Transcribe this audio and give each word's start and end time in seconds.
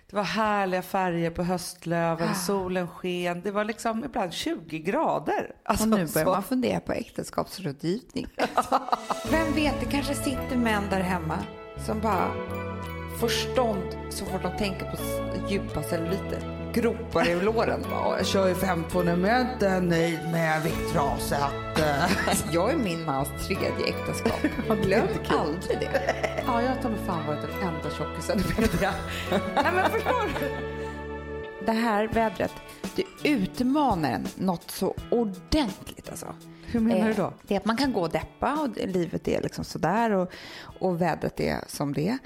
Det 0.10 0.16
var 0.16 0.24
härliga 0.24 0.82
färger 0.82 1.30
på 1.32 1.44
höstlöven, 1.44 2.36
solen 2.36 2.88
sken. 2.88 3.42
Det 3.42 3.52
var 3.52 3.64
liksom 3.66 4.04
ibland 4.04 4.34
20 4.34 4.80
grader. 4.80 5.56
Alltså, 5.64 5.84
Och 5.84 5.90
nu 5.90 5.96
börjar 5.96 6.26
så- 6.26 6.32
man 6.32 6.44
fundera 6.44 6.80
på 6.80 6.92
äktenskapsrådgivning. 6.94 8.28
Vem 9.32 9.54
vet, 9.56 9.80
det 9.80 9.86
kanske 9.86 10.16
sitter 10.16 10.56
män 10.58 10.84
där 10.90 11.00
hemma 11.02 11.38
som 11.86 12.00
bara 12.02 12.32
får 13.20 13.28
stånd 13.28 13.98
så 14.10 14.26
fort 14.26 14.42
de 14.44 14.58
tänker 14.58 14.92
på 14.92 14.98
djupa 15.54 15.84
celluliter. 15.84 16.57
Gropar 16.82 17.30
i 17.30 17.42
låren. 17.42 17.86
Ja, 17.92 18.18
jag 18.18 18.26
kör 18.26 18.48
ju 18.48 18.56
52 18.56 19.04
nu 19.04 19.16
men 19.16 19.32
jag 19.32 19.40
är 19.40 19.54
inte 19.54 19.80
nöjd 19.80 20.20
med 20.32 20.62
viktraset. 20.64 21.40
Jag 22.52 22.72
är 22.72 22.78
min 22.78 23.06
mans 23.06 23.30
tredje 23.48 23.86
äktenskap. 23.88 24.40
Glöm 24.84 25.08
aldrig 25.28 25.80
det. 25.80 26.16
Ja, 26.46 26.62
jag 26.62 26.70
har 26.70 26.82
ta 26.82 26.90
mig 26.90 27.00
fan 27.06 27.28
varit 27.28 27.42
den 27.42 27.52
enda 27.68 27.90
tjockisen 27.98 28.40
i 28.40 28.62
media. 28.62 28.94
Nej 29.56 29.72
men 29.76 29.92
förstår 29.92 30.40
du? 30.40 30.56
Det 31.66 31.72
här 31.72 32.08
vädret, 32.08 32.52
det 32.96 33.30
utmanar 33.30 34.12
en 34.12 34.28
något 34.36 34.72
så 34.72 34.96
ordentligt 35.12 36.10
alltså. 36.10 36.36
Hur 36.66 36.80
menar 36.80 37.08
du 37.08 37.14
då? 37.14 37.24
Eh, 37.24 37.32
Det 37.48 37.56
är 37.56 37.60
att 37.60 37.66
man 37.66 37.78
kan 37.78 37.94
gå 37.94 38.02
och 38.02 38.10
deppa 38.10 38.54
och 38.54 38.88
livet 38.88 39.28
är 39.28 39.42
liksom 39.42 39.64
sådär 39.64 40.12
och, 40.12 40.32
och 40.80 41.02
vädret 41.02 41.40
är 41.40 41.58
som 41.68 41.94
det 41.94 42.08
är. 42.08 42.18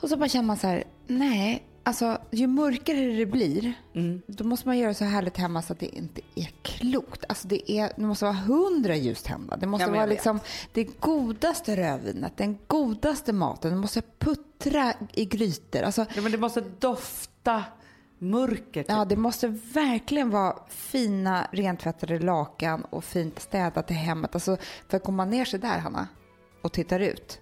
Och 0.00 0.08
så 0.08 0.16
bara 0.16 0.28
känner 0.28 0.46
man 0.46 0.56
så 0.56 0.66
här, 0.66 0.84
nej, 1.06 1.62
alltså 1.86 2.18
ju 2.30 2.46
mörkare 2.46 3.00
det 3.16 3.26
blir, 3.26 3.72
Mm. 3.94 4.22
då 4.26 4.44
måste 4.44 4.68
man 4.68 4.78
göra 4.78 4.94
så 4.94 5.04
härligt 5.04 5.36
hemma 5.36 5.62
så 5.62 5.72
att 5.72 5.78
det 5.80 5.96
inte 5.96 6.20
är 6.34 6.50
klokt. 6.62 7.24
Alltså 7.28 7.48
det, 7.48 7.70
är, 7.72 7.92
det 7.96 8.02
måste 8.02 8.24
vara 8.24 8.34
hundra 8.34 8.96
ljus 8.96 9.26
hemma. 9.26 9.56
Det 9.56 9.66
måste 9.66 9.86
Ja, 9.86 9.92
vara 9.92 10.06
liksom 10.06 10.40
det 10.72 11.00
godaste 11.00 11.76
rödvinet, 11.76 12.32
den 12.36 12.58
godaste 12.66 13.32
maten. 13.32 13.70
Det 13.70 13.76
måste 13.76 14.02
puttra 14.18 14.92
i 15.12 15.24
grytor. 15.24 15.82
Alltså, 15.82 16.06
Ja, 16.14 16.22
men 16.22 16.32
det 16.32 16.38
måste 16.38 16.60
dofta 16.78 17.64
mörker. 18.18 18.82
Typ. 18.82 18.88
Ja, 18.88 19.04
det 19.04 19.16
måste 19.16 19.48
verkligen 19.74 20.30
vara 20.30 20.56
fina 20.68 21.48
rentvättade 21.52 22.18
lakan 22.18 22.84
och 22.84 23.04
fint 23.04 23.38
städat 23.40 23.90
i 23.90 23.94
hemmet. 23.94 24.34
Alltså, 24.34 24.56
för 24.88 24.98
kommer 24.98 25.16
man 25.16 25.30
ner 25.30 25.44
sig 25.44 25.60
där, 25.60 25.78
Hanna, 25.78 26.08
och 26.62 26.72
tittar 26.72 27.00
ut, 27.00 27.38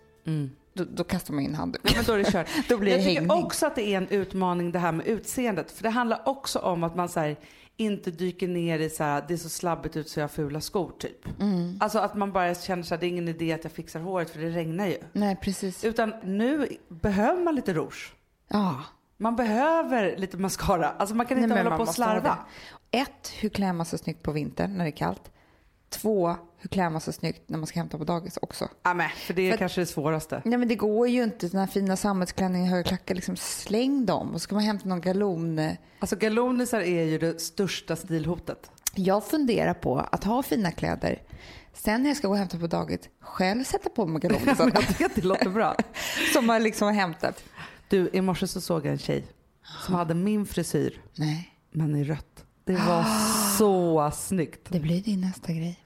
då, 0.74 0.84
då 0.84 1.04
kastar 1.04 1.34
man 1.34 1.44
in 1.44 1.54
handen. 1.54 1.82
Ja, 1.84 1.90
men 1.96 2.04
då 2.04 2.12
är 2.12 2.18
det 2.18 2.32
kört. 2.32 2.48
Då 2.68 2.78
blir 2.78 2.92
det 2.92 2.98
jag 2.98 3.22
tycker 3.22 3.44
också 3.44 3.66
att 3.66 3.74
det 3.74 3.82
är 3.82 3.96
en 3.96 4.08
utmaning 4.08 4.72
det 4.72 4.78
här 4.78 4.92
med 4.92 5.06
utseendet. 5.06 5.70
För 5.70 5.82
det 5.82 5.90
handlar 5.90 6.28
också 6.28 6.58
om 6.58 6.84
att 6.84 6.96
man 6.96 7.08
så 7.08 7.20
här, 7.20 7.36
inte 7.76 8.10
dyker 8.10 8.48
ner 8.48 8.78
i 8.78 8.90
så 8.90 9.04
här, 9.04 9.24
det 9.28 9.34
är 9.34 9.38
så 9.38 9.48
slabbigt 9.48 9.96
ut 9.96 10.08
så 10.08 10.20
jag 10.20 10.24
har 10.24 10.28
fula 10.28 10.60
skor 10.60 10.92
typ. 10.98 11.40
Mm. 11.40 11.78
Alltså 11.80 11.98
att 11.98 12.14
man 12.14 12.32
bara 12.32 12.54
känner 12.54 12.82
så 12.82 12.94
här, 12.94 13.00
det 13.00 13.06
är 13.06 13.08
ingen 13.08 13.28
idé 13.28 13.52
att 13.52 13.64
jag 13.64 13.72
fixar 13.72 14.00
håret 14.00 14.30
för 14.30 14.40
det 14.40 14.50
regnar 14.50 14.86
ju. 14.86 14.96
Nej, 15.12 15.36
precis. 15.36 15.84
Utan 15.84 16.14
nu 16.22 16.68
behöver 16.88 17.42
man 17.42 17.54
lite 17.54 17.74
rouge. 17.74 18.14
Ja. 18.48 18.82
Man 19.16 19.36
behöver 19.36 20.16
lite 20.16 20.36
mascara. 20.36 20.90
Alltså 20.90 21.14
man 21.14 21.26
kan 21.26 21.38
inte 21.38 21.54
Nej, 21.54 21.64
hålla 21.64 21.76
på 21.76 21.82
och 21.82 21.88
slarva. 21.88 22.38
Ett, 22.90 23.32
hur 23.40 23.48
klär 23.48 23.72
man 23.72 23.86
sig 23.86 23.98
snyggt 23.98 24.22
på 24.22 24.32
vintern 24.32 24.76
när 24.76 24.84
det 24.84 24.90
är 24.90 24.96
kallt? 24.96 25.30
Två, 25.94 26.36
hur 26.58 26.68
klär 26.68 26.90
man 26.90 27.00
sig 27.00 27.12
snyggt 27.14 27.48
när 27.48 27.58
man 27.58 27.66
ska 27.66 27.80
hämta 27.80 27.98
på 27.98 28.04
dagis 28.04 28.38
också? 28.42 28.68
Ja, 28.82 28.94
men, 28.94 29.08
för 29.10 29.34
det 29.34 29.42
är 29.42 29.50
För- 29.50 29.58
kanske 29.58 29.80
det 29.80 29.86
svåraste. 29.86 30.42
Nej 30.44 30.58
men 30.58 30.68
det 30.68 30.74
går 30.74 31.08
ju 31.08 31.22
inte, 31.24 31.48
såna 31.48 31.60
här 31.60 31.66
fina 31.72 31.96
sammetsklänningar, 31.96 32.70
höga 32.70 32.82
klackar, 32.82 33.14
liksom 33.14 33.36
släng 33.36 34.06
dem 34.06 34.28
och 34.28 34.34
så 34.34 34.38
ska 34.44 34.54
man 34.54 34.64
hämta 34.64 34.88
någon 34.88 35.00
galon. 35.00 35.70
Alltså 35.98 36.16
galonisar 36.16 36.80
är 36.80 37.02
ju 37.04 37.18
det 37.18 37.40
största 37.40 37.96
stilhotet. 37.96 38.70
Jag 38.94 39.24
funderar 39.24 39.74
på 39.74 39.98
att 39.98 40.24
ha 40.24 40.42
fina 40.42 40.70
kläder. 40.70 41.22
Sen 41.72 42.02
när 42.02 42.10
jag 42.10 42.16
ska 42.16 42.26
gå 42.28 42.32
och 42.32 42.38
hämta 42.38 42.58
på 42.58 42.66
dagis, 42.66 43.00
själv 43.20 43.64
sätta 43.64 43.90
på 43.90 44.06
mig 44.06 44.20
galonisarna 44.20 44.70
Jag 44.74 44.88
tycker 44.88 45.06
att 45.06 45.14
det 45.14 45.22
låter 45.24 45.48
bra. 45.50 45.76
som 46.32 46.46
man 46.46 46.62
liksom 46.62 46.86
har 46.86 46.92
hämtat. 46.94 47.44
Du, 47.88 48.10
i 48.12 48.20
morse 48.20 48.46
så 48.46 48.60
såg 48.60 48.86
jag 48.86 48.92
en 48.92 48.98
tjej 48.98 49.24
som 49.86 49.94
hade 49.94 50.14
min 50.14 50.46
frisyr, 50.46 51.00
Nej, 51.14 51.50
men 51.72 51.96
i 51.96 52.04
rött. 52.04 52.44
Det 52.64 52.72
var 52.76 53.04
så 53.58 54.10
snyggt. 54.16 54.66
det 54.68 54.80
blir 54.80 55.00
din 55.02 55.20
nästa 55.20 55.52
grej. 55.52 55.83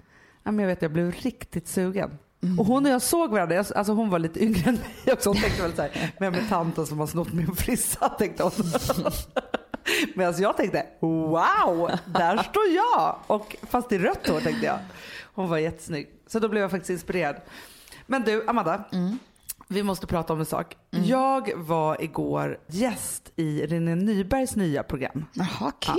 Men 0.53 0.59
jag 0.59 0.66
vet, 0.66 0.82
jag 0.82 0.92
blev 0.92 1.12
riktigt 1.12 1.69
sugen. 1.69 2.10
Och 2.59 2.66
hon 2.66 2.86
och 2.86 2.92
jag 2.92 3.03
såg 3.03 3.31
varandra, 3.31 3.54
jag- 3.54 3.66
alltså 3.76 3.92
hon 3.92 4.10
var 4.10 4.19
lite 4.19 4.44
yngre 4.44 4.69
än 4.69 4.75
mig 4.75 5.12
också. 5.12 5.28
Hon 5.28 5.36
tänkte 5.36 5.62
väl 5.62 5.72
så 5.72 5.82
här, 5.82 6.12
vem 6.19 6.34
är 6.34 6.44
tanten 6.48 6.86
som 6.86 6.98
har 6.98 7.06
snott 7.06 7.32
min 7.32 7.54
frissa? 7.56 8.09
Tänkte 8.09 8.42
hon. 8.42 8.53
Medan 10.14 10.34
jag 10.38 10.56
tänkte, 10.56 10.86
wow, 11.00 11.91
där 12.06 12.36
står 12.42 12.66
jag. 12.75 13.16
Och 13.26 13.56
fast 13.70 13.92
i 13.92 13.98
rött 13.98 14.28
hår 14.28 14.41
tänkte 14.41 14.66
jag. 14.66 14.78
Hon 15.34 15.48
var 15.48 15.59
jättesnygg. 15.59 16.09
Så 16.26 16.38
då 16.38 16.48
blev 16.48 16.60
jag 16.62 16.70
faktiskt 16.70 16.91
inspirerad. 16.91 17.36
Men 18.06 18.22
du, 18.22 18.44
Amanda. 18.48 18.84
Vi 19.69 19.82
måste 19.82 20.06
prata 20.06 20.32
om 20.32 20.41
en 20.41 20.47
sak. 20.47 20.76
Jag 20.91 21.53
var 21.56 22.03
igår 22.03 22.59
gäst 22.66 23.32
i 23.36 23.66
René 23.66 23.94
Nybergs 23.94 24.56
nya 24.56 24.82
program. 24.82 25.25
Jaha, 25.32 25.72
kul. 25.80 25.97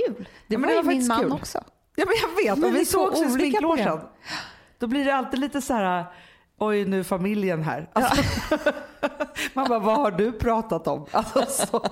Det 0.47 0.53
Ja, 0.53 0.59
men 0.59 0.61
var 0.61 0.67
det 0.67 0.73
ju 0.73 0.77
var 0.77 0.83
min 0.83 0.91
faktiskt 0.91 1.07
man 1.09 1.19
kul. 1.19 1.31
också. 1.31 1.63
Ja 1.99 2.05
men 2.05 2.15
jag 2.21 2.43
vet, 2.43 2.57
Men 2.59 2.69
och 2.69 2.75
vi 2.75 2.79
vi 2.79 2.85
såg 2.85 3.01
såg 3.01 3.07
också 3.11 3.23
i 3.23 3.25
olika 3.25 3.39
sminklogen. 3.39 3.85
program. 3.85 4.07
Då 4.79 4.87
blir 4.87 5.05
det 5.05 5.15
alltid 5.15 5.39
lite 5.39 5.61
så 5.61 5.73
här, 5.73 6.05
oj 6.59 6.85
nu 6.85 6.99
är 6.99 7.03
familjen 7.03 7.63
här. 7.63 7.89
Alltså, 7.93 8.23
man 9.53 9.67
bara, 9.69 9.79
vad 9.79 9.95
har 9.97 10.11
du 10.11 10.31
pratat 10.31 10.87
om? 10.87 11.05
Alltså, 11.11 11.45
så. 11.67 11.85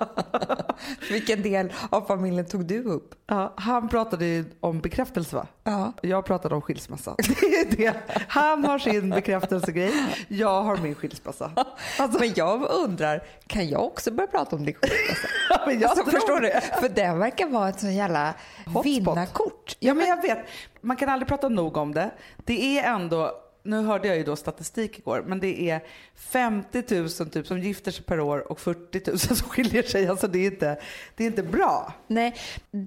Vilken 1.10 1.42
del 1.42 1.74
av 1.90 2.02
familjen 2.02 2.46
tog 2.46 2.66
du 2.66 2.84
upp? 2.84 3.16
Ja, 3.28 3.54
han 3.58 3.90
pratade 3.90 4.46
om 4.60 4.80
bekräftelse 4.80 5.36
va? 5.36 5.48
Ja. 5.64 5.94
Jag 6.02 6.26
pratade 6.26 6.56
om 6.56 6.62
skilsmässa. 6.62 7.16
Det 7.18 7.56
är 7.56 7.78
det. 7.78 7.94
Han 8.28 8.66
har 8.66 8.80
sin 8.80 9.10
bekräftelsegrej, 9.10 9.94
jag 10.28 10.64
har 10.64 10.78
min 10.78 10.96
skilsmässa. 10.96 11.52
Alltså, 12.00 12.20
Men 12.20 12.34
jag 12.36 12.62
undrar, 12.72 13.24
kan 13.48 13.70
jag 13.70 13.84
också 13.84 14.12
börja 14.12 14.28
prata 14.28 14.56
om 14.56 14.66
din 14.66 14.74
skilsmässa? 14.76 15.28
men 15.66 15.80
jag 15.80 15.90
Alltså, 15.90 16.06
förstår 16.06 16.40
du? 16.40 16.52
För 16.80 16.90
den 16.90 17.20
verkar 17.20 17.48
vara 17.48 17.70
ett 17.70 17.80
sån 17.80 17.94
jävla 17.96 18.34
Hotspot. 18.66 18.86
vinnarkort. 18.86 19.76
Ja 19.80 19.94
men 19.94 20.08
jag 20.08 20.22
vet, 20.22 20.40
man 20.82 20.98
kan 20.98 21.10
aldrig 21.10 21.28
prata 21.28 21.50
nog 21.50 21.78
om 21.78 21.94
det. 21.94 22.12
Det 22.46 22.80
är 22.80 22.94
ändå, 22.94 23.32
nu 23.68 23.82
hörde 23.82 24.08
jag 24.08 24.18
ju 24.18 24.24
då 24.24 24.36
statistik 24.36 25.00
igår, 25.00 25.24
men 25.28 25.40
det 25.40 25.70
är 25.70 25.84
50 26.16 26.84
000 26.96 27.10
typ 27.30 27.48
som 27.48 27.60
gifter 27.60 27.92
sig 27.92 28.04
per 28.04 28.20
år 28.20 28.52
och 28.52 28.60
40 28.60 29.02
000 29.12 29.20
som 29.20 29.36
skiljer 29.36 29.84
sig. 29.84 30.08
Alltså 30.08 30.28
det 30.28 30.40
är 30.40 30.52
inte, 30.52 30.80
det 31.16 31.24
är 31.24 31.28
inte 31.28 31.44
bra. 31.44 31.94
Nej, 32.08 32.36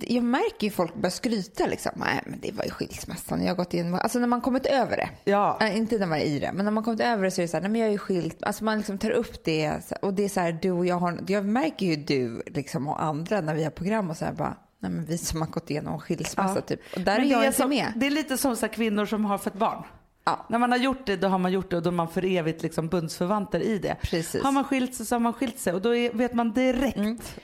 jag 0.01 0.25
märker 0.25 0.67
ju 0.67 0.71
folk 0.71 0.95
börjar 0.95 1.11
skryta 1.11 1.67
liksom. 1.67 1.93
Nej, 1.97 2.21
men 2.27 2.41
det 2.41 2.53
var 2.53 2.65
ju 2.65 2.71
skilsmässan. 2.71 3.43
Jag 3.43 3.49
har 3.49 3.57
gått 3.57 3.75
in 3.75 3.95
Alltså 3.95 4.19
när 4.19 4.27
man 4.27 4.41
kommit 4.41 4.67
över 4.67 4.97
det. 4.97 5.09
Ja. 5.25 5.57
Nej, 5.61 5.77
inte 5.77 5.99
när 5.99 6.07
man 6.07 6.19
är 6.19 6.25
i 6.25 6.39
det, 6.39 6.51
men 6.55 6.65
när 6.65 6.73
man 6.73 6.85
kommit 6.85 7.01
över 7.01 7.25
det 7.25 7.31
så 7.31 7.41
är 7.41 7.43
det 7.43 7.49
så 7.49 7.57
här, 7.57 7.63
nej 7.63 7.71
men 7.71 7.81
jag 7.81 7.89
är 7.89 7.93
ju 7.93 7.99
skilt. 7.99 8.43
Alltså 8.43 8.65
man 8.65 8.79
liksom 8.79 8.99
tar 8.99 9.11
upp 9.11 9.45
det 9.45 9.73
och 10.03 10.15
det 10.15 10.25
är 10.25 10.29
så 10.29 10.41
här, 10.41 10.59
du 10.63 10.71
och 10.71 10.87
jag 10.87 10.97
har, 10.97 11.19
jag 11.27 11.45
märker 11.45 11.87
ju 11.87 11.97
du 11.97 12.43
liksom 12.47 12.89
och 12.89 13.03
andra 13.03 13.41
när 13.41 13.55
vi 13.55 13.65
har 13.65 13.71
program 13.71 14.11
och 14.11 14.17
så 14.17 14.25
här 14.25 14.33
bara, 14.33 14.57
nej 14.79 14.91
men 14.91 15.05
vi 15.05 15.19
som 15.19 15.41
har 15.41 15.49
gått 15.49 15.71
igenom 15.71 15.95
en 15.95 16.01
skilsmässa 16.01 16.55
Ja. 16.55 16.61
typ. 16.61 16.81
Och 16.95 17.01
där 17.01 17.19
Men 17.19 17.27
är 17.27 17.31
jag 17.31 17.45
inte 17.45 17.57
som, 17.57 17.71
med. 17.71 17.93
Det 17.97 18.07
är 18.07 18.11
lite 18.11 18.37
som 18.39 18.57
så 18.57 18.69
kvinnor 18.69 19.07
som 19.07 19.25
har 19.25 19.39
fått 19.39 19.55
barn. 19.55 19.83
Ja. 20.25 20.47
När 20.49 20.59
man 20.59 20.71
har 20.71 20.79
gjort 20.79 21.07
det, 21.07 21.17
då 21.17 21.29
har 21.29 21.39
man 21.39 21.53
gjort 21.53 21.71
det 21.71 21.77
och 21.77 21.83
då 21.83 21.91
är 21.91 21.95
man 21.95 22.09
för 22.09 22.25
evigt 22.25 22.63
liksom 22.63 22.89
bundsförvanter 22.89 23.61
i 23.61 23.79
det. 23.79 23.97
Precis. 24.03 24.43
Har 24.43 24.53
man 24.53 24.65
skilt 24.65 24.95
sig 24.95 25.07
så 25.07 25.15
har 25.15 25.21
man 25.21 25.33
skilt 25.33 25.59
sig 25.59 25.73
och 25.73 25.83
då 25.83 25.95
är, 25.95 26.13
vet 26.13 26.35
man 26.35 26.53
direkt. 26.53 26.97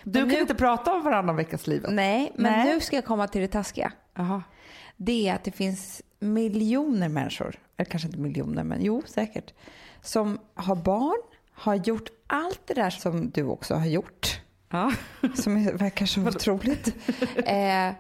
Du 0.02 0.20
Men 0.20 0.28
kan 0.28 0.28
nu- 0.28 0.40
inte 0.40 0.54
prata 0.54 0.94
om 0.94 1.02
varannan 1.02 1.36
veckas 1.36 1.66
livet. 1.66 1.90
Nej, 1.92 2.32
men 2.34 2.52
Nej. 2.52 2.74
nu 2.74 2.80
ska 2.80 2.96
jag 2.96 3.04
komma 3.04 3.28
till 3.28 3.40
det 3.40 3.48
taskiga. 3.48 3.92
Jaha. 4.14 4.42
det 4.96 5.28
är 5.28 5.34
att 5.34 5.44
det 5.44 5.50
finns 5.50 6.02
miljoner 6.18 7.08
människor, 7.08 7.58
eller 7.76 7.90
kanske 7.90 8.08
inte 8.08 8.18
miljoner, 8.20 8.64
men 8.64 8.82
jo 8.84 9.02
säkert, 9.06 9.52
som 10.02 10.38
har 10.54 10.76
barn, 10.76 11.18
har 11.52 11.74
gjort 11.74 12.08
allt 12.26 12.60
det 12.66 12.74
där 12.74 12.90
som 12.90 13.30
du 13.30 13.42
också 13.44 13.74
har 13.74 13.86
gjort, 13.86 14.40
Ja. 14.70 14.92
som 15.34 15.64
verkar 15.76 16.06
så 16.06 16.20
otroligt, 16.28 16.86
eh, 17.36 17.90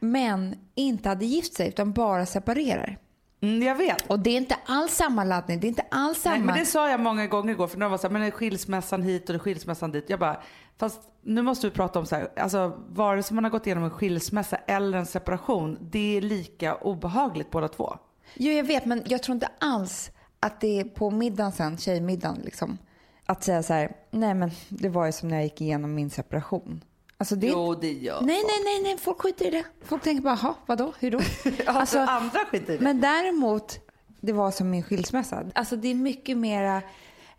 men 0.00 0.54
inte 0.74 1.08
hade 1.08 1.24
gift 1.24 1.54
sig 1.54 1.68
utan 1.68 1.92
bara 1.92 2.26
separerar. 2.26 2.98
Mm, 3.42 3.62
jag 3.62 3.74
vet. 3.74 4.10
Och 4.10 4.18
det 4.18 4.30
är 4.30 4.36
inte 4.36 4.56
alls 4.66 4.92
samma 4.92 5.24
laddning, 5.24 5.60
det 5.60 5.66
är 5.66 5.68
inte 5.68 5.86
alls 5.90 6.22
samma... 6.22 6.36
Nej, 6.36 6.44
men 6.44 6.58
det 6.58 6.66
sa 6.66 6.90
jag 6.90 7.00
många 7.00 7.26
gånger 7.26 7.52
igår 7.52 7.66
för 7.66 7.78
några 7.78 7.90
var 7.90 7.98
så 7.98 8.08
här, 8.08 8.12
men 8.12 8.30
skilsmässan 8.30 9.02
hit 9.02 9.30
och 9.30 9.42
skilsmässan 9.42 9.92
dit. 9.92 10.10
Jag 10.10 10.18
bara, 10.20 10.42
fast 10.78 11.00
nu 11.22 11.42
måste 11.42 11.66
vi 11.66 11.72
prata 11.72 11.98
om 11.98 12.06
så 12.06 12.16
här, 12.16 12.28
alltså 12.36 12.78
vare 12.88 13.22
sig 13.22 13.34
man 13.34 13.44
har 13.44 13.50
gått 13.50 13.66
igenom 13.66 13.84
en 13.84 13.90
skilsmässa 13.90 14.56
eller 14.56 14.98
en 14.98 15.06
separation, 15.06 15.78
det 15.80 16.16
är 16.16 16.20
lika 16.20 16.74
obehagligt 16.74 17.50
båda 17.50 17.68
två. 17.68 17.96
Jo, 18.34 18.52
jag 18.52 18.64
vet, 18.64 18.84
men 18.84 19.02
jag 19.06 19.22
tror 19.22 19.34
inte 19.34 19.48
alls 19.58 20.10
att 20.40 20.60
det 20.60 20.80
är 20.80 20.84
på 20.84 21.10
middagen 21.10 21.52
sen, 21.52 21.78
tjejmiddagen, 21.78 22.40
liksom, 22.44 22.78
att 23.26 23.44
säga 23.44 23.62
så 23.62 23.72
här, 23.72 23.96
nej 24.10 24.34
men 24.34 24.50
det 24.68 24.88
var 24.88 25.06
ju 25.06 25.12
som 25.12 25.28
när 25.28 25.36
jag 25.36 25.44
gick 25.44 25.60
igenom 25.60 25.94
min 25.94 26.10
separation. 26.10 26.84
Alltså 27.22 27.36
det... 27.36 27.46
Jo, 27.46 27.74
det 27.74 27.92
gör 27.92 28.20
Nej, 28.20 28.42
nej, 28.46 28.64
nej, 28.64 28.82
nej, 28.82 28.98
folk 28.98 29.20
skiter 29.20 29.46
i 29.46 29.50
det. 29.50 29.64
Folk 29.84 30.02
tänker 30.02 30.22
bara, 30.22 30.38
jaha, 30.42 30.54
vadå, 30.66 30.92
hur 31.00 31.10
då? 31.10 31.20
Alltså, 31.66 31.98
andra 31.98 32.38
skiter 32.50 32.72
i 32.72 32.76
det. 32.76 32.82
Men 32.84 33.00
däremot, 33.00 33.78
det 34.20 34.32
var 34.32 34.50
som 34.50 34.70
min 34.70 34.82
skilsmässa. 34.82 35.44
Alltså 35.54 35.76
det 35.76 35.88
är 35.88 35.94
mycket 35.94 36.36
mera 36.36 36.82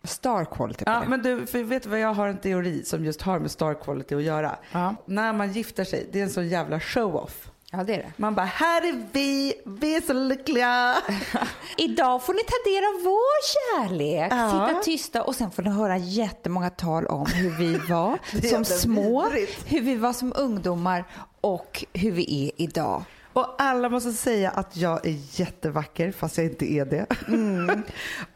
star 0.04 0.46
quality 0.46 0.86
på 0.86 0.92
Ja, 0.92 1.00
det. 1.00 1.08
men 1.08 1.22
du, 1.24 1.46
för 1.46 1.64
vet 1.64 1.84
du 1.84 1.90
vad 1.90 2.00
jag 2.00 2.14
har 2.14 2.28
en 2.28 2.38
teori 2.38 2.84
som 2.86 3.06
just 3.06 3.22
har 3.22 3.40
med 3.40 3.52
star 3.52 3.74
quality 3.74 4.16
att 4.16 4.24
göra. 4.24 4.56
Ja. 4.72 4.96
När 5.06 5.34
man 5.34 5.52
gifter 5.52 5.84
sig, 5.84 6.10
det 6.12 6.20
är 6.20 6.24
en 6.24 6.30
sån 6.30 6.48
jävla 6.48 6.80
show-off. 6.80 7.50
Ja, 7.76 7.84
det 7.84 7.94
är 7.94 7.98
det. 7.98 8.12
Man 8.18 8.36
bara, 8.36 8.46
här 8.46 8.82
är 8.82 9.06
vi, 9.12 9.54
vi 9.66 9.96
är 9.96 10.02
så 10.02 10.14
lyckliga. 10.14 10.96
Idag 11.78 12.24
får 12.26 12.34
ni 12.34 12.40
ta 12.44 12.70
del 12.70 12.84
av 12.84 13.04
vår 13.04 13.44
kärlek. 13.54 14.32
Ja. 14.32 14.50
Sitta 14.68 14.82
tysta 14.84 15.24
och 15.24 15.36
sen 15.36 15.52
får 15.52 15.64
ni 15.64 15.70
höra 15.70 15.98
jättemånga 15.98 16.70
tal 16.70 17.06
om 17.06 17.26
hur 17.26 17.50
vi 17.50 17.78
var 17.78 18.18
som 18.50 18.66
små, 18.66 19.30
vidrigt. 19.30 19.64
hur 19.72 19.82
vi 19.82 19.96
var 19.96 20.14
som 20.14 20.34
ungdomar 20.36 21.06
och 21.42 21.86
hur 21.94 22.12
vi 22.12 22.48
är 22.48 22.62
idag. 22.64 23.04
Och 23.34 23.56
alla 23.62 23.90
måste 23.90 24.12
säga 24.12 24.50
att 24.50 24.78
jag 24.78 25.06
är 25.08 25.40
jättevacker 25.40 26.12
fast 26.12 26.38
jag 26.38 26.46
inte 26.46 26.72
är 26.74 26.86
det. 26.86 27.06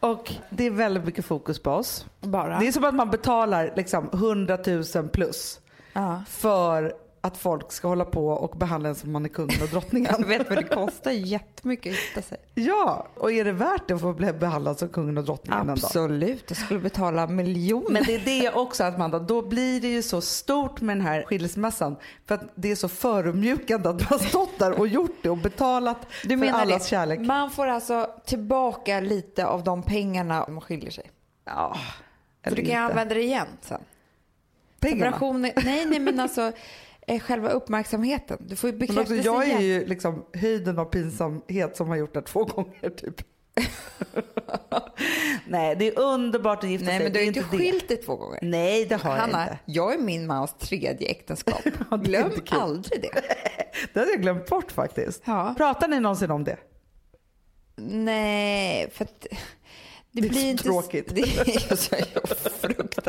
och 0.00 0.32
det 0.50 0.66
är 0.66 0.70
väldigt 0.70 1.04
mycket 1.04 1.24
fokus 1.24 1.58
på 1.62 1.70
oss. 1.70 2.06
Bara. 2.20 2.58
Det 2.58 2.68
är 2.68 2.72
som 2.72 2.84
att 2.84 2.94
man 2.94 3.10
betalar 3.10 3.72
liksom 3.76 4.10
100 4.12 4.58
000 4.94 5.08
plus 5.08 5.60
Ja. 5.92 6.22
för 6.28 6.92
att 7.28 7.36
folk 7.36 7.72
ska 7.72 7.88
hålla 7.88 8.04
på 8.04 8.28
och 8.28 8.58
behandla 8.58 8.88
en 8.88 8.94
som 8.94 9.12
man 9.12 9.24
är 9.24 9.28
kungen 9.28 9.62
och 9.62 9.68
drottningen. 9.68 10.14
Jag 10.18 10.26
vet 10.26 10.48
vad 10.48 10.58
det 10.58 10.64
kostar 10.64 11.10
jättemycket 11.10 11.90
att 11.90 11.96
gifta 11.98 12.22
sig. 12.22 12.38
ja, 12.54 13.06
och 13.14 13.32
är 13.32 13.44
det 13.44 13.52
värt 13.52 13.88
det 13.88 13.94
att 13.94 14.00
få 14.00 14.12
bli 14.12 14.32
behandlad 14.32 14.78
som 14.78 14.88
kungen 14.88 15.18
och 15.18 15.24
drottningen? 15.24 15.70
Absolut, 15.70 16.44
jag 16.48 16.56
skulle 16.56 16.80
betala 16.80 17.26
miljoner. 17.26 17.90
Men 17.90 18.02
det 18.04 18.14
är 18.14 18.24
det 18.42 18.50
också 18.50 18.84
Amanda, 18.84 19.18
då 19.18 19.42
blir 19.42 19.80
det 19.80 19.88
ju 19.88 20.02
så 20.02 20.20
stort 20.20 20.80
med 20.80 20.96
den 20.96 21.06
här 21.06 21.22
skilsmässan 21.22 21.96
för 22.26 22.34
att 22.34 22.42
det 22.54 22.70
är 22.70 22.76
så 22.76 22.88
förödmjukande 22.88 23.88
att 23.88 24.10
man 24.10 24.18
har 24.20 24.28
stått 24.28 24.58
där 24.58 24.78
och 24.80 24.88
gjort 24.88 25.16
det 25.22 25.30
och 25.30 25.38
betalat 25.38 26.06
du 26.22 26.28
för 26.28 26.36
menar 26.36 26.60
allas 26.60 26.82
det? 26.82 26.88
kärlek. 26.88 27.20
Man 27.20 27.50
får 27.50 27.66
alltså 27.66 28.10
tillbaka 28.26 29.00
lite 29.00 29.46
av 29.46 29.64
de 29.64 29.82
pengarna 29.82 30.44
om 30.44 30.54
man 30.54 30.60
skiljer 30.60 30.90
sig. 30.90 31.10
Ja, 31.44 31.76
För 32.44 32.50
du 32.50 32.56
kan 32.56 32.64
ju 32.64 32.70
inte. 32.70 32.78
använda 32.80 33.14
det 33.14 33.22
igen 33.22 33.46
sen. 33.60 33.80
Pengarna. 34.80 35.32
Nej, 35.32 35.86
nej 35.86 35.98
men 35.98 36.20
alltså 36.20 36.52
eh, 37.08 37.20
själva 37.20 37.48
uppmärksamheten. 37.50 38.38
Du 38.48 38.56
får 38.56 38.70
ju 38.70 38.76
Men 38.76 38.80
bekräftelse 38.86 39.14
också, 39.18 39.24
jag 39.26 39.44
är 39.44 39.48
igen. 39.48 39.62
ju 39.62 39.86
liksom 39.86 40.24
höjden 40.34 40.78
av 40.78 40.84
pinsamhet 40.84 41.76
som 41.76 41.88
har 41.88 41.96
gjort 41.96 42.14
det 42.14 42.22
två 42.22 42.44
gånger 42.54 42.90
typ. 42.90 43.20
Nej, 45.46 45.76
det 45.76 45.86
är 45.88 45.98
underbart 45.98 46.64
att 46.64 46.70
gifta 46.70 46.86
Nej 46.86 46.96
sig. 46.98 47.04
men 47.04 47.12
du 47.12 47.18
har 47.18 47.22
är 47.22 47.26
inte 47.26 47.42
skilt 47.42 47.88
dig 47.88 47.96
två 47.96 48.16
gånger. 48.16 48.38
Nej, 48.42 48.84
det 48.86 48.94
har 48.94 49.10
jag 49.10 49.20
Hanna, 49.20 49.42
inte. 49.42 49.58
jag 49.64 49.94
är 49.94 49.98
min 49.98 50.26
mans 50.26 50.54
tredje 50.58 51.08
äktenskap. 51.08 51.66
Är 51.90 51.96
Glöm 51.96 52.32
aldrig 52.50 53.02
det. 53.02 53.10
Det 53.92 54.00
hade 54.00 54.10
jag 54.12 54.22
glömt 54.22 54.46
bort 54.46 54.72
faktiskt. 54.72 55.22
Ja. 55.24 55.54
Pratar 55.56 55.88
ni 55.88 56.00
någonsin 56.00 56.30
om 56.30 56.44
det? 56.44 56.56
Nej, 57.76 58.90
för 58.92 59.04
att 59.04 59.20
det, 59.20 59.36
Det 60.12 60.26
är 60.26 60.28
blir 60.30 60.40
så 60.40 60.46
inte... 60.46 60.62
tråkigt. 60.64 61.14
Det 61.14 61.20
är 61.20 61.76
så 61.76 61.94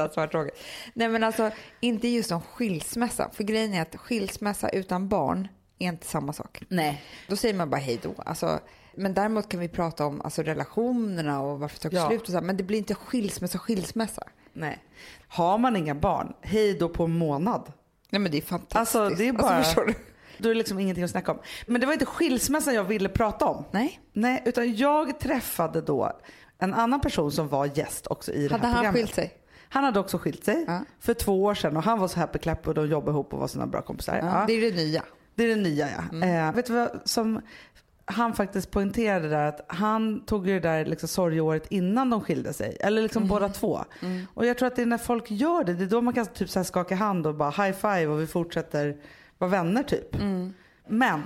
fruktansvärt 0.03 0.31
tråkigt. 0.31 0.59
Nej 0.93 1.09
men 1.09 1.23
alltså, 1.23 1.51
inte 1.79 2.07
just 2.07 2.31
om 2.31 2.41
skilsmässa. 2.41 3.29
För 3.33 3.43
grejen 3.43 3.73
är 3.73 3.81
att 3.81 3.95
skilsmässa 3.95 4.69
utan 4.69 5.07
barn 5.09 5.47
är 5.79 5.87
inte 5.87 6.05
samma 6.07 6.33
sak. 6.33 6.63
Nej. 6.67 7.03
Då 7.27 7.35
säger 7.35 7.53
man 7.55 7.69
bara 7.69 7.77
hej 7.81 7.99
då. 8.03 8.13
Alltså, 8.25 8.59
men 8.95 9.13
däremot 9.13 9.49
kan 9.49 9.59
vi 9.59 9.67
prata 9.67 10.05
om 10.05 10.21
alltså, 10.21 10.41
relationerna 10.43 11.41
och 11.41 11.59
varför 11.59 11.75
det 11.77 11.81
tog 11.81 11.93
Ja. 11.93 12.07
slut 12.07 12.21
och 12.21 12.27
så. 12.27 12.33
här. 12.33 12.41
Men 12.41 12.57
det 12.57 12.63
blir 12.63 12.77
inte 12.77 12.95
skilsmässa 12.95 13.57
skilsmässa. 13.59 14.23
Nej. 14.53 14.83
Har 15.27 15.57
man 15.57 15.75
inga 15.75 15.95
barn, 15.95 16.33
hej 16.41 16.73
då 16.73 16.89
på 16.89 17.03
en 17.03 17.17
månad. 17.17 17.71
Nej 18.09 18.19
men 18.21 18.31
det 18.31 18.37
är 18.37 18.41
fantastiskt. 18.41 18.95
Alltså 18.95 19.15
det 19.17 19.27
är 19.27 19.33
bara... 19.33 19.63
förstår 19.63 19.85
du? 19.85 19.93
Då 20.37 20.49
är 20.49 20.53
det 20.53 20.57
liksom 20.57 20.79
ingenting 20.79 21.03
att 21.03 21.11
snacka 21.11 21.31
om. 21.31 21.39
Men 21.67 21.81
det 21.81 21.87
var 21.87 21.93
inte 21.93 22.05
skilsmässan 22.05 22.73
jag 22.75 22.83
ville 22.83 23.09
prata 23.09 23.45
om. 23.45 23.65
Nej. 23.71 23.99
Nej, 24.13 24.41
utan 24.45 24.75
jag 24.75 25.19
träffade 25.19 25.81
då 25.81 26.19
en 26.59 26.73
annan 26.73 27.01
person 27.01 27.31
som 27.31 27.47
var 27.47 27.65
gäst 27.77 28.07
också 28.07 28.31
i 28.31 28.47
det 28.47 28.51
Hade 28.51 28.67
här 28.67 28.73
han 28.73 28.77
programmet. 28.83 29.01
skilt 29.01 29.15
sig? 29.15 29.33
Han 29.69 29.83
hade 29.83 29.99
också 29.99 30.17
skilt 30.17 30.43
sig 30.43 30.63
Ja. 30.67 30.79
för 30.99 31.13
två 31.13 31.43
år 31.43 31.53
sedan 31.53 31.77
och 31.77 31.83
han 31.83 31.99
var 31.99 32.07
så 32.07 32.19
happy 32.19 32.39
clap 32.39 32.67
och 32.67 32.73
de 32.73 32.87
jobbade 32.89 33.11
ihop 33.11 33.33
och 33.33 33.39
var 33.39 33.47
såna 33.47 33.67
bra 33.67 33.81
kompisar. 33.81 34.15
Ja, 34.17 34.43
Det 34.47 34.53
är 34.53 34.71
det 34.71 34.77
nya. 34.77 35.03
det 35.35 35.43
är 35.43 35.47
det 35.47 35.55
nya 35.61 35.89
ja. 35.89 36.03
Mm. 36.17 36.47
Eh, 36.49 36.55
vet 36.55 36.65
du 36.65 36.73
vad 36.73 36.89
som 37.05 37.41
han 38.05 38.33
faktiskt 38.33 38.71
poängterade 38.71 39.29
där 39.29 39.45
att 39.47 39.65
han 39.67 40.25
tog 40.25 40.47
ju 40.47 40.53
det 40.53 40.69
där 40.69 40.85
liksom 40.85 41.09
sorgeåret 41.09 41.67
innan 41.71 42.09
de 42.09 42.21
skilde 42.21 42.53
sig. 42.53 42.77
Eller 42.79 43.01
liksom 43.01 43.23
Mm. 43.23 43.29
båda 43.29 43.49
två. 43.49 43.79
Och 44.33 44.45
jag 44.45 44.57
tror 44.57 44.67
att 44.67 44.75
det 44.75 44.81
är 44.81 44.85
när 44.85 44.97
folk 44.97 45.31
gör 45.31 45.63
det, 45.63 45.73
det 45.73 45.83
är 45.83 45.87
då 45.87 46.01
man 46.01 46.13
kan 46.13 46.25
typ 46.25 46.49
så 46.49 46.59
här 46.59 46.63
skaka 46.63 46.95
hand 46.95 47.27
och 47.27 47.35
bara 47.35 47.49
high 47.49 47.71
five 47.77 48.07
och 48.07 48.21
vi 48.21 48.27
fortsätter 48.27 48.97
vara 49.37 49.51
vänner 49.51 49.83
typ. 49.83 50.15
Mm. 50.15 50.53
Men 50.87 51.21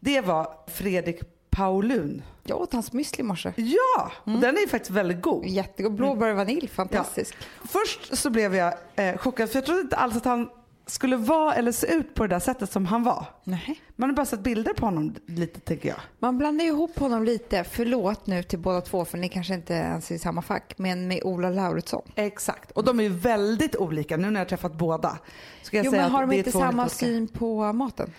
det 0.00 0.20
var 0.20 0.54
Fredrik 0.66 1.20
Paulun. 1.50 2.22
Jag 2.44 2.60
åt 2.60 2.72
hans 2.72 2.92
müsli 2.92 3.20
i 3.20 3.22
morse. 3.22 3.52
Ja, 3.56 4.12
Mm. 4.26 4.36
och 4.36 4.42
den 4.42 4.56
är 4.56 4.60
ju 4.60 4.68
faktiskt 4.68 4.90
väldigt 4.90 5.22
god. 5.22 5.46
Jättegod. 5.46 5.94
Blåbär 5.94 6.30
och 6.30 6.36
vanilj. 6.36 6.68
Fantastisk. 6.68 7.34
Först 7.68 8.16
så 8.16 8.30
blev 8.30 8.54
jag 8.54 8.74
eh, 8.96 9.16
chockad 9.16 9.50
för 9.50 9.56
jag 9.56 9.64
trodde 9.66 9.80
inte 9.80 9.96
alls 9.96 10.16
att 10.16 10.24
han 10.24 10.48
skulle 10.86 11.16
vara 11.16 11.54
eller 11.54 11.72
se 11.72 11.86
ut 11.94 12.14
på 12.14 12.22
det 12.26 12.34
där 12.34 12.40
sättet 12.40 12.72
som 12.72 12.86
han 12.86 13.02
var. 13.02 13.26
Nej. 13.44 13.80
Man 13.96 14.10
har 14.10 14.16
bara 14.16 14.26
sett 14.26 14.40
bilder 14.40 14.72
på 14.74 14.86
honom 14.86 15.14
lite 15.26 15.60
tänker 15.60 15.88
jag. 15.88 15.98
Man 16.18 16.38
blandar 16.38 16.64
ihop 16.64 16.98
honom 16.98 17.24
lite. 17.24 17.64
Förlåt 17.64 18.26
nu 18.26 18.42
till 18.42 18.58
båda 18.58 18.80
två 18.80 19.04
för 19.04 19.18
ni 19.18 19.28
kanske 19.28 19.54
inte 19.54 19.74
ens 19.74 20.10
är 20.10 20.14
i 20.14 20.18
samma 20.18 20.42
fack. 20.42 20.74
Men 20.76 21.08
med 21.08 21.20
Ola 21.24 21.50
Lauritson. 21.50 22.02
Exakt. 22.14 22.70
Och 22.70 22.84
de 22.84 22.98
är 23.00 23.04
ju 23.04 23.08
väldigt 23.08 23.76
olika 23.76 24.16
nu 24.16 24.22
när 24.30 24.32
jag 24.40 24.44
har 24.44 24.48
träffat 24.48 24.74
båda. 24.74 25.18
Ska 25.62 25.76
jag 25.76 25.86
Jo 25.86 25.90
säga 25.90 26.02
men 26.02 26.10
har 26.12 26.26
de 26.26 26.32
inte 26.36 26.52
samma 26.52 26.82
olika. 26.82 26.94
syn 26.94 27.28
på 27.28 27.72
maten? 27.72 28.10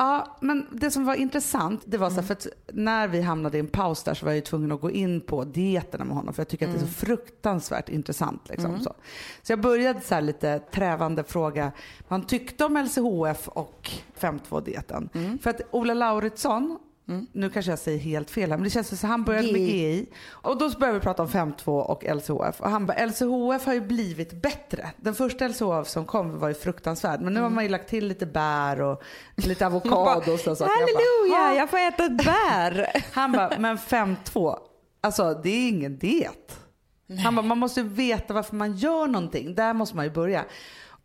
Ja, 0.00 0.36
men 0.40 0.66
det 0.72 0.90
som 0.90 1.04
var 1.04 1.14
intressant 1.14 1.82
det 1.84 1.98
var 1.98 2.10
så 2.10 2.14
här, 2.14 2.22
Mm. 2.22 2.26
för 2.26 2.34
att 2.34 2.46
när 2.74 3.08
vi 3.08 3.20
hamnade 3.22 3.56
i 3.56 3.60
en 3.60 3.66
paus 3.66 4.02
där 4.02 4.14
så 4.14 4.24
var 4.26 4.32
jag 4.32 4.36
ju 4.36 4.42
tvungen 4.42 4.72
att 4.72 4.80
gå 4.80 4.90
in 4.90 5.20
på 5.20 5.44
dieterna 5.44 6.04
med 6.04 6.16
honom 6.16 6.34
för 6.34 6.40
jag 6.40 6.48
tycker 6.48 6.66
att 6.66 6.72
det 6.72 6.78
är 6.78 6.82
Mm. 6.82 6.92
så 6.94 7.06
fruktansvärt 7.06 7.88
intressant. 7.88 8.48
Liksom, 8.48 8.80
så. 8.80 8.94
så 9.42 9.52
jag 9.52 9.60
började 9.60 10.00
så 10.00 10.14
här 10.14 10.22
lite 10.22 10.58
trävande 10.58 11.24
fråga 11.24 11.72
vad 12.08 12.20
han 12.20 12.26
tyckte 12.26 12.64
om 12.64 12.76
LCHF 12.76 13.48
och 13.48 13.90
5.2-dieten. 14.18 15.08
Mm. 15.14 15.38
För 15.38 15.50
att 15.50 15.60
Ola 15.70 15.94
Lauritsson, 15.94 16.78
nu 17.32 17.50
kanske 17.50 17.72
jag 17.72 17.78
säger 17.78 17.98
helt 17.98 18.30
fel 18.30 18.50
här, 18.50 18.56
men 18.56 18.64
det 18.64 18.70
känns 18.70 18.88
som 18.88 18.96
att 18.96 19.10
han 19.10 19.24
började 19.24 19.52
med 19.52 19.60
GI. 19.60 20.06
Och 20.30 20.58
då 20.58 20.70
började 20.70 20.98
vi 20.98 21.02
prata 21.04 21.22
om 21.22 21.28
5.2 21.28 21.80
och 21.80 22.04
LCHF 22.04 22.60
och 22.60 22.70
han 22.70 22.86
bara 22.86 23.06
LCHF 23.06 23.66
har 23.66 23.74
ju 23.74 23.80
blivit 23.80 24.42
bättre. 24.42 24.90
Den 24.96 25.14
första 25.14 25.48
LCHF 25.48 25.88
som 25.88 26.04
kom 26.04 26.38
var 26.38 26.48
ju 26.48 26.54
fruktansvärd 26.54 27.20
men 27.20 27.34
nu 27.34 27.40
har 27.40 27.50
man 27.50 27.64
ju 27.64 27.70
lagt 27.70 27.88
till 27.88 28.08
lite 28.08 28.26
bär 28.26 28.80
och 28.80 29.02
lite 29.36 29.66
avokado 29.66 30.32
och 30.32 30.40
så 30.40 30.56
saker. 30.56 30.72
Jag 30.80 30.88
bara, 30.94 31.34
Halleluja, 31.34 31.60
jag 31.60 31.70
får 31.70 31.78
äta 31.78 32.04
ett 32.04 32.24
bär. 32.24 33.02
Han 33.12 33.32
bara, 33.32 33.58
men 33.58 33.76
5-2, 33.78 34.58
alltså 35.00 35.40
det 35.42 35.50
är 35.50 35.68
ingen 35.68 35.98
diet. 35.98 36.60
Han 37.24 37.34
bara, 37.36 37.42
man 37.42 37.58
måste 37.58 37.82
veta 37.82 38.34
varför 38.34 38.56
man 38.56 38.76
gör 38.76 39.06
någonting. 39.06 39.54
Där 39.54 39.72
måste 39.72 39.96
man 39.96 40.04
ju 40.04 40.10
börja. 40.10 40.44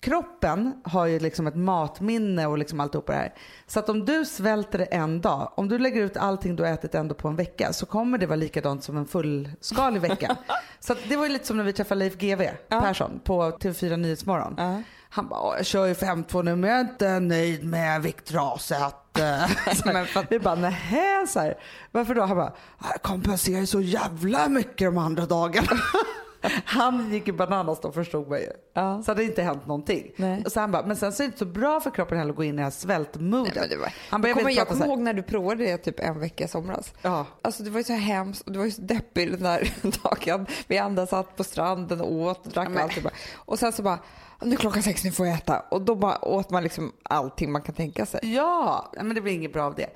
Kroppen 0.03 0.73
har 0.83 1.05
ju 1.05 1.19
liksom 1.19 1.47
ett 1.47 1.55
matminne 1.55 2.45
och 2.47 2.57
liksom 2.57 2.79
alltihopa 2.79 3.11
det 3.11 3.17
här. 3.17 3.33
Så 3.67 3.79
att 3.79 3.89
om 3.89 4.05
du 4.05 4.25
svälter 4.25 4.87
en 4.91 5.21
dag, 5.21 5.51
om 5.55 5.67
du 5.69 5.79
lägger 5.79 6.01
ut 6.01 6.17
allting 6.17 6.55
du 6.55 6.63
har 6.63 6.69
ätit 6.69 6.95
ändå 6.95 7.15
på 7.15 7.27
en 7.27 7.35
vecka 7.35 7.73
så 7.73 7.85
kommer 7.85 8.17
det 8.17 8.25
vara 8.25 8.35
likadant 8.35 8.83
som 8.83 8.97
en 8.97 9.05
fullskalig 9.05 10.01
vecka. 10.01 10.35
så 10.79 10.93
att 10.93 10.99
det 11.09 11.15
var 11.15 11.25
ju 11.25 11.31
lite 11.31 11.45
som 11.47 11.57
när 11.57 11.63
vi 11.63 11.73
träffade 11.73 11.99
Leif 11.99 12.17
GW 12.17 12.49
Persson 12.69 13.19
på 13.23 13.43
TV4 13.51 13.97
Nyhetsmorgon. 13.97 14.55
Ja. 14.57 14.81
Han 15.09 15.27
bara, 15.27 15.39
"Åh, 15.41 15.53
jag 15.57 15.65
kör 15.65 15.85
ju 15.85 15.93
5-2 15.93 16.43
nu 16.43 16.55
men 16.55 16.69
jag 16.69 16.79
är 16.79 16.83
inte 16.83 17.19
nöjd 17.19 17.63
med 17.63 18.01
viktraset. 18.01 19.17
eh." 19.19 19.47
Så 19.75 19.85
här, 19.85 19.93
Men 19.93 20.05
för- 20.05 20.25
Vi 20.29 20.39
bara, 20.39 20.55
nähä, 20.55 21.27
så 21.27 21.39
här. 21.39 21.57
Varför 21.91 22.15
då? 22.15 22.21
Han 22.21 22.37
bara, 22.37 22.53
jag 22.91 23.01
kompenserar 23.01 23.59
ju 23.59 23.65
så 23.65 23.81
jävla 23.81 24.47
mycket 24.49 24.87
de 24.87 24.97
andra 24.97 25.25
dagarna. 25.25 25.67
Han 26.65 27.11
gick 27.13 27.27
ju 27.27 27.33
bananas 27.33 27.81
då 27.81 27.91
förstod 27.91 28.27
man 28.29 28.39
ju. 28.39 28.49
Ja. 28.73 29.03
Så 29.03 29.11
hade 29.11 29.21
det 29.21 29.25
inte 29.25 29.41
hänt 29.41 29.67
någonting. 29.67 30.11
Nej. 30.15 30.41
Och 30.45 30.51
så 30.51 30.59
han 30.59 30.71
bara, 30.71 30.85
men 30.85 30.95
sen 30.95 31.13
så 31.13 31.23
är 31.23 31.25
det 31.25 31.27
inte 31.27 31.37
så 31.39 31.45
bra 31.45 31.79
för 31.79 31.91
kroppen 31.91 32.17
heller 32.17 32.31
att 32.31 32.37
gå 32.37 32.43
in 32.43 32.53
i 32.53 32.57
det 32.57 32.63
här 32.63 32.69
svältmodet. 32.69 33.55
Nej, 33.55 33.69
det 33.69 33.77
var... 33.77 33.93
Han 34.09 34.21
bara, 34.21 34.27
jag 34.27 34.37
kommer, 34.37 34.51
jag 34.51 34.67
kommer 34.67 34.85
ihåg 34.85 34.99
när 34.99 35.13
du 35.13 35.23
provade 35.23 35.63
det 35.63 35.77
typ 35.77 35.99
en 35.99 36.19
vecka 36.19 36.43
i 36.43 36.47
somras. 36.47 36.93
Ja. 37.01 37.25
Alltså 37.41 37.63
det 37.63 37.69
var 37.69 37.77
ju 37.79 37.83
så 37.83 37.93
hemskt 37.93 38.41
och 38.47 38.51
det 38.51 38.57
var 38.57 38.65
ju 38.65 38.71
så 38.71 38.81
deppigt 38.81 39.31
den 39.31 39.43
där 39.43 39.73
dagen. 40.03 40.47
Vi 40.67 40.77
andra 40.77 41.07
satt 41.07 41.35
på 41.35 41.43
stranden 41.43 42.01
och 42.01 42.11
åt 42.11 42.45
och 42.45 42.51
drack 42.51 42.69
Men- 42.69 42.83
allt. 42.83 42.97
Och, 43.35 43.59
sen 43.59 43.71
så 43.73 43.83
bara, 43.83 43.99
nu 44.41 44.53
är 44.53 44.57
klockan 44.57 44.83
sex, 44.83 45.03
nu 45.03 45.11
får 45.11 45.25
jag 45.27 45.35
äta. 45.35 45.59
Och 45.59 45.81
då 45.81 45.95
bara 45.95 46.25
åt 46.25 46.49
man 46.49 46.63
liksom 46.63 46.91
allting 47.03 47.51
man 47.51 47.61
kan 47.61 47.75
tänka 47.75 48.05
sig. 48.05 48.19
Ja, 48.35 48.91
men 48.97 49.15
det 49.15 49.21
blir 49.21 49.33
inget 49.33 49.53
bra 49.53 49.63
av 49.65 49.75
det. 49.75 49.89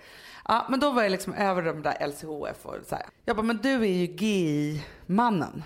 Ja, 0.47 0.65
men 0.69 0.79
då 0.79 0.91
var 0.91 1.03
jag 1.03 1.11
liksom 1.11 1.33
över 1.33 1.61
de 1.61 1.81
där 1.81 2.07
LCHF 2.07 2.65
och 2.65 2.75
så 2.89 2.95
här. 2.95 3.05
Jag 3.25 3.35
bara, 3.35 3.43
men 3.43 3.57
du 3.57 3.73
är 3.73 3.85
ju 3.85 4.05
GI-mannen. 4.05 5.63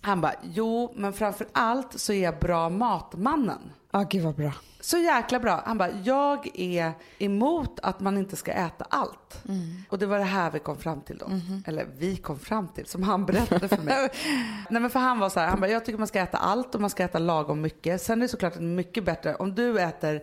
Han 0.00 0.20
bara, 0.20 0.34
jo, 0.42 0.92
men 0.96 1.12
framför 1.12 1.46
allt 1.52 1.98
så 2.00 2.12
är 2.12 2.22
jag 2.22 2.38
bra 2.38 2.68
matmannen. 2.68 3.72
Ja, 3.90 4.06
gud 4.10 4.22
vad 4.24 4.34
bra. 4.34 4.52
Så 4.80 4.98
jäkla 4.98 5.38
bra. 5.40 5.62
Han 5.66 5.78
bara, 5.78 5.90
jag 6.04 6.48
är 6.54 6.92
emot 7.18 7.80
att 7.82 8.00
man 8.00 8.18
inte 8.18 8.36
ska 8.36 8.52
äta 8.52 8.86
allt. 8.90 9.42
Och 9.88 9.98
det 9.98 10.06
var 10.06 10.18
det 10.18 10.24
här 10.24 10.50
vi 10.50 10.58
kom 10.58 10.76
fram 10.76 11.00
till 11.00 11.18
då. 11.18 11.26
Eller 11.66 11.86
vi 11.98 12.16
kom 12.16 12.38
fram 12.38 12.68
till, 12.68 12.86
som 12.86 13.02
han 13.02 13.26
berättade 13.26 13.68
för 13.68 13.82
mig. 13.82 14.08
Nej 14.70 14.82
men 14.82 14.90
för 14.90 15.00
han 15.00 15.18
var 15.18 15.28
så 15.28 15.40
här, 15.40 15.48
han 15.48 15.60
bara, 15.60 15.70
jag 15.70 15.84
tycker 15.84 15.98
man 15.98 16.08
ska 16.08 16.20
äta 16.20 16.38
allt 16.38 16.74
och 16.74 16.80
man 16.80 16.90
ska 16.90 17.04
äta 17.04 17.18
lagom 17.18 17.60
mycket. 17.60 18.02
Sen 18.02 18.18
är 18.18 18.22
det 18.22 18.28
såklart 18.28 18.58
mycket 18.58 19.04
bättre 19.04 19.34
om 19.34 19.54
du 19.54 19.80
äter 19.80 20.22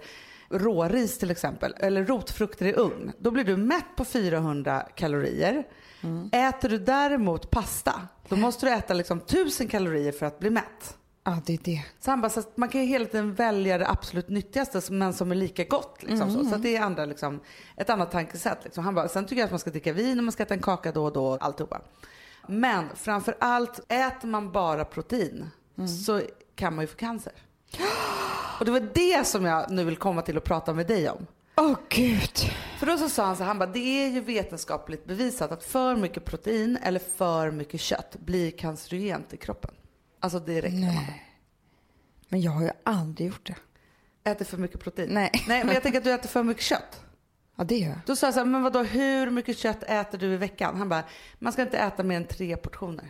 råris 0.50 1.18
till 1.18 1.32
exempel, 1.32 1.76
eller 1.78 2.06
rotfrukter 2.06 2.66
i 2.66 2.74
ugn. 2.74 3.12
Då 3.18 3.32
blir 3.32 3.44
du 3.44 3.58
mätt 3.58 3.96
på 3.96 4.06
400 4.06 4.88
kalorier. 4.96 5.64
Äter 6.32 6.70
du 6.70 6.78
däremot 6.78 7.52
pasta, 7.52 7.94
då 8.30 8.36
måste 8.36 8.66
du 8.66 8.72
äta 8.72 8.94
liksom 8.94 9.18
1000 9.18 9.68
kalorier 9.68 10.12
för 10.12 10.26
att 10.26 10.40
bli 10.40 10.50
mätt. 10.50 10.98
Ja, 11.24 11.38
det 11.46 11.54
är 11.54 11.60
det. 11.64 11.84
Så 12.00 12.18
bara, 12.18 12.30
så 12.30 12.42
man 12.56 12.70
kan 12.70 12.82
ju 12.82 12.88
hela 12.88 13.06
tiden 13.06 13.34
välja 13.34 13.78
det 13.78 13.90
absolut 13.90 14.30
nyttigaste 14.30 14.94
men 14.94 15.14
som 15.14 15.32
är 15.32 15.36
lika 15.36 15.64
gott. 15.64 16.04
Liksom, 16.04 16.32
så. 16.32 16.44
så 16.44 16.56
att 16.56 16.64
det 16.64 16.76
är 16.76 16.82
andra, 16.82 17.06
liksom, 17.06 17.40
ett 17.76 17.90
annat 17.90 18.12
tankesätt. 18.12 18.58
Liksom. 18.64 18.84
Han 18.84 18.96
bara, 18.96 19.08
sen 19.08 19.26
tycker 19.26 19.40
jag 19.40 19.46
att 19.46 19.52
man 19.52 19.60
ska 19.60 19.70
dricka 19.70 19.94
vin 19.94 20.18
och 20.18 20.24
man 20.24 20.32
ska 20.32 20.44
äta 20.44 20.54
en 20.54 20.62
kaka 20.62 20.92
då 20.92 21.06
och 21.06 21.14
då 21.14 21.28
och 21.28 21.46
alltihopa. 21.46 21.82
Men 22.48 22.86
framför 22.96 23.36
allt, 23.40 23.80
äter 23.92 24.28
man 24.28 24.52
bara 24.52 24.86
protein 24.86 25.50
så 26.06 26.22
kan 26.56 26.76
man 26.76 26.84
ju 26.84 26.88
få 26.88 26.98
cancer. 26.98 27.34
Och 28.60 28.66
det 28.66 28.72
var 28.72 28.90
det 28.94 29.28
som 29.28 29.46
jag 29.46 29.72
nu 29.72 29.84
vill 29.84 29.98
komma 29.98 30.22
till 30.22 30.38
och 30.38 30.44
prata 30.44 30.74
med 30.74 30.88
dig 30.88 31.10
om. 31.10 31.28
Åh 31.58 31.78
gud. 31.90 32.38
För 32.80 32.86
då 32.86 32.98
så 32.98 33.10
sa 33.10 33.26
han 33.26 33.38
så 33.38 33.44
han 33.44 33.60
bara, 33.60 33.70
det 33.70 34.06
är 34.06 34.10
ju 34.10 34.20
vetenskapligt 34.20 35.06
bevisat 35.06 35.52
att 35.52 35.64
för 35.64 35.96
mycket 35.96 36.26
protein 36.26 36.78
eller 36.84 37.00
för 37.00 37.52
mycket 37.52 37.82
kött 37.82 38.16
blir 38.20 38.52
cancerogent 38.52 39.34
i 39.34 39.38
kroppen. 39.38 39.72
Alltså 40.20 40.40
direkt. 40.40 40.76
Nej. 40.76 41.24
Men 42.30 42.42
jag 42.42 42.52
har 42.52 42.62
ju 42.62 42.70
aldrig 42.84 43.28
gjort 43.28 43.48
det. 43.48 43.56
Äter 44.30 44.46
för 44.46 44.58
mycket 44.58 44.80
protein? 44.80 45.10
Nej. 45.12 45.32
Nej, 45.48 45.64
men 45.64 45.74
jag 45.74 45.84
tänker 45.84 45.98
att 46.00 46.04
du 46.04 46.12
äter 46.12 46.30
för 46.30 46.44
mycket 46.44 46.64
kött. 46.64 47.02
Ja, 47.56 47.64
det 47.64 47.78
gör 47.78 47.90
jag. 47.90 48.00
Då 48.06 48.16
sa 48.16 48.28
jag 48.28 48.34
så 48.34 48.40
här, 48.40 48.48
men 48.48 48.64
vadå, 48.64 48.84
hur 48.84 49.32
mycket 49.32 49.58
kött 49.58 49.84
äter 49.84 50.18
du 50.18 50.34
i 50.34 50.38
veckan? 50.38 50.78
Han 50.78 50.90
bara, 50.90 51.04
man 51.40 51.54
ska 51.54 51.62
inte 51.62 51.78
äta 51.78 52.04
mer 52.04 52.18
än 52.18 52.28
tre 52.28 52.58
portioner. 52.58 53.06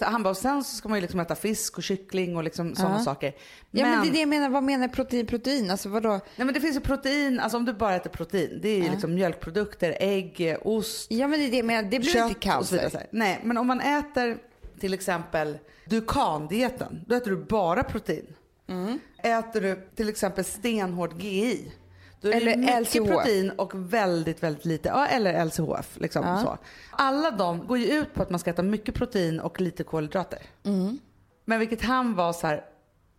Han 0.00 0.22
bara, 0.22 0.34
sen 0.34 0.64
så 0.64 0.76
ska 0.76 0.88
man 0.88 0.98
ju 0.98 1.02
liksom 1.02 1.20
äta 1.20 1.34
fisk 1.34 1.76
och 1.78 1.82
kyckling 1.82 2.36
och 2.36 2.44
liksom 2.44 2.74
sådana 2.74 2.96
Ja. 2.96 3.04
saker. 3.04 3.34
Ja, 3.70 3.86
men 3.86 4.02
det 4.02 4.08
är 4.08 4.12
det 4.12 4.18
jag 4.18 4.28
menar. 4.28 4.48
Vad 4.48 4.62
menar 4.62 4.88
protein, 4.88 5.26
protein? 5.26 5.70
Alltså 5.70 5.88
vadå? 5.88 6.08
Nej 6.10 6.20
men 6.36 6.52
det 6.54 6.60
finns 6.60 6.76
ju 6.76 6.80
protein, 6.80 7.40
alltså 7.40 7.56
om 7.58 7.64
du 7.64 7.72
bara 7.72 7.94
äter 7.96 8.10
protein, 8.10 8.58
det 8.62 8.68
är 8.68 8.82
ju 8.82 8.90
liksom 8.90 9.14
mjölkprodukter, 9.14 9.96
ägg, 10.00 10.56
ost, 10.62 11.10
Ja, 11.10 11.28
men 11.28 11.38
det 11.40 11.46
är 11.46 11.50
det 11.50 11.56
jag 11.56 11.66
menar. 11.66 11.82
Det 11.82 11.98
blir 12.00 12.10
kött 12.12 12.28
inte 12.30 12.56
och 12.56 12.66
så 12.66 12.74
vidare. 12.74 12.90
cancer. 12.90 13.08
Nej, 13.10 13.40
men 13.44 13.58
om 13.58 13.66
man 13.66 13.80
äter 13.80 14.38
till 14.80 14.94
exempel 14.94 15.58
Dukan-dieten, 15.86 17.04
då 17.06 17.14
äter 17.14 17.30
du 17.30 17.36
bara 17.36 17.82
protein. 17.82 18.26
Mm. 18.68 18.98
Äter 19.22 19.60
du 19.60 19.88
till 19.96 20.08
exempel 20.08 20.44
stenhård 20.44 21.22
GI, 21.22 21.72
då 22.20 22.28
är 22.28 22.32
Eller 22.32 22.50
det 22.50 22.56
mycket 22.56 22.80
LCHF. 22.94 23.08
protein 23.08 23.50
och 23.50 23.70
väldigt, 23.92 24.42
väldigt 24.42 24.64
lite, 24.64 24.88
ja 24.88 25.06
eller 25.06 25.44
LCHF. 25.44 25.96
Liksom, 26.00 26.26
Ja. 26.26 26.40
så. 26.42 26.58
Alla 26.90 27.30
de 27.30 27.66
går 27.66 27.78
ju 27.78 27.86
ut 27.86 28.14
på 28.14 28.22
att 28.22 28.30
man 28.30 28.38
ska 28.40 28.50
äta 28.50 28.62
mycket 28.62 28.94
protein 28.94 29.40
och 29.40 29.60
lite 29.60 29.84
kolhydrater. 29.84 30.38
Mm. 30.64 30.98
Men 31.44 31.58
vilket 31.60 31.82
han 31.82 32.14
var 32.14 32.32
så 32.32 32.46
här, 32.46 32.64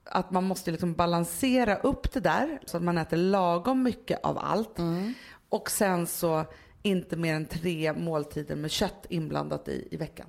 att 0.06 0.32
man 0.32 0.44
måste 0.44 0.72
liksom 0.72 0.94
balansera 0.94 1.76
upp 1.76 2.14
det 2.14 2.20
där 2.20 2.60
så 2.66 2.78
att 2.78 2.84
man 2.84 2.98
äter 2.98 3.18
lagom 3.18 3.84
mycket 3.84 4.20
av 4.24 4.38
allt. 4.38 4.80
Mm. 4.80 5.14
Och 5.50 5.72
sen 5.72 6.08
så 6.08 6.46
inte 6.82 7.16
mer 7.16 7.34
än 7.36 7.46
tre 7.46 7.94
måltider 7.94 8.56
med 8.56 8.72
kött 8.72 9.06
inblandat 9.10 9.68
i, 9.68 9.88
i 9.92 9.98
veckan. 9.98 10.28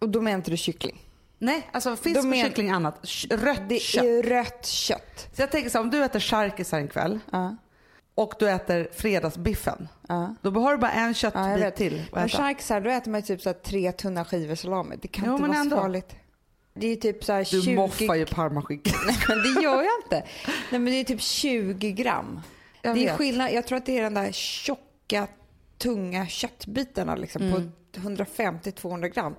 Och 0.00 0.08
då 0.08 0.20
menar 0.20 0.36
inte 0.38 0.50
du 0.50 0.56
kyckling? 0.56 1.00
Nej, 1.38 1.68
alltså 1.72 1.96
fisk 1.96 2.18
och 2.24 2.34
kyckling 2.34 2.70
annat. 2.70 2.98
Rött 3.30 3.68
Det 3.68 3.78
kött. 3.78 4.04
är 4.04 4.22
rött 4.22 4.66
kött. 4.66 5.28
Så 5.32 5.42
jag 5.42 5.50
tänker 5.50 5.70
så 5.70 5.78
här, 5.78 5.84
om 5.84 5.90
du 5.90 6.04
äter 6.04 6.20
charkisar 6.20 6.78
en 6.78 6.88
kväll 6.88 7.18
Ja. 7.32 7.56
Och 8.14 8.34
du 8.38 8.50
äter 8.50 8.88
fredagsbiffen. 8.92 9.88
Ja. 10.08 10.34
Då 10.42 10.50
har 10.60 10.72
du 10.72 10.78
bara 10.78 10.92
en 10.92 11.06
Ja, 11.08 11.14
köttbit 11.14 11.62
vet. 11.64 11.76
till 11.76 12.02
att 12.12 12.18
äta. 12.18 12.28
charkisar, 12.38 12.80
då 12.80 12.90
äter 12.90 13.10
man 13.10 13.22
typ 13.22 13.40
så 13.42 13.48
här 13.48 13.54
tre 13.54 13.92
tunna 13.92 14.24
skivor 14.24 14.54
salami. 14.54 14.96
Det 15.02 15.08
kan 15.08 15.24
Jo, 15.26 15.32
inte 15.36 15.48
vara 15.48 15.58
ändå. 15.58 15.76
så 15.76 15.82
farligt. 15.82 16.16
Det 16.74 16.86
är 16.86 16.96
typ 16.96 17.24
så 17.24 17.32
här 17.32 17.46
Du 17.50 17.62
20... 17.62 17.74
moffar 17.76 18.14
ju 18.14 18.26
parmaskinka. 18.26 18.90
Nej, 19.06 19.16
men 19.28 19.38
det 19.54 19.62
gör 19.62 19.82
jag 19.82 19.92
inte. 20.04 20.28
Nej, 20.70 20.80
men 20.80 20.84
det 20.84 21.00
är 21.00 21.04
typ 21.04 21.20
20 21.20 21.92
gram. 21.92 22.40
Jag 22.82 22.94
det 22.94 23.00
är 23.00 23.06
vet. 23.06 23.16
skillnad. 23.16 23.52
Jag 23.52 23.66
tror 23.66 23.78
att 23.78 23.86
det 23.86 23.98
är 23.98 24.02
den 24.02 24.14
där 24.14 24.32
tjocka, 24.32 25.26
tunga 25.78 26.26
köttbitarna 26.26 27.14
liksom, 27.16 27.42
Mm. 27.42 27.54
på 27.54 27.68
150-200 28.00 29.08
gram. 29.08 29.34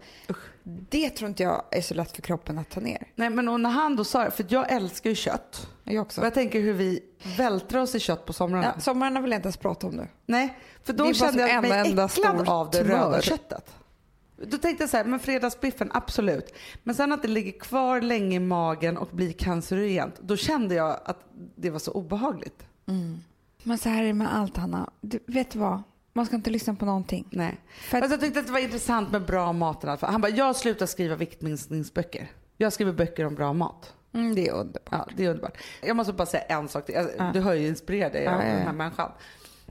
Det 0.64 1.10
tror 1.10 1.30
inte 1.30 1.44
jag 1.44 1.64
är 1.72 1.82
så 1.82 1.94
lätt 1.94 2.12
för 2.12 2.22
kroppen 2.22 2.58
att 2.58 2.70
ta 2.70 2.80
ner. 2.80 3.08
Nej 3.16 3.30
men 3.30 3.48
och 3.50 3.60
när 3.60 3.70
han 3.70 3.96
då 3.96 4.04
sa 4.04 4.32
för 4.32 4.46
jag 4.50 4.72
älskar 4.72 5.10
ju 5.10 5.16
kött. 5.16 5.68
Jag 5.84 5.96
Och 5.96 6.02
också. 6.02 6.24
jag 6.24 6.34
tänker 6.34 6.60
hur 6.62 6.74
vi 6.74 7.00
vältrar 7.38 7.82
oss 7.82 7.96
i 7.96 8.00
kött 8.00 8.26
på 8.26 8.34
somrarna. 8.34 8.74
Ja, 8.76 8.82
sommarna 8.82 9.22
vill 9.22 9.32
jag 9.32 9.38
inte 9.38 9.48
ens 9.48 9.58
prata 9.58 9.88
om 9.88 9.96
nu. 9.96 10.08
Nej, 10.26 10.58
för 10.84 10.94
då 10.94 11.14
kände 11.14 11.48
jag 11.48 11.62
mig 11.62 11.72
en 11.72 11.86
enda 11.86 12.06
äcklad 12.06 12.50
av 12.50 12.70
det 12.72 12.84
röda 12.84 13.22
köttet. 13.22 13.74
Då 14.38 14.58
tänkte 14.58 14.84
jag 14.84 14.90
så 14.90 14.98
här, 14.98 15.06
men 15.06 15.20
fredagsbiffen, 15.20 15.92
absolut. 15.94 16.54
Men 16.84 16.96
sen 16.96 17.12
att 17.12 17.22
det 17.22 17.28
ligger 17.28 17.60
kvar 17.60 18.02
länge 18.02 18.36
i 18.36 18.40
magen 18.40 18.98
och 18.98 19.08
blir 19.12 19.34
cancerogent, 19.34 20.20
då 20.22 20.38
kände 20.38 20.76
jag 20.76 21.00
att 21.06 21.20
det 21.56 21.70
var 21.70 21.80
så 21.80 21.92
obehagligt. 21.92 22.64
Men 23.64 23.78
så 23.78 23.90
här 23.90 24.04
är 24.04 24.08
det 24.08 24.14
med 24.14 24.36
allt, 24.36 24.58
Hanna. 24.58 24.90
Du, 25.02 25.20
vet 25.28 25.52
du 25.52 25.60
vad? 25.60 25.84
Man 26.18 26.26
ska 26.26 26.36
inte 26.36 26.50
lyssna 26.50 26.76
på 26.76 26.86
någonting. 26.86 27.28
Nej. 27.30 27.62
För 27.82 28.02
att- 28.02 28.12
jag 28.12 28.22
tyckte 28.22 28.40
att 28.40 28.46
det 28.46 28.52
var 28.52 28.60
intressant 28.60 29.12
med 29.12 29.26
bra 29.26 29.54
mat 29.54 29.84
i 29.84 29.88
alla 29.88 29.98
fall. 29.98 30.12
Han 30.12 30.22
bara, 30.22 30.32
jag 30.32 30.56
slutar 30.56 30.86
skriva 30.86 31.16
viktminskningsböcker. 31.16 32.32
Jag 32.58 32.74
skriver 32.74 32.94
böcker 32.94 33.26
om 33.26 33.36
bra 33.36 33.54
mat. 33.54 33.94
Mm, 34.14 34.36
det 34.36 34.48
är 34.48 34.52
underbart. 34.54 34.88
Ja, 34.92 35.08
det 35.18 35.26
är 35.26 35.30
underbart. 35.30 35.58
Jag 35.82 35.96
måste 35.96 36.14
bara 36.14 36.26
säga 36.26 36.44
en 36.44 36.68
sak 36.68 36.86
till. 36.86 37.08
Du 37.34 37.40
hör 37.40 37.54
ju 37.54 37.68
inspirerad 37.68 38.12
dig 38.12 38.24
Ja, 38.24 38.36
av 38.36 38.42
ja, 38.44 38.48
den 38.50 38.62
här 38.62 38.74
människan. 38.74 39.12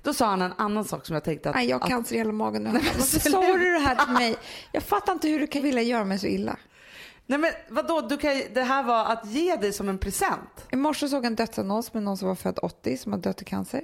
Då 0.03 0.15
sa 0.15 0.27
han 0.27 0.43
en 0.43 0.53
annan 0.57 0.85
sak 0.85 1.07
som 1.07 1.15
jag 1.15 1.25
tänkte 1.25 1.49
att... 1.51 1.55
Nej, 1.57 1.69
jag 1.69 1.79
har 1.79 1.89
cancer 1.89 2.15
i 2.15 2.19
hela 2.19 2.33
magen 2.33 2.63
nu. 2.65 2.71
Varför 2.73 3.31
sa 3.31 3.41
du 3.57 3.73
det 3.73 3.79
här 3.79 4.05
till 4.05 4.13
mig? 4.15 4.37
Jag 4.73 4.83
fattar 4.83 5.13
inte 5.13 5.29
hur 5.29 5.41
du 5.41 5.47
kan 5.47 5.63
vilja 5.63 5.83
göra 5.83 6.05
mig 6.05 6.19
så 6.19 6.27
illa. 6.27 6.57
nej 7.27 7.39
men 7.39 7.51
vadå, 7.69 8.01
du 8.01 8.17
kan, 8.17 8.43
det 8.55 8.63
här 8.63 8.83
var 8.83 9.05
att 9.05 9.27
ge 9.27 9.57
dig 9.57 9.73
som 9.73 9.89
en 9.89 9.99
present. 9.99 10.67
I 10.73 10.77
morse 10.77 11.09
såg 11.09 11.19
jag 11.19 11.27
en 11.27 11.35
dödsannons 11.35 11.95
med 11.95 12.03
någon 12.03 12.17
som 12.17 12.29
var 12.29 12.35
född 12.35 12.59
80 12.63 12.97
som 12.97 13.13
har 13.13 13.19
dött 13.21 13.43
i 13.43 13.45
cancer. 13.45 13.83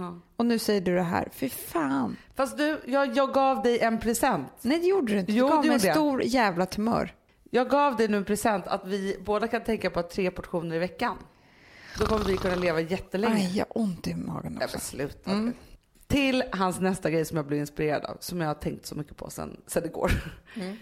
Ja. 0.00 0.20
Och 0.36 0.46
nu 0.46 0.58
säger 0.58 0.80
du 0.80 0.94
det 0.94 1.02
här. 1.02 1.28
Fy 1.32 1.48
fan. 1.48 2.16
Fast 2.34 2.58
du, 2.58 2.80
jag, 2.86 3.16
jag 3.16 3.34
gav 3.34 3.62
dig 3.62 3.80
en 3.80 4.00
present. 4.00 4.52
Nej, 4.62 4.78
det 4.80 4.86
gjorde 4.86 5.12
du 5.12 5.18
inte. 5.18 5.32
Du 5.32 5.38
Jo, 5.38 5.48
gav 5.48 5.64
mig 5.66 5.74
en 5.74 5.80
stor 5.80 6.22
jävla 6.22 6.66
tumör. 6.66 7.14
Jag 7.50 7.68
gav 7.70 7.96
dig 7.96 8.08
nu 8.08 8.16
en 8.16 8.24
present 8.24 8.66
att 8.66 8.86
vi 8.86 9.16
båda 9.24 9.48
kan 9.48 9.64
tänka 9.64 9.90
på 9.90 10.02
tre 10.02 10.30
portioner 10.30 10.76
i 10.76 10.78
veckan. 10.78 11.16
Då 11.98 12.06
kommer 12.06 12.24
vi 12.24 12.36
kunna 12.36 12.54
leva 12.54 12.80
jättelänge. 12.80 13.34
Aj, 13.34 13.56
jag 13.58 13.66
har 13.74 13.82
ont 13.82 14.06
i 14.06 14.14
magen 14.14 14.56
också. 14.56 14.68
men 14.72 14.80
sluta. 14.80 15.52
Till 16.06 16.42
hans 16.52 16.80
nästa 16.80 17.10
grej 17.10 17.24
som 17.24 17.36
jag 17.36 17.46
blev 17.46 17.60
inspirerad 17.60 18.04
av, 18.04 18.16
som 18.20 18.40
jag 18.40 18.48
har 18.48 18.54
tänkt 18.54 18.86
så 18.86 18.94
mycket 18.94 19.16
på 19.16 19.30
sen, 19.30 19.60
sen 19.66 19.84
igår. 19.84 20.12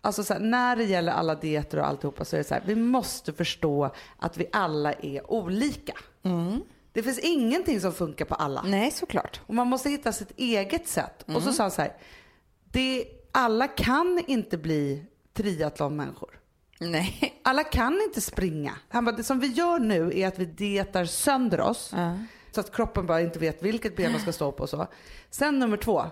Alltså 0.00 0.24
så 0.24 0.32
här, 0.34 0.40
när 0.40 0.76
det 0.76 0.84
gäller 0.84 1.12
alla 1.12 1.34
dieter 1.34 1.78
och 1.78 1.86
alltihopa 1.86 2.24
så 2.24 2.36
är 2.36 2.38
det 2.38 2.44
så 2.44 2.54
här, 2.54 2.62
vi 2.66 2.74
måste 2.74 3.32
förstå 3.32 3.90
att 4.18 4.36
vi 4.36 4.46
alla 4.52 4.92
är 4.92 5.30
olika. 5.30 5.92
Det 6.96 7.02
finns 7.02 7.18
ingenting 7.18 7.80
som 7.80 7.92
funkar 7.92 8.24
på 8.24 8.34
alla. 8.34 8.62
Nej, 8.62 8.90
såklart. 8.90 9.40
Och 9.46 9.54
man 9.54 9.66
måste 9.66 9.90
hitta 9.90 10.12
sitt 10.12 10.32
eget 10.36 10.88
sätt. 10.88 11.24
Och 11.26 11.42
så 11.42 11.52
sa 11.52 11.62
han 11.62 11.70
så 11.70 11.82
här, 11.82 11.92
det, 12.64 13.04
alla 13.32 13.68
kan 13.68 14.24
inte 14.26 14.58
bli 14.58 15.04
triathlonmänniskor. 15.34 16.40
Nej. 16.80 17.40
Alla 17.44 17.64
kan 17.64 18.00
inte 18.02 18.20
springa. 18.20 18.72
Han 18.88 19.04
bara, 19.04 19.16
det 19.16 19.24
som 19.24 19.40
vi 19.40 19.46
gör 19.46 19.78
nu 19.78 20.12
är 20.14 20.28
att 20.28 20.38
vi 20.38 20.44
dietar 20.44 21.04
sönder 21.04 21.60
oss. 21.60 21.94
Så 22.52 22.60
att 22.60 22.74
kroppen 22.74 23.06
bara 23.06 23.20
inte 23.20 23.38
vet 23.38 23.62
vilket 23.62 23.96
ben 23.96 24.12
man 24.12 24.20
ska 24.20 24.32
stå 24.32 24.52
på 24.52 24.62
och 24.62 24.70
så. 24.70 24.86
Sen 25.30 25.58
nummer 25.58 25.76
två, 25.76 26.04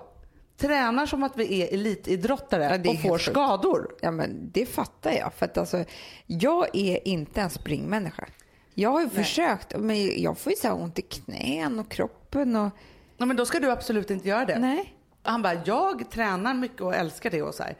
tränar 0.57 1.07
som 1.07 1.23
att 1.23 1.37
vi 1.37 1.63
är 1.63 1.75
elitidrottare 1.75 2.81
Ja, 2.85 2.91
och 2.91 3.01
får 3.01 3.19
skador. 3.19 3.95
Ja, 4.01 4.11
men 4.11 4.51
det 4.53 4.67
fattar 4.67 5.13
jag. 5.13 5.35
För 5.35 5.47
att 5.47 5.59
alltså, 5.59 5.85
jag 6.27 6.77
är 6.77 7.09
inte 7.09 7.41
en 7.41 7.51
springmänniska. 7.51 8.29
Jag 8.75 8.91
har 8.91 9.01
ju 9.01 9.09
försökt, 9.09 9.77
men 9.79 10.23
jag 10.23 10.39
får 10.39 10.53
ju 10.53 10.57
så 10.57 10.73
ont 10.73 10.99
i 10.99 11.03
knän 11.03 11.79
och 11.79 11.91
kroppen 11.91 12.57
och... 12.57 12.71
Ja, 13.17 13.27
men 13.27 13.37
då 13.37 13.47
ska 13.47 13.61
du 13.61 13.71
absolut 13.71 14.11
inte 14.11 14.29
göra 14.29 14.45
det. 14.45 14.59
Nej. 14.59 14.95
Han 15.23 15.43
bara, 15.43 15.63
jag 15.65 16.11
tränar 16.11 16.55
mycket 16.55 16.81
och 16.81 16.95
älskar 16.95 17.31
det 17.31 17.43
och 17.43 17.55
så 17.55 17.63
här. 17.63 17.77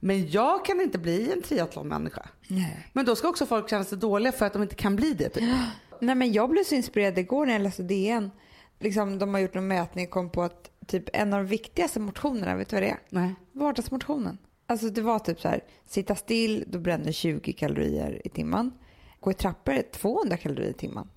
Men 0.00 0.30
jag 0.30 0.64
kan 0.64 0.80
inte 0.80 0.98
bli 0.98 1.32
en 1.32 1.42
triathlonmänniska. 1.42 2.28
Nej. 2.48 2.88
Men 2.92 3.04
då 3.04 3.16
ska 3.16 3.28
också 3.28 3.46
folk 3.46 3.70
känna 3.70 3.84
sig 3.84 3.98
dåliga 3.98 4.32
för 4.32 4.46
att 4.46 4.52
de 4.52 4.62
inte 4.62 4.74
kan 4.74 4.96
bli 4.96 5.14
det. 5.14 5.28
Typ. 5.28 5.44
Nej, 6.00 6.14
men 6.14 6.32
jag 6.32 6.50
blev 6.50 6.64
så 6.64 6.74
inspirerad 6.74 7.18
igår 7.18 7.46
när 7.46 7.52
jag 7.52 7.62
läste 7.62 7.82
DN. 7.82 8.30
Liksom, 8.78 9.18
de 9.18 9.34
har 9.34 9.40
gjort 9.40 9.56
en 9.56 9.68
mätning 9.68 10.04
och 10.06 10.10
kom 10.10 10.30
på 10.30 10.42
att 10.42 10.70
typ 10.86 11.04
en 11.12 11.32
av 11.32 11.40
de 11.40 11.46
viktigaste 11.46 12.00
motionerna, 12.00 12.56
vet 12.56 12.68
du 12.68 12.76
vad 12.76 12.82
det 12.82 12.90
är? 12.90 12.98
Nej. 13.08 13.34
Vardagsmotionen. 13.52 14.38
Alltså 14.66 14.88
det 14.88 15.02
var 15.02 15.18
typ 15.18 15.40
så 15.40 15.48
här, 15.48 15.60
sitta 15.86 16.14
still, 16.14 16.64
då 16.66 16.78
bränner 16.78 17.12
20 17.12 17.52
kalorier 17.52 18.20
i 18.24 18.28
timmen. 18.28 18.72
Gå 19.22 19.30
i 19.30 19.34
trappor, 19.34 19.82
200 19.92 20.36
kalorier 20.36 20.70
i 20.70 20.72
timmen. 20.72 21.08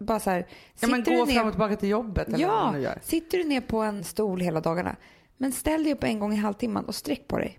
Bara 0.00 0.20
så 0.20 0.30
här, 0.30 0.36
Mm. 0.38 0.48
Ja, 0.80 0.88
men 0.88 1.04
gå 1.04 1.10
du 1.10 1.32
fram 1.32 1.38
och 1.40 1.44
ner, 1.44 1.50
tillbaka 1.50 1.76
till 1.76 1.88
jobbet 1.88 2.28
eller 2.28 2.46
vad 2.48 2.56
man 2.56 2.74
ja, 2.74 2.80
gör. 2.88 2.98
sitter 3.02 3.38
du 3.38 3.44
ner 3.44 3.60
på 3.60 3.78
en 3.78 4.04
stol 4.04 4.40
hela 4.40 4.60
dagarna, 4.60 4.96
men 5.36 5.52
ställ 5.52 5.84
dig 5.84 5.92
upp 5.92 6.04
en 6.04 6.18
gång 6.18 6.32
i 6.32 6.36
halvtimmen 6.36 6.84
och 6.84 6.94
sträck 6.94 7.28
på 7.28 7.38
dig. 7.38 7.58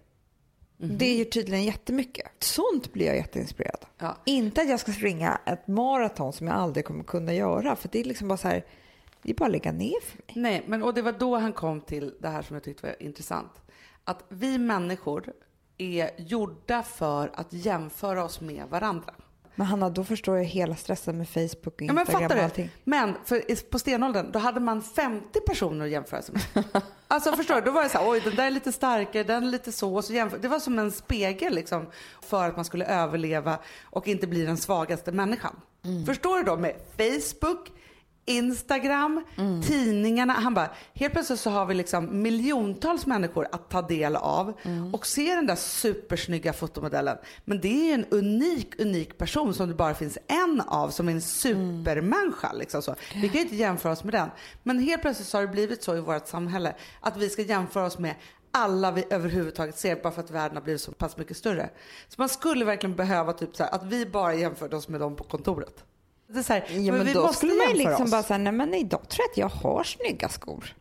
Det 0.77 1.13
gör 1.15 1.25
tydligen 1.25 1.63
jättemycket. 1.63 2.27
Sånt 2.39 2.93
blir 2.93 3.05
jag 3.05 3.15
jätteinspirerad. 3.15 3.85
Ja. 3.97 4.17
Inte 4.25 4.61
att 4.61 4.69
jag 4.69 4.79
ska 4.79 4.91
springa 4.91 5.39
ett 5.45 5.67
maraton 5.67 6.33
som 6.33 6.47
jag 6.47 6.55
aldrig 6.55 6.85
kommer 6.85 7.03
kunna 7.03 7.33
göra. 7.33 7.75
För 7.75 7.89
det 7.91 7.99
är 7.99 8.03
liksom 8.03 8.27
bara 8.27 8.37
så 8.37 8.47
här, 8.47 8.65
det 9.21 9.29
är 9.31 9.35
bara 9.35 9.45
att 9.45 9.51
lägga 9.51 9.71
ner 9.71 10.01
för 10.01 10.17
mig. 10.17 10.25
Nej, 10.35 10.63
men 10.67 10.83
och 10.83 10.93
det 10.93 11.01
var 11.01 11.11
då 11.11 11.37
han 11.37 11.53
kom 11.53 11.81
till 11.81 12.13
det 12.19 12.27
här 12.27 12.41
som 12.41 12.53
jag 12.53 12.63
tyckte 12.63 12.87
var 12.87 13.03
intressant. 13.03 13.51
Att 14.03 14.23
vi 14.29 14.57
människor 14.57 15.33
är 15.77 16.09
gjorda 16.17 16.83
för 16.83 17.31
att 17.33 17.53
jämföra 17.53 18.23
oss 18.23 18.41
med 18.41 18.63
varandra. 18.69 19.13
Men 19.55 19.67
Hanna, 19.67 19.89
då 19.89 20.03
förstår 20.03 20.37
jag 20.37 20.43
hela 20.43 20.75
stressen 20.75 21.17
med 21.17 21.29
Facebook 21.29 21.65
och 21.67 21.81
Ja, 21.81 21.93
men 21.93 21.97
Instagram 21.99 22.21
fattar 22.21 22.35
och 22.35 22.39
du? 22.39 22.43
allting. 22.45 22.69
Men 22.83 23.13
för, 23.25 23.69
på 23.69 23.79
stenåldern, 23.79 24.31
då 24.31 24.39
hade 24.39 24.59
man 24.59 24.81
50 24.81 25.39
personer 25.39 25.85
att 25.85 25.91
jämföra 25.91 26.21
sig 26.21 26.35
med. 26.53 26.63
Alltså 27.07 27.31
förstår 27.31 27.55
du? 27.55 27.61
Då 27.61 27.71
var 27.71 27.83
det 27.83 27.89
så 27.89 27.97
här, 27.97 28.09
oj 28.09 28.19
den 28.23 28.35
där 28.35 28.45
är 28.47 28.51
lite 28.51 28.71
starkare, 28.71 29.23
den 29.23 29.43
är 29.43 29.51
lite 29.51 29.71
så. 29.71 29.95
Och 29.95 30.05
så 30.05 30.13
jämför. 30.13 30.37
Det 30.37 30.47
var 30.47 30.59
som 30.59 30.79
en 30.79 30.91
spegel 30.91 31.53
liksom 31.55 31.85
för 32.21 32.47
att 32.49 32.55
man 32.55 32.65
skulle 32.65 32.85
överleva 32.85 33.59
och 33.83 34.07
inte 34.07 34.27
bli 34.27 34.45
den 34.45 34.57
svagaste 34.57 35.11
människan. 35.11 35.55
Förstår 36.05 36.37
du 36.37 36.43
då 36.43 36.57
med 36.57 36.75
Facebook, 36.97 37.71
Instagram, 38.25 39.23
tidningarna. 39.67 40.33
Han 40.33 40.53
bara, 40.53 40.69
helt 40.93 41.13
plötsligt 41.13 41.39
så 41.39 41.49
har 41.49 41.65
vi 41.65 41.73
liksom 41.73 42.21
miljontals 42.21 43.05
människor 43.05 43.47
att 43.51 43.69
ta 43.69 43.81
del 43.81 44.15
av 44.15 44.53
och 44.93 45.05
se 45.05 45.35
den 45.35 45.45
där 45.45 45.55
supersnygga 45.55 46.53
fotomodellen. 46.53 47.17
Men 47.45 47.61
det 47.61 47.67
är 47.67 47.85
ju 47.85 47.93
en 47.93 48.05
unik, 48.05 48.79
unik 48.79 49.17
person 49.17 49.53
som 49.53 49.67
det 49.67 49.75
bara 49.75 49.93
finns 49.93 50.17
en 50.27 50.61
av 50.61 50.89
som 50.89 51.07
är 51.07 51.11
en 51.11 51.21
supermänniska. 51.21 52.53
Liksom 52.53 52.81
så. 52.81 52.95
Vi 53.15 53.29
kan 53.29 53.37
ju 53.37 53.41
inte 53.41 53.55
jämföra 53.55 53.93
oss 53.93 54.03
med 54.03 54.13
den. 54.13 54.29
Men 54.63 54.79
helt 54.79 55.01
plötsligt 55.01 55.27
så 55.27 55.37
har 55.37 55.41
det 55.41 55.51
blivit 55.51 55.83
så 55.83 55.95
i 55.95 55.99
vårt 55.99 56.27
samhälle 56.27 56.75
att 56.99 57.17
vi 57.17 57.29
ska 57.29 57.41
jämföra 57.41 57.85
oss 57.85 57.99
med 57.99 58.15
alla 58.51 58.91
vi 58.91 59.05
överhuvudtaget 59.09 59.77
ser 59.77 59.95
bara 59.95 60.13
för 60.13 60.21
att 60.21 60.31
världen 60.31 60.57
har 60.57 60.63
blivit 60.63 60.81
så 60.81 60.91
pass 60.91 61.17
mycket 61.17 61.37
större. 61.37 61.69
Så 62.07 62.15
man 62.17 62.29
skulle 62.29 62.65
verkligen 62.65 62.95
behöva 62.95 63.33
typ 63.33 63.55
så 63.55 63.63
här, 63.63 63.75
att 63.75 63.83
vi 63.83 64.05
bara 64.05 64.35
jämförde 64.35 64.75
oss 64.75 64.87
med 64.87 64.99
dem 64.99 65.15
på 65.15 65.23
kontoret. 65.23 65.83
Det 66.33 66.39
är 66.39 66.43
så 66.43 66.53
här, 66.53 66.65
Ja, 66.69 66.93
men 66.93 67.05
vi 67.05 67.13
då 67.13 67.21
måste 67.21 67.37
skulle 67.37 67.53
man 67.53 67.67
ju 67.69 67.73
liksom 67.73 68.03
oss. 68.05 68.11
bara 68.11 68.23
säga, 68.23 68.37
nej 68.37 68.53
men 68.53 68.73
idag 68.73 69.09
tror 69.09 69.23
jag 69.25 69.31
att 69.31 69.37
jag 69.53 69.59
har 69.69 69.83
snygga 69.83 70.29
skor. 70.29 70.75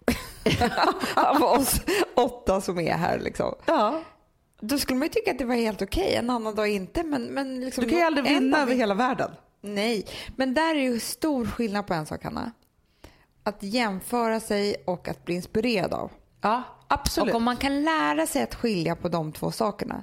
Av 1.16 1.42
oss 1.42 1.80
åtta 2.16 2.60
som 2.60 2.78
är 2.80 2.92
här 2.96 3.18
liksom. 3.18 3.54
Ja. 3.66 4.02
Då 4.60 4.78
skulle 4.78 4.98
man 4.98 5.06
ju 5.06 5.12
tycka 5.12 5.30
att 5.30 5.38
det 5.38 5.44
var 5.44 5.54
helt 5.54 5.82
okej, 5.82 6.14
en 6.14 6.30
annan 6.30 6.54
dag 6.54 6.68
inte. 6.68 7.02
Men, 7.02 7.22
men 7.22 7.60
liksom, 7.60 7.84
Du 7.84 7.90
kan 7.90 7.98
ju 7.98 8.04
aldrig 8.04 8.24
vinna 8.26 8.58
över 8.62 8.72
vi- 8.72 8.78
hela 8.78 8.94
världen. 8.94 9.30
Nej, 9.60 10.06
men 10.36 10.54
där 10.54 10.74
är 10.74 10.80
ju 10.80 11.00
stor 11.00 11.46
skillnad 11.46 11.86
på 11.86 11.94
en 11.94 12.06
sak 12.06 12.24
Hanna. 12.24 12.52
Att 13.42 13.62
jämföra 13.62 14.40
sig 14.40 14.76
och 14.86 15.08
att 15.08 15.24
bli 15.24 15.34
inspirerad 15.34 15.94
av. 15.94 16.10
Ja, 16.40 16.62
absolut. 16.88 17.30
Och 17.34 17.36
om 17.36 17.44
man 17.44 17.56
kan 17.56 17.82
lära 17.84 18.26
sig 18.26 18.42
att 18.42 18.54
skilja 18.54 18.96
på 18.96 19.08
de 19.08 19.32
två 19.32 19.50
sakerna, 19.52 20.02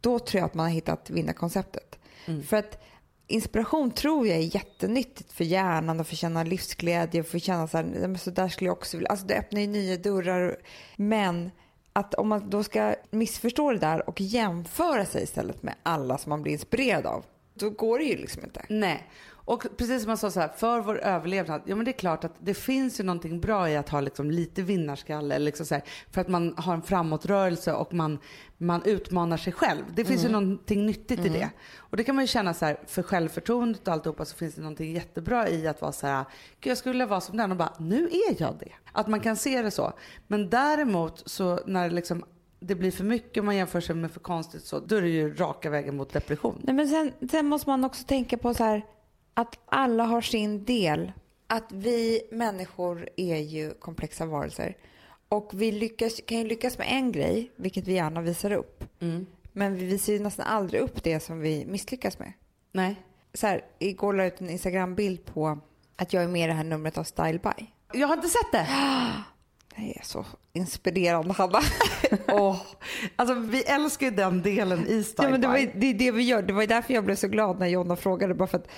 då 0.00 0.18
tror 0.18 0.38
jag 0.38 0.46
att 0.46 0.54
man 0.54 0.66
har 0.66 0.72
hittat 0.72 1.10
vinnarkonceptet. 1.10 1.98
Mm. 2.26 2.42
För 2.42 2.56
att 2.56 2.82
inspiration 3.26 3.90
tror 3.90 4.26
jag 4.26 4.36
är 4.36 4.54
jättenyttigt 4.56 5.32
för 5.32 5.44
hjärnan 5.44 6.00
och 6.00 6.06
för 6.06 6.14
att 6.14 6.18
känna 6.18 6.42
livsglädje 6.42 7.20
och 7.20 7.26
för 7.26 7.36
att 7.36 7.42
känna 7.42 7.68
så 7.68 7.76
här, 7.76 7.84
"Nej, 7.84 8.08
men 8.08 8.18
så 8.18 8.30
där 8.30 8.48
skulle 8.48 8.68
jag 8.68 8.76
också 8.76 8.96
vilja. 8.96 9.10
Alltså 9.10 9.26
det 9.26 9.38
öppnar 9.38 9.60
ju 9.60 9.66
nya 9.66 9.96
dörrar. 9.96 10.56
Men 10.96 11.50
att 11.92 12.14
om 12.14 12.28
man 12.28 12.50
då 12.50 12.62
ska 12.64 12.94
missförstå 13.10 13.72
det 13.72 13.78
där 13.78 14.08
och 14.08 14.20
jämföra 14.20 15.04
sig 15.04 15.22
istället 15.22 15.62
med 15.62 15.74
alla 15.82 16.18
som 16.18 16.30
man 16.30 16.42
blir 16.42 16.52
inspirerad 16.52 17.06
av, 17.06 17.24
då 17.54 17.70
går 17.70 17.98
det 17.98 18.04
ju 18.04 18.16
liksom 18.16 18.44
inte. 18.44 18.66
Nej. 18.68 19.08
Och 19.44 19.66
precis 19.76 20.02
som 20.02 20.08
man 20.08 20.16
sa 20.16 20.30
så 20.30 20.40
här, 20.40 20.48
för 20.48 20.80
vår 20.80 20.98
överlevnad, 20.98 21.62
ja 21.64 21.76
men 21.76 21.84
det 21.84 21.90
är 21.90 21.98
klart 21.98 22.24
att 22.24 22.34
det 22.38 22.54
finns 22.54 23.00
ju 23.00 23.04
någonting 23.04 23.40
bra 23.40 23.70
i 23.70 23.76
att 23.76 23.88
ha 23.88 24.00
liksom 24.00 24.30
lite 24.30 24.62
vinnarskalle, 24.62 25.38
liksom 25.38 25.66
så 25.66 25.74
här, 25.74 25.84
för 26.10 26.20
att 26.20 26.28
man 26.28 26.54
har 26.56 26.74
en 26.74 26.82
framåtrörelse 26.82 27.72
och 27.72 27.94
man, 27.94 28.18
man 28.58 28.82
utmanar 28.84 29.36
sig 29.36 29.52
själv. 29.52 29.82
Det 29.94 30.04
finns 30.04 30.24
ju 30.24 30.28
någonting 30.28 30.86
nyttigt 30.86 31.24
i 31.24 31.28
det. 31.28 31.50
Och 31.76 31.96
det 31.96 32.04
kan 32.04 32.14
man 32.14 32.24
ju 32.24 32.28
känna 32.28 32.54
så 32.54 32.64
här, 32.64 32.80
för 32.86 33.02
självförtroendet 33.02 33.88
och 33.88 33.94
alltihopa 33.94 34.24
så 34.24 34.36
finns 34.36 34.54
det 34.54 34.60
någonting 34.60 34.92
jättebra 34.92 35.48
i 35.48 35.66
att 35.66 35.80
vara 35.80 35.92
så 35.92 36.06
här, 36.06 36.24
gud 36.60 36.70
jag 36.70 36.78
skulle 36.78 36.92
vilja 36.92 37.06
vara 37.06 37.20
som 37.20 37.36
den 37.36 37.50
och 37.50 37.56
bara, 37.56 37.72
nu 37.78 38.04
är 38.04 38.42
jag 38.42 38.54
det. 38.60 38.72
Att 38.92 39.08
man 39.08 39.20
kan 39.20 39.36
se 39.36 39.62
det 39.62 39.70
så. 39.70 39.92
Men 40.26 40.50
däremot 40.50 41.22
så 41.26 41.60
när 41.66 41.88
det 41.88 41.94
liksom 41.94 42.24
det 42.60 42.74
blir 42.74 42.90
för 42.90 43.04
mycket, 43.04 43.44
man 43.44 43.56
jämför 43.56 43.80
sig 43.80 43.94
med 43.96 44.10
för 44.10 44.20
konstigt 44.20 44.64
så, 44.64 44.78
då 44.78 44.96
är 44.96 45.02
det 45.02 45.08
ju 45.08 45.34
raka 45.34 45.70
vägen 45.70 45.96
mot 45.96 46.12
depression. 46.12 46.60
Nej, 46.62 46.74
men 46.74 46.88
sen, 46.88 47.28
sen 47.30 47.46
måste 47.46 47.70
man 47.70 47.84
också 47.84 48.04
tänka 48.04 48.38
på 48.38 48.54
så 48.54 48.64
här 48.64 48.82
att 49.34 49.58
alla 49.66 50.04
har 50.04 50.20
sin 50.20 50.64
del. 50.64 51.12
Att 51.46 51.72
vi 51.72 52.22
människor 52.30 53.08
är 53.16 53.36
ju 53.36 53.74
komplexa 53.74 54.26
varelser. 54.26 54.76
Och 55.28 55.50
vi 55.54 55.72
lyckas, 55.72 56.20
kan 56.26 56.38
ju 56.38 56.44
lyckas 56.44 56.78
med 56.78 56.86
en 56.90 57.12
grej, 57.12 57.50
vilket 57.56 57.88
vi 57.88 57.92
gärna 57.92 58.20
visar 58.20 58.52
upp. 58.52 58.84
Men 59.52 59.76
vi 59.76 59.86
visar 59.86 60.12
ju 60.12 60.18
nästan 60.18 60.46
aldrig 60.46 60.82
upp 60.82 61.04
det 61.04 61.20
som 61.20 61.40
vi 61.40 61.66
misslyckas 61.66 62.18
med. 62.18 62.32
Nej. 62.72 62.96
Så 63.34 63.46
här, 63.46 63.64
igår 63.78 64.12
la 64.12 64.22
jag 64.22 64.32
ut 64.32 64.40
en 64.40 64.50
Instagram-bild 64.50 65.24
på 65.24 65.58
att 65.96 66.12
jag 66.12 66.22
är 66.22 66.28
med 66.28 66.44
i 66.44 66.46
det 66.46 66.52
här 66.52 66.64
numret 66.64 66.98
av 66.98 67.04
Style 67.04 67.38
By. 67.38 67.66
Jag 67.92 68.08
har 68.08 68.16
inte 68.16 68.28
sett 68.28 68.52
det. 68.52 68.66
Det 69.76 69.98
är 69.98 70.04
så 70.04 70.26
inspirerande, 70.52 71.32
Hanna. 71.32 71.60
Åh, 72.28 72.56
alltså 73.16 73.34
vi 73.34 73.62
älskar 73.62 74.06
ju 74.06 74.12
den 74.12 74.42
delen 74.42 74.86
i 74.86 75.02
Style 75.02 75.26
Ja, 75.26 75.30
men 75.30 75.40
det, 75.40 75.46
var, 75.48 75.70
det 75.74 75.86
är 75.86 75.94
det 75.94 76.10
vi 76.10 76.22
gör. 76.22 76.42
Det 76.42 76.52
var 76.52 76.66
därför 76.66 76.94
jag 76.94 77.04
blev 77.04 77.16
så 77.16 77.28
glad 77.28 77.58
när 77.58 77.66
Jonna 77.66 77.96
frågade. 77.96 78.34
Bara 78.34 78.46
för 78.46 78.58
att 78.58 78.68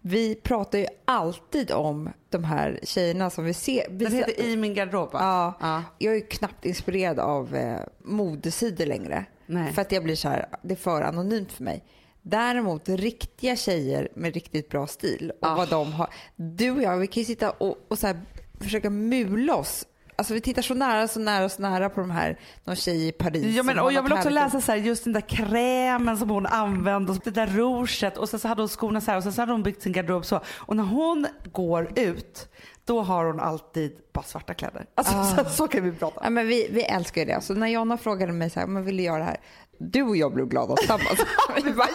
vi 0.00 0.34
pratar 0.34 0.78
ju 0.78 0.86
alltid 1.04 1.70
om 1.70 2.10
de 2.30 2.44
här 2.44 2.80
tjejerna 2.82 3.30
som 3.30 3.44
vi 3.44 3.54
ser. 3.54 3.86
Vi 3.90 4.04
Den 4.04 4.12
heter 4.14 4.44
I 4.44 4.56
min 4.56 4.74
garderob? 4.74 5.08
Ja, 5.12 5.54
Ja. 5.60 5.82
jag 5.98 6.10
är 6.12 6.16
ju 6.18 6.26
knappt 6.26 6.64
inspirerad 6.66 7.18
av 7.18 7.56
eh, 7.56 7.80
modesidor 8.04 8.86
längre. 8.86 9.24
Nej. 9.46 9.72
För 9.72 9.82
att 9.82 9.92
jag 9.92 10.04
blir 10.04 10.16
så 10.16 10.28
här, 10.28 10.46
det 10.62 10.74
är 10.74 10.76
för 10.76 11.02
anonymt 11.02 11.52
för 11.52 11.64
mig. 11.64 11.84
Däremot 12.22 12.88
riktiga 12.88 13.56
tjejer 13.56 14.08
med 14.14 14.34
riktigt 14.34 14.68
bra 14.68 14.86
stil 14.86 15.32
och 15.40 15.48
Ah. 15.48 15.54
vad 15.54 15.68
de 15.70 15.92
har. 15.92 16.08
Du 16.36 16.70
och 16.70 16.82
jag, 16.82 16.96
vi 16.98 17.06
kan 17.06 17.20
ju 17.20 17.24
sitta 17.24 17.50
och, 17.50 17.76
och 17.88 17.98
så 17.98 18.06
här, 18.06 18.20
försöka 18.60 18.90
mula 18.90 19.54
oss. 19.56 19.86
Alltså 20.22 20.34
vi 20.34 20.40
tittar 20.40 20.62
så 20.62 20.74
nära, 20.74 21.08
så 21.08 21.20
nära, 21.20 21.48
så 21.48 21.62
nära 21.62 21.88
på 21.90 22.00
de 22.00 22.10
här, 22.10 22.38
någon 22.64 22.76
tjej 22.76 23.08
i 23.08 23.12
Paris. 23.12 23.56
Ja, 23.56 23.62
men, 23.62 23.78
och 23.78 23.92
jag 23.92 24.02
vill 24.02 24.12
också 24.12 24.28
läsa 24.30 24.60
så 24.60 24.72
här, 24.72 24.78
just 24.78 25.04
den 25.04 25.12
där 25.12 25.20
krämen 25.20 26.16
som 26.16 26.30
hon 26.30 26.46
använde 26.46 27.12
och 27.12 27.18
det 27.24 27.30
där 27.30 27.46
rouget 27.46 28.16
och 28.16 28.28
sen 28.28 28.40
så 28.40 28.48
hade 28.48 28.62
hon 28.62 28.68
skorna 28.68 29.00
så 29.00 29.10
här 29.10 29.18
och 29.18 29.22
sen 29.22 29.32
så 29.32 29.42
hade 29.42 29.52
hon 29.52 29.62
byggt 29.62 29.82
sin 29.82 29.92
garderob 29.92 30.24
så. 30.24 30.40
Och 30.46 30.76
när 30.76 30.84
hon 30.84 31.26
går 31.52 31.98
ut 31.98 32.48
då 32.84 33.00
har 33.02 33.24
hon 33.24 33.40
alltid 33.40 33.92
bara 34.12 34.24
svarta 34.24 34.54
kläder. 34.54 34.86
Alltså, 34.94 35.14
Ah. 35.16 35.24
så, 35.24 35.44
så 35.50 35.68
kan 35.68 35.84
vi 35.84 35.92
prata. 35.92 36.20
Ja, 36.24 36.30
men 36.30 36.46
vi, 36.46 36.68
vi 36.70 36.82
älskar 36.82 37.20
ju 37.20 37.26
det. 37.26 37.40
Så 37.40 37.54
när 37.54 37.66
Jonna 37.66 37.96
frågade 37.96 38.32
mig 38.32 38.50
så 38.50 38.60
här, 38.60 38.66
men 38.66 38.84
vill 38.84 38.96
du 38.96 39.02
göra 39.02 39.18
det 39.18 39.24
här? 39.24 39.40
Du 39.90 40.02
och 40.02 40.16
jag 40.16 40.34
blev 40.34 40.48
glada 40.48 40.76
tillsammans. 40.76 41.20
vi 41.64 41.72
bara, 41.72 41.88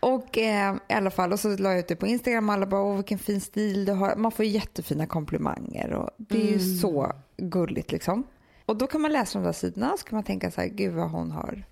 och 0.00 0.38
eh, 0.38 0.76
i 0.88 0.92
alla 0.92 1.10
fall, 1.10 1.32
och 1.32 1.40
så 1.40 1.56
la 1.56 1.70
jag 1.70 1.78
ut 1.78 1.88
det 1.88 1.96
på 1.96 2.06
Instagram 2.06 2.48
och 2.48 2.54
alla 2.54 2.66
bara, 2.66 2.82
åh 2.82 2.96
vilken 2.96 3.18
fin 3.18 3.40
stil 3.40 3.84
du 3.84 3.92
har. 3.92 4.16
Man 4.16 4.32
får 4.32 4.44
jättefina 4.44 5.06
komplimanger 5.06 5.92
och 5.92 6.10
det 6.16 6.48
är 6.48 6.52
ju 6.52 6.78
så 6.78 7.12
gulligt 7.36 7.92
liksom. 7.92 8.26
Och 8.66 8.76
då 8.76 8.86
kan 8.86 9.00
man 9.00 9.12
läsa 9.12 9.38
de 9.38 9.44
där 9.44 9.52
sidorna 9.52 9.92
och 9.92 9.98
så 9.98 10.06
kan 10.06 10.16
man 10.16 10.24
tänka 10.24 10.50
så 10.50 10.60
här, 10.60 10.68
gud 10.68 10.94
vad 10.94 11.10
hon 11.10 11.30
har, 11.30 11.64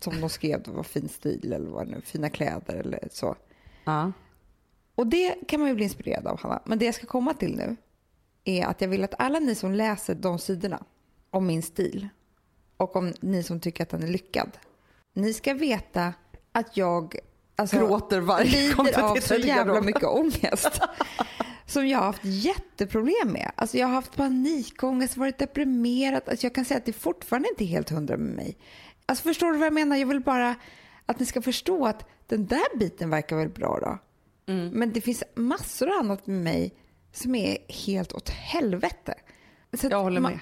som 0.00 0.20
de 0.20 0.28
skrev, 0.28 0.62
det 0.62 0.70
var 0.70 0.82
fin 0.82 1.08
stil 1.08 1.52
eller 1.52 1.70
vad 1.70 1.88
nu, 1.88 2.00
fina 2.00 2.30
kläder 2.30 2.74
eller 2.74 3.08
så. 3.12 3.36
Ja. 3.84 4.12
Och 4.94 5.06
det 5.06 5.34
kan 5.48 5.60
man 5.60 5.68
ju 5.68 5.74
bli 5.74 5.84
inspirerad 5.84 6.26
av, 6.26 6.40
Hanna. 6.40 6.62
Men 6.64 6.78
det 6.78 6.84
jag 6.84 6.94
ska 6.94 7.06
komma 7.06 7.34
till 7.34 7.56
nu 7.56 7.76
är 8.44 8.66
att 8.66 8.80
jag 8.80 8.88
vill 8.88 9.04
att 9.04 9.14
alla 9.18 9.38
ni 9.38 9.54
som 9.54 9.72
läser 9.72 10.14
de 10.14 10.38
sidorna 10.38 10.82
om 11.30 11.46
min 11.46 11.62
stil 11.62 12.08
och 12.76 12.96
om 12.96 13.12
ni 13.20 13.42
som 13.42 13.60
tycker 13.60 13.82
att 13.82 13.90
den 13.90 14.02
är 14.02 14.08
lyckad, 14.08 14.58
ni 15.12 15.32
ska 15.32 15.54
veta 15.54 16.14
att 16.52 16.76
jag 16.76 17.16
alltså, 17.56 17.76
Gråter 17.76 18.20
varje 18.20 18.68
lider 18.68 19.02
av 19.02 19.16
så 19.16 19.34
jävla 19.34 19.80
mycket 19.80 20.04
ångest. 20.04 20.80
Som 21.66 21.88
jag 21.88 21.98
har 21.98 22.04
haft 22.04 22.24
jätteproblem 22.24 23.32
med. 23.32 23.50
Alltså 23.54 23.78
jag 23.78 23.86
har 23.86 23.94
haft 23.94 24.16
panikångest, 24.16 25.16
varit 25.16 25.38
deprimerad. 25.38 26.22
Alltså 26.26 26.46
jag 26.46 26.54
kan 26.54 26.64
säga 26.64 26.78
att 26.78 26.84
det 26.84 26.92
fortfarande 26.92 27.48
inte 27.48 27.64
är 27.64 27.66
helt 27.66 27.90
hundra 27.90 28.16
med 28.16 28.36
mig. 28.36 28.56
Alltså 29.06 29.22
förstår 29.22 29.52
du 29.52 29.58
vad 29.58 29.66
jag 29.66 29.72
menar? 29.72 29.96
Jag 29.96 30.06
vill 30.06 30.20
bara 30.20 30.54
att 31.06 31.20
ni 31.20 31.26
ska 31.26 31.42
förstå 31.42 31.86
att 31.86 32.08
den 32.26 32.46
där 32.46 32.78
biten 32.78 33.10
verkar 33.10 33.36
väl 33.36 33.48
bra 33.48 33.78
då. 33.82 33.98
Mm. 34.52 34.68
Men 34.68 34.92
det 34.92 35.00
finns 35.00 35.22
massor 35.34 35.90
annat 35.90 36.26
med 36.26 36.42
mig 36.42 36.74
som 37.12 37.34
är 37.34 37.58
helt 37.68 38.12
åt 38.12 38.28
helvete. 38.28 39.14
Så 39.76 39.88
Jag 39.90 40.02
håller 40.02 40.20
med. 40.20 40.38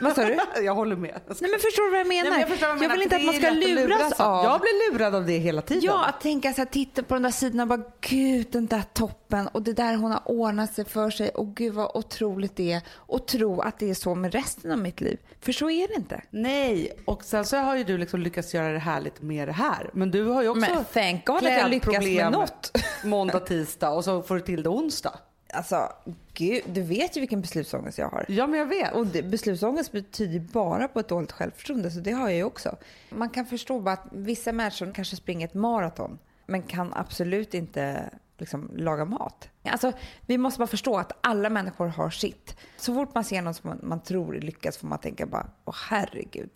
Vad 0.00 0.14
sa 0.14 0.24
du? 0.24 0.38
Jag 0.62 0.74
håller 0.74 0.96
med. 0.96 1.20
Nej 1.40 1.50
men 1.50 1.60
förstår 1.60 1.84
du 1.84 1.90
vad 1.90 2.00
jag 2.00 2.08
menar? 2.08 2.30
Nej, 2.30 2.40
jag, 2.40 2.68
vad 2.68 2.76
du 2.76 2.80
menar, 2.80 2.94
vill 2.94 3.02
inte 3.02 3.16
att 3.16 3.24
man 3.24 3.34
ska 3.34 3.50
luras 3.50 4.20
av. 4.20 4.44
Jag 4.44 4.60
blir 4.60 4.92
lurad 4.92 5.14
av 5.14 5.26
det 5.26 5.38
hela 5.38 5.62
tiden. 5.62 5.82
Ja, 5.84 6.04
att 6.04 6.20
tänka 6.20 6.52
så 6.52 6.60
här, 6.60 6.66
titta 6.66 7.02
på 7.02 7.14
de 7.14 7.22
där 7.22 7.30
sidorna 7.30 7.62
och 7.62 7.68
bara 7.68 7.82
gud 8.00 8.46
den 8.50 8.66
där 8.66 8.82
toppen 8.92 9.48
och 9.48 9.62
det 9.62 9.72
där 9.72 9.96
hon 9.96 10.10
har 10.10 10.22
ordnat 10.24 10.74
sig 10.74 10.84
för 10.84 11.10
sig 11.10 11.28
och 11.28 11.56
gud 11.56 11.74
vad 11.74 11.90
otroligt 11.94 12.56
det 12.56 12.72
är 12.72 12.82
och 12.92 13.26
tro 13.26 13.60
att 13.60 13.78
det 13.78 13.90
är 13.90 13.94
så 13.94 14.14
med 14.14 14.32
resten 14.34 14.72
av 14.72 14.78
mitt 14.78 15.00
liv. 15.00 15.18
För 15.40 15.52
så 15.52 15.70
är 15.70 15.88
det 15.88 15.94
inte. 15.94 16.22
Nej, 16.30 16.92
och 17.04 17.24
sen 17.24 17.44
så 17.44 17.56
har 17.56 17.76
ju 17.76 17.84
du 17.84 17.98
liksom 17.98 18.20
lyckats 18.20 18.54
göra 18.54 18.72
det 18.72 18.78
härligt 18.78 19.22
med 19.22 19.48
det 19.48 19.52
här. 19.52 19.90
Men 19.92 20.10
du 20.10 20.24
har 20.24 20.42
ju 20.42 20.48
också 20.48 20.60
Men 20.60 20.84
thank 20.84 21.26
God 21.26 21.36
att 21.36 21.42
jag 21.44 21.70
lyckas 21.70 21.92
med 21.92 22.02
klädproblem 22.02 22.32
något. 22.32 22.72
måndag, 23.04 23.40
tisdag 23.40 23.90
och 23.90 24.04
så 24.04 24.22
får 24.22 24.34
du 24.34 24.40
till 24.40 24.62
det 24.62 24.68
onsdag. 24.68 25.18
Alltså, 25.52 25.92
gud, 26.34 26.62
du 26.66 26.82
vet 26.82 27.16
ju 27.16 27.20
vilken 27.20 27.40
beslutsångest 27.40 27.98
jag 27.98 28.08
har. 28.08 28.24
Ja, 28.28 28.46
men 28.46 28.58
jag 28.58 28.66
vet. 28.66 28.92
Och 28.92 29.06
det, 29.06 29.22
beslutsångest 29.22 29.92
betyder 29.92 30.40
bara 30.40 30.88
på 30.88 31.00
ett 31.00 31.08
dåligt 31.08 31.32
självförtroende, 31.32 31.90
så 31.90 32.00
det 32.00 32.12
har 32.12 32.28
jag 32.28 32.36
ju 32.36 32.44
också. 32.44 32.76
Man 33.10 33.30
kan 33.30 33.46
förstå 33.46 33.80
bara 33.80 33.92
att 33.92 34.06
vissa 34.12 34.52
människor 34.52 34.92
kanske 34.94 35.16
springer 35.16 35.46
ett 35.46 35.54
maraton, 35.54 36.18
men 36.46 36.62
kan 36.62 36.92
absolut 36.94 37.54
inte 37.54 38.10
liksom, 38.38 38.70
laga 38.76 39.04
mat. 39.04 39.48
Alltså, 39.62 39.92
vi 40.26 40.38
måste 40.38 40.58
bara 40.58 40.66
förstå 40.66 40.96
att 40.96 41.12
alla 41.20 41.50
människor 41.50 41.86
har 41.86 42.10
sitt. 42.10 42.56
Så 42.76 42.94
fort 42.94 43.14
man 43.14 43.24
ser 43.24 43.42
någon 43.42 43.54
som 43.54 43.70
man, 43.70 43.80
man 43.82 44.02
tror 44.02 44.34
lyckas 44.34 44.76
får 44.76 44.86
man 44.88 44.98
tänka 44.98 45.26
bara, 45.26 45.50
åh 45.64 45.74
herregud, 45.90 46.50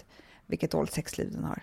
vilket 0.46 0.70
dåligt 0.70 0.92
sexliv 0.92 1.32
den 1.32 1.44
har. 1.44 1.62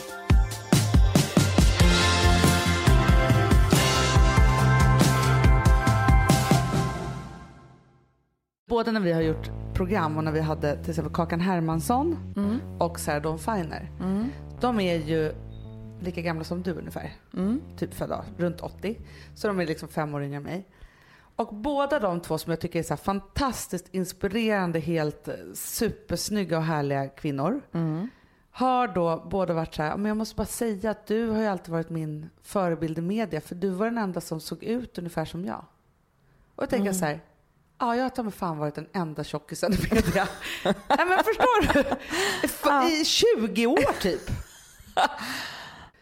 Både 8.71 8.91
när 8.91 8.99
vi 8.99 9.11
har 9.11 9.21
gjort 9.21 9.51
program 9.73 10.17
och 10.17 10.23
när 10.23 10.31
vi 10.31 10.39
hade 10.41 10.77
till 10.81 10.89
exempel 10.89 11.13
Kakan 11.13 11.39
Hermansson 11.39 12.17
och 12.79 12.99
Sarah 12.99 13.21
Dawn 13.21 13.39
Finer. 13.39 13.91
De 14.61 14.79
är 14.79 14.95
ju 14.95 15.33
lika 16.01 16.21
gamla 16.21 16.43
som 16.43 16.61
du 16.61 16.71
ungefär. 16.71 17.13
Typ 17.77 17.93
födda 17.93 18.25
runt 18.37 18.61
80. 18.61 18.97
Så 19.35 19.47
de 19.47 19.59
är 19.59 19.65
liksom 19.65 19.89
fem 19.89 20.15
år 20.15 20.23
yngre 20.23 20.37
än 20.37 20.43
mig. 20.43 20.67
Och 21.35 21.55
båda 21.55 21.99
de 21.99 22.19
två 22.21 22.37
som 22.37 22.49
jag 22.49 22.59
tycker 22.59 22.79
är 22.79 22.83
så 22.83 22.97
fantastiskt 22.97 23.93
inspirerande, 23.95 24.79
helt 24.79 25.27
eh, 25.27 25.33
supersnygga 25.53 26.57
och 26.57 26.63
härliga 26.63 27.07
kvinnor. 27.07 27.61
Har 28.51 28.87
då 28.87 29.27
båda 29.31 29.53
varit 29.53 29.73
så 29.75 29.83
här, 29.83 29.97
men 29.97 30.05
jag 30.05 30.17
måste 30.17 30.35
bara 30.35 30.45
säga 30.47 30.91
att 30.91 31.07
du 31.07 31.29
har 31.29 31.41
ju 31.41 31.47
alltid 31.47 31.69
varit 31.71 31.89
min 31.89 32.29
förebild 32.41 32.97
i 32.97 33.01
media 33.01 33.41
för 33.41 33.55
du 33.55 33.69
var 33.69 33.85
den 33.85 33.97
enda 33.97 34.21
som 34.21 34.39
såg 34.39 34.63
ut 34.63 34.97
ungefär 34.97 35.25
som 35.25 35.45
jag. 35.45 35.65
Och 36.55 36.63
jag 36.63 36.69
tänker 36.69 36.93
så 36.93 37.05
här, 37.05 37.19
ja 37.81 37.95
jag 37.95 38.03
har 38.03 38.09
ta 38.09 38.23
mig 38.23 38.31
fan 38.31 38.57
varit 38.57 38.75
den 38.75 38.87
enda 38.93 39.23
tjockisen 39.23 39.73
i 39.73 39.77
media. 39.91 40.27
Nej 40.63 41.05
men 41.07 41.23
förstår 41.23 41.73
du? 41.73 42.91
I 43.01 43.05
20 43.05 43.67
år 43.67 44.01
typ. 44.01 44.21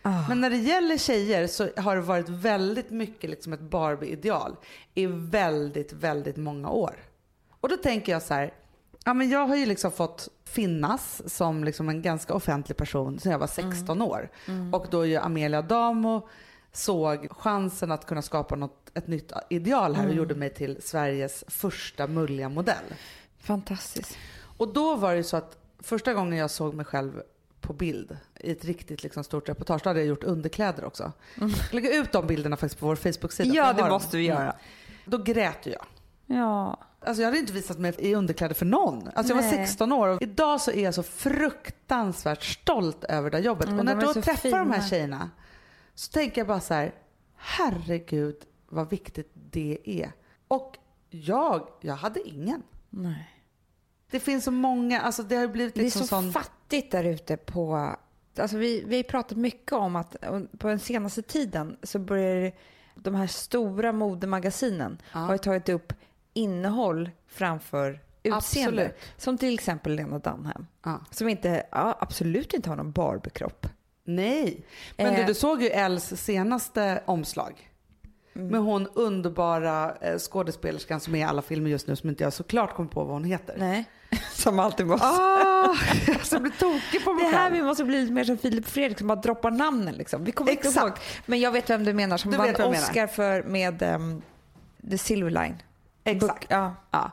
Men 0.01 0.41
när 0.41 0.49
det 0.49 0.57
gäller 0.57 0.97
tjejer 0.97 1.47
så 1.47 1.69
har 1.77 1.95
det 1.95 2.01
varit 2.01 2.29
väldigt 2.29 2.89
mycket 2.89 3.29
liksom 3.29 3.53
ett 3.53 3.59
Barbie-ideal 3.59 4.55
i 4.93 5.05
väldigt, 5.05 5.93
väldigt 5.93 6.37
många 6.37 6.69
år. 6.69 6.95
Och 7.61 7.69
då 7.69 7.77
tänker 7.77 8.11
jag 8.11 8.21
så 8.21 8.33
här, 8.33 8.53
ja 9.05 9.13
men 9.13 9.29
jag 9.29 9.47
har 9.47 9.55
ju 9.55 9.65
liksom 9.65 9.91
fått 9.91 10.27
finnas 10.45 11.21
som 11.35 11.63
liksom 11.63 11.89
en 11.89 12.01
ganska 12.01 12.33
offentlig 12.33 12.77
person 12.77 13.19
sedan 13.19 13.31
jag 13.31 13.39
var 13.39 13.47
16 13.47 14.01
år. 14.01 14.29
Och 14.73 14.87
då 14.91 15.05
ju 15.05 15.15
Amelia 15.15 15.61
Damo 15.61 16.27
såg 16.79 17.27
chansen 17.31 17.91
att 17.91 18.05
kunna 18.05 18.21
skapa 18.21 18.55
något, 18.55 18.91
ett 18.93 19.07
nytt 19.07 19.31
ideal 19.49 19.95
här 19.95 20.07
och 20.07 20.13
gjorde 20.13 20.35
mig 20.35 20.53
till 20.53 20.81
Sveriges 20.81 21.43
första 21.47 22.07
mulliga 22.07 22.49
modell. 22.49 22.85
Fantastiskt. 23.39 24.17
Och 24.57 24.73
då 24.73 24.95
var 24.95 25.15
det 25.15 25.23
så 25.23 25.37
att 25.37 25.57
första 25.79 26.13
gången 26.13 26.39
jag 26.39 26.51
såg 26.51 26.73
mig 26.73 26.85
själv 26.85 27.21
på 27.61 27.73
bild 27.73 28.17
i 28.39 28.51
ett 28.51 28.65
riktigt 28.65 29.03
liksom 29.03 29.23
stort 29.23 29.49
reportage, 29.49 29.81
då 29.83 29.89
hade 29.89 29.99
jag 29.99 30.07
gjort 30.07 30.23
underkläder 30.23 30.85
också. 30.85 31.11
Jag 31.35 31.51
lägger 31.71 32.01
ut 32.01 32.11
de 32.11 32.27
bilderna 32.27 32.57
faktiskt 32.57 32.79
på 32.79 32.85
vår 32.85 32.95
Facebook-sida. 32.95 33.55
Ja, 33.55 33.73
det 33.73 33.89
måste 33.89 34.17
vi 34.17 34.23
göra. 34.23 34.41
Mm. 34.41 34.55
Då 35.05 35.17
grät 35.17 35.65
jag. 35.65 35.85
Ja. 36.25 36.77
Alltså 36.99 37.21
jag 37.21 37.27
hade 37.27 37.39
inte 37.39 37.53
visat 37.53 37.79
mig 37.79 37.93
i 37.97 38.15
underkläder 38.15 38.55
för 38.55 38.65
någon. 38.65 39.09
Alltså 39.15 39.33
jag 39.33 39.41
var 39.41 39.49
Nej. 39.49 39.67
16 39.67 39.91
år 39.91 40.07
och 40.07 40.21
idag 40.21 40.61
så 40.61 40.71
är 40.71 40.83
jag 40.83 40.93
så 40.93 41.03
fruktansvärt 41.03 42.43
stolt 42.43 43.03
över 43.03 43.29
det 43.29 43.39
jobbet. 43.39 43.67
Mm, 43.67 43.79
och 43.79 43.85
när 43.85 43.95
jag 43.95 44.03
då 44.03 44.21
träffar 44.21 44.49
de 44.49 44.71
här 44.71 44.75
fina. 44.75 44.87
tjejerna 44.87 45.29
så 45.99 46.11
tänker 46.11 46.41
jag 46.41 46.47
bara 46.47 46.59
så 46.59 46.73
här, 46.73 46.93
herregud 47.35 48.35
vad 48.69 48.89
viktigt 48.89 49.31
det 49.33 49.77
är. 49.85 50.11
Och 50.47 50.77
jag, 51.09 51.67
jag 51.81 51.95
hade 51.95 52.27
ingen. 52.27 52.63
Nej. 52.89 53.29
Det 54.11 54.19
finns 54.19 54.43
så 54.43 54.51
många, 54.51 55.01
alltså 55.01 55.23
det 55.23 55.35
har 55.35 55.47
blivit 55.47 55.75
Det 55.75 55.81
är 55.81 55.83
liksom 55.83 56.01
så 56.01 56.07
sån... 56.07 56.31
fattigt 56.31 56.91
där 56.91 57.03
ute 57.03 57.37
på... 57.37 57.95
Alltså 58.37 58.57
vi, 58.57 58.83
vi 58.87 58.95
har 58.95 59.03
pratat 59.03 59.37
mycket 59.37 59.71
om 59.71 59.95
att 59.95 60.15
på 60.59 60.67
den 60.67 60.79
senaste 60.79 61.21
tiden 61.21 61.77
så 61.83 61.99
börjar 61.99 62.51
de 62.95 63.15
här 63.15 63.27
stora 63.27 63.91
modemagasinen 63.91 65.01
Ja. 65.13 65.19
har 65.19 65.37
tagit 65.37 65.69
upp 65.69 65.93
innehåll 66.33 67.09
framför 67.27 67.99
utseende. 68.23 68.81
Absolut. 68.85 68.95
Som 69.17 69.37
till 69.37 69.53
exempel 69.53 69.95
Lena 69.95 70.19
Dunham. 70.19 70.67
Ja. 70.83 70.99
Som 71.11 71.29
inte, 71.29 71.65
ja, 71.71 71.97
absolut 71.99 72.53
inte 72.53 72.69
har 72.69 72.75
någon 72.75 72.91
Barbie-kropp. 72.91 73.67
Nej. 74.15 74.65
Men 74.97 75.13
du, 75.13 75.19
Eh. 75.21 75.27
du 75.27 75.33
såg 75.33 75.61
ju 75.63 75.69
Els 75.69 76.21
senaste 76.21 77.03
omslag. 77.05 77.65
Med 78.33 78.61
hon 78.61 78.87
underbara 78.87 79.95
eh, 80.01 80.17
skådespelerskan 80.17 80.99
som 80.99 81.15
är 81.15 81.19
i 81.19 81.23
alla 81.23 81.41
filmer 81.41 81.69
just 81.69 81.87
nu 81.87 81.95
som 81.95 82.09
inte 82.09 82.23
jag 82.23 82.33
såklart 82.33 82.75
kommer 82.75 82.89
på 82.89 83.03
vad 83.03 83.13
hon 83.13 83.23
heter. 83.23 83.55
Nej. 83.57 83.85
Som 84.33 84.59
alltid 84.59 84.85
måste. 84.87 85.05
Ah, 85.07 85.75
jag 86.31 86.41
blir 86.41 86.51
tokig 86.59 87.03
på 87.05 87.13
mig 87.13 87.23
Det 87.25 87.29
här 87.37 87.43
själv. 87.43 87.55
vi 87.55 87.61
måste 87.63 87.83
bli 87.83 88.01
lite 88.01 88.13
mer 88.13 88.23
som 88.23 88.37
Filip 88.37 88.65
Fredrik 88.65 88.97
som 88.97 89.07
bara 89.07 89.21
droppar 89.21 89.51
namnen 89.51 89.95
liksom. 89.95 90.23
Vi 90.23 90.31
kommer 90.31 90.51
inte 90.51 90.67
Exakt. 90.67 90.85
ihåg. 90.87 90.97
Men 91.25 91.39
jag 91.39 91.51
vet 91.51 91.69
vem 91.69 91.83
du 91.83 91.93
menar 91.93 92.17
som 92.17 92.31
Du 92.31 92.37
vann. 92.37 92.55
Oscar 92.61 93.07
för 93.07 93.43
med 93.43 93.83
um, 93.83 94.21
The 94.91 94.97
Silver 94.97 95.29
Line. 95.31 95.55
Exakt. 96.03 96.47
Ja. 96.49 96.75
Ja. 96.91 97.11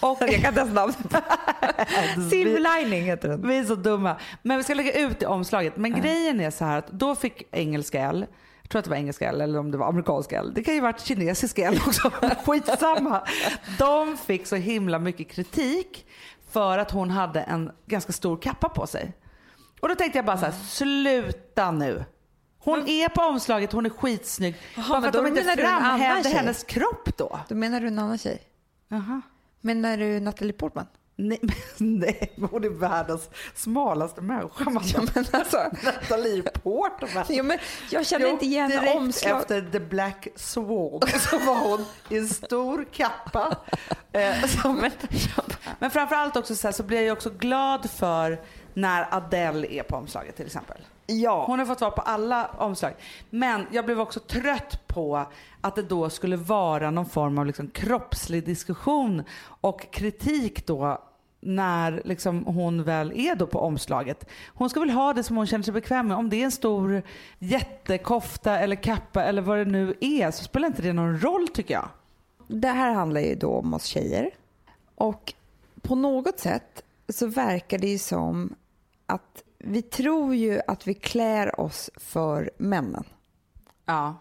Och 0.00 0.18
jag 0.20 0.40
kan 0.40 0.48
inte 0.48 0.60
ens 0.60 0.74
namnet. 0.74 0.96
Silver 2.30 2.80
Lining 2.80 3.02
heter 3.02 3.28
den. 3.28 3.48
Vi 3.48 3.58
är 3.58 3.64
så 3.64 3.74
dumma. 3.74 4.16
Men 4.42 4.56
vi 4.56 4.62
ska 4.64 4.74
lägga 4.74 4.92
ut 4.92 5.20
det 5.20 5.26
omslaget. 5.26 5.76
Men 5.76 6.00
grejen 6.00 6.40
är 6.40 6.50
så 6.50 6.64
här 6.64 6.78
att 6.78 6.88
då 6.88 7.14
fick 7.14 7.42
engelska 7.50 8.00
L, 8.00 8.26
jag 8.62 8.70
tror 8.70 8.78
att 8.78 8.84
det 8.84 8.90
var 8.90 8.96
engelska 8.96 9.28
L 9.28 9.40
eller 9.40 9.58
om 9.58 9.70
det 9.70 9.78
var 9.78 9.88
amerikanska 9.88 10.38
L. 10.38 10.52
Det 10.54 10.64
kan 10.64 10.74
ju 10.74 10.80
varit 10.80 11.00
kinesiska 11.00 11.66
L 11.66 11.80
också. 11.86 12.10
Skitsamma. 12.46 13.26
De 13.78 14.16
fick 14.16 14.46
så 14.46 14.56
himla 14.56 14.98
mycket 14.98 15.30
kritik 15.30 16.06
för 16.50 16.78
att 16.78 16.90
hon 16.90 17.10
hade 17.10 17.40
en 17.40 17.70
ganska 17.86 18.12
stor 18.12 18.36
kappa 18.36 18.68
på 18.68 18.86
sig. 18.86 19.12
Och 19.80 19.88
då 19.88 19.94
tänkte 19.94 20.18
jag 20.18 20.24
bara 20.24 20.38
så 20.38 20.44
här, 20.44 20.52
sluta 20.52 21.70
nu. 21.70 22.04
Hon 22.66 22.88
är 22.88 23.08
på 23.08 23.22
omslaget, 23.22 23.72
hon 23.72 23.86
är 23.86 23.90
skitsnygg. 23.90 24.54
Bara 24.76 25.00
men 25.00 25.00
för 25.00 25.08
att 25.08 25.24
de 25.24 25.26
inte 25.26 25.56
framhävde 25.56 26.28
hennes 26.28 26.64
kropp 26.64 27.16
då. 27.16 27.40
Då 27.48 27.54
menar 27.54 27.80
du 27.80 27.86
en 27.86 27.98
annan 27.98 28.18
tjej? 28.18 28.42
Jaha. 28.88 29.22
Menar 29.60 29.96
du 29.96 30.20
Natalie 30.20 30.52
Portman? 30.52 30.86
Nej, 31.16 31.38
men 31.42 31.54
nej, 31.98 32.32
hon 32.50 32.64
är 32.64 32.68
världens 32.68 33.30
smalaste 33.54 34.20
människa. 34.20 34.70
Man. 34.70 34.84
Men 35.14 35.24
alltså, 35.32 35.56
Nathalie 35.84 36.42
Portman. 36.42 37.24
jo, 37.28 37.44
men 37.44 37.58
jag 37.90 38.06
känner 38.06 38.26
inte 38.26 38.44
igen 38.44 38.70
direkt 38.70 38.96
omslag. 38.96 39.40
efter 39.40 39.60
The 39.72 39.80
Black 39.80 40.28
Swan 40.36 41.00
så 41.30 41.38
var 41.38 41.68
hon 41.68 41.84
i 42.08 42.18
en 42.18 42.28
stor 42.28 42.86
kappa. 42.92 43.56
Eh, 44.12 44.44
som, 44.46 44.76
men, 44.76 44.90
men 45.78 45.90
framförallt 45.90 46.36
också 46.36 46.56
så, 46.56 46.66
här, 46.66 46.72
så 46.72 46.82
blir 46.82 47.02
jag 47.02 47.16
också 47.16 47.30
glad 47.30 47.90
för 47.90 48.40
när 48.74 49.14
Adele 49.14 49.66
är 49.66 49.82
på 49.82 49.96
omslaget 49.96 50.36
till 50.36 50.46
exempel. 50.46 50.78
Ja. 51.06 51.44
Hon 51.46 51.58
har 51.58 51.66
fått 51.66 51.80
vara 51.80 51.90
på 51.90 52.00
alla 52.02 52.46
omslag. 52.46 52.92
Men 53.30 53.66
jag 53.70 53.84
blev 53.84 54.00
också 54.00 54.20
trött 54.20 54.86
på 54.86 55.26
att 55.60 55.74
det 55.74 55.82
då 55.82 56.10
skulle 56.10 56.36
vara 56.36 56.90
någon 56.90 57.06
form 57.06 57.38
av 57.38 57.46
liksom 57.46 57.68
kroppslig 57.68 58.44
diskussion 58.44 59.22
och 59.60 59.92
kritik 59.92 60.66
då 60.66 61.02
när 61.40 62.02
liksom 62.04 62.44
hon 62.44 62.82
väl 62.82 63.12
är 63.14 63.36
då 63.36 63.46
på 63.46 63.60
omslaget. 63.60 64.28
Hon 64.46 64.70
ska 64.70 64.80
väl 64.80 64.90
ha 64.90 65.12
det 65.12 65.22
som 65.22 65.36
hon 65.36 65.46
känner 65.46 65.64
sig 65.64 65.74
bekväm 65.74 66.08
med. 66.08 66.16
Om 66.16 66.30
det 66.30 66.36
är 66.40 66.44
en 66.44 66.50
stor 66.50 67.02
jättekofta 67.38 68.58
eller 68.58 68.76
kappa 68.76 69.24
eller 69.24 69.42
vad 69.42 69.58
det 69.58 69.64
nu 69.64 69.94
är 70.00 70.30
så 70.30 70.44
spelar 70.44 70.68
inte 70.68 70.82
det 70.82 70.92
någon 70.92 71.20
roll 71.20 71.48
tycker 71.48 71.74
jag. 71.74 71.88
Det 72.48 72.68
här 72.68 72.92
handlar 72.92 73.20
ju 73.20 73.34
då 73.34 73.50
om 73.50 73.74
oss 73.74 73.84
tjejer. 73.84 74.30
Och 74.94 75.34
på 75.82 75.94
något 75.94 76.38
sätt 76.38 76.82
så 77.08 77.26
verkar 77.26 77.78
det 77.78 77.88
ju 77.88 77.98
som 77.98 78.54
att 79.06 79.42
vi 79.66 79.82
tror 79.82 80.34
ju 80.34 80.60
att 80.66 80.86
vi 80.86 80.94
klär 80.94 81.60
oss 81.60 81.90
för 81.96 82.50
männen. 82.58 83.04
Ja. 83.84 84.14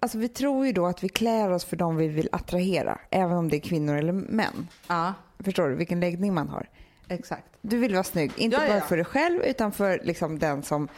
Alltså 0.00 0.18
vi 0.18 0.28
tror 0.28 0.66
ju 0.66 0.72
då 0.72 0.86
att 0.86 1.04
vi 1.04 1.08
klär 1.08 1.50
oss 1.50 1.64
för 1.64 1.76
dem 1.76 1.96
vi 1.96 2.08
vill 2.08 2.28
attrahera, 2.32 2.98
även 3.10 3.36
om 3.36 3.48
det 3.48 3.56
är 3.56 3.60
kvinnor 3.60 3.96
eller 3.96 4.12
män. 4.12 4.68
Ja, 4.86 5.14
Förstår 5.38 5.68
du 5.68 5.74
vilken 5.74 6.00
läggning 6.00 6.34
man 6.34 6.48
har? 6.48 6.68
exakt. 7.08 7.44
Du 7.60 7.78
vill 7.78 7.92
vara 7.94 8.04
snygg, 8.04 8.32
inte 8.36 8.56
Ja, 8.56 8.62
ja, 8.66 8.68
bara 8.72 8.80
för 8.80 8.96
dig 8.96 9.04
själv 9.04 9.42
utan 9.42 9.72
för 9.72 10.00
liksom 10.04 10.38
den 10.38 10.62
som 10.62 10.88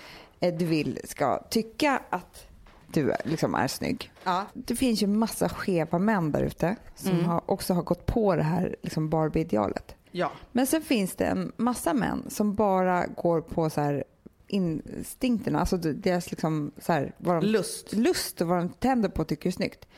eh, 0.41 0.55
du 0.55 0.65
vill 0.65 0.99
ska 1.05 1.39
tycka 1.51 2.01
att 2.11 2.47
du 2.87 3.11
är- 3.11 3.21
liksom 3.25 3.55
är 3.55 3.69
snygg. 3.69 4.13
Ja. 4.25 4.47
Det 4.55 4.77
finns 4.77 5.03
ju 5.03 5.07
massa 5.07 5.49
skeva 5.49 5.99
män 5.99 6.33
där 6.33 6.43
ute 6.43 6.77
som 6.95 7.11
Mm. 7.11 7.25
har, 7.25 7.51
också 7.51 7.75
har 7.75 7.83
gått 7.83 8.07
på 8.07 8.37
det 8.37 8.43
här 8.43 8.77
liksom 8.83 9.11
Barbie-idealet. 9.11 9.95
Ja. 10.13 10.33
Men 10.53 10.67
sen 10.67 10.83
finns 10.83 11.15
det 11.15 11.25
en 11.27 11.53
massa 11.57 11.95
män 11.95 12.31
som 12.31 12.55
bara 12.55 13.07
går 13.07 13.41
på 13.41 13.71
så 13.71 13.81
här 13.81 14.05
instinkterna, 14.47 15.61
alltså 15.61 15.77
deras 15.77 16.31
liksom 16.31 16.73
så 16.79 16.93
här, 16.93 17.15
vad 17.19 17.37
de, 17.37 17.47
Lust. 17.47 17.93
lust 17.93 18.41
och 18.41 18.49
vad 18.49 18.59
de 18.59 18.69
tänder 18.69 19.09
på 19.09 19.23
och 19.23 19.29
tycker 19.29 19.49
är 19.49 19.53
snyggt. 19.53 19.89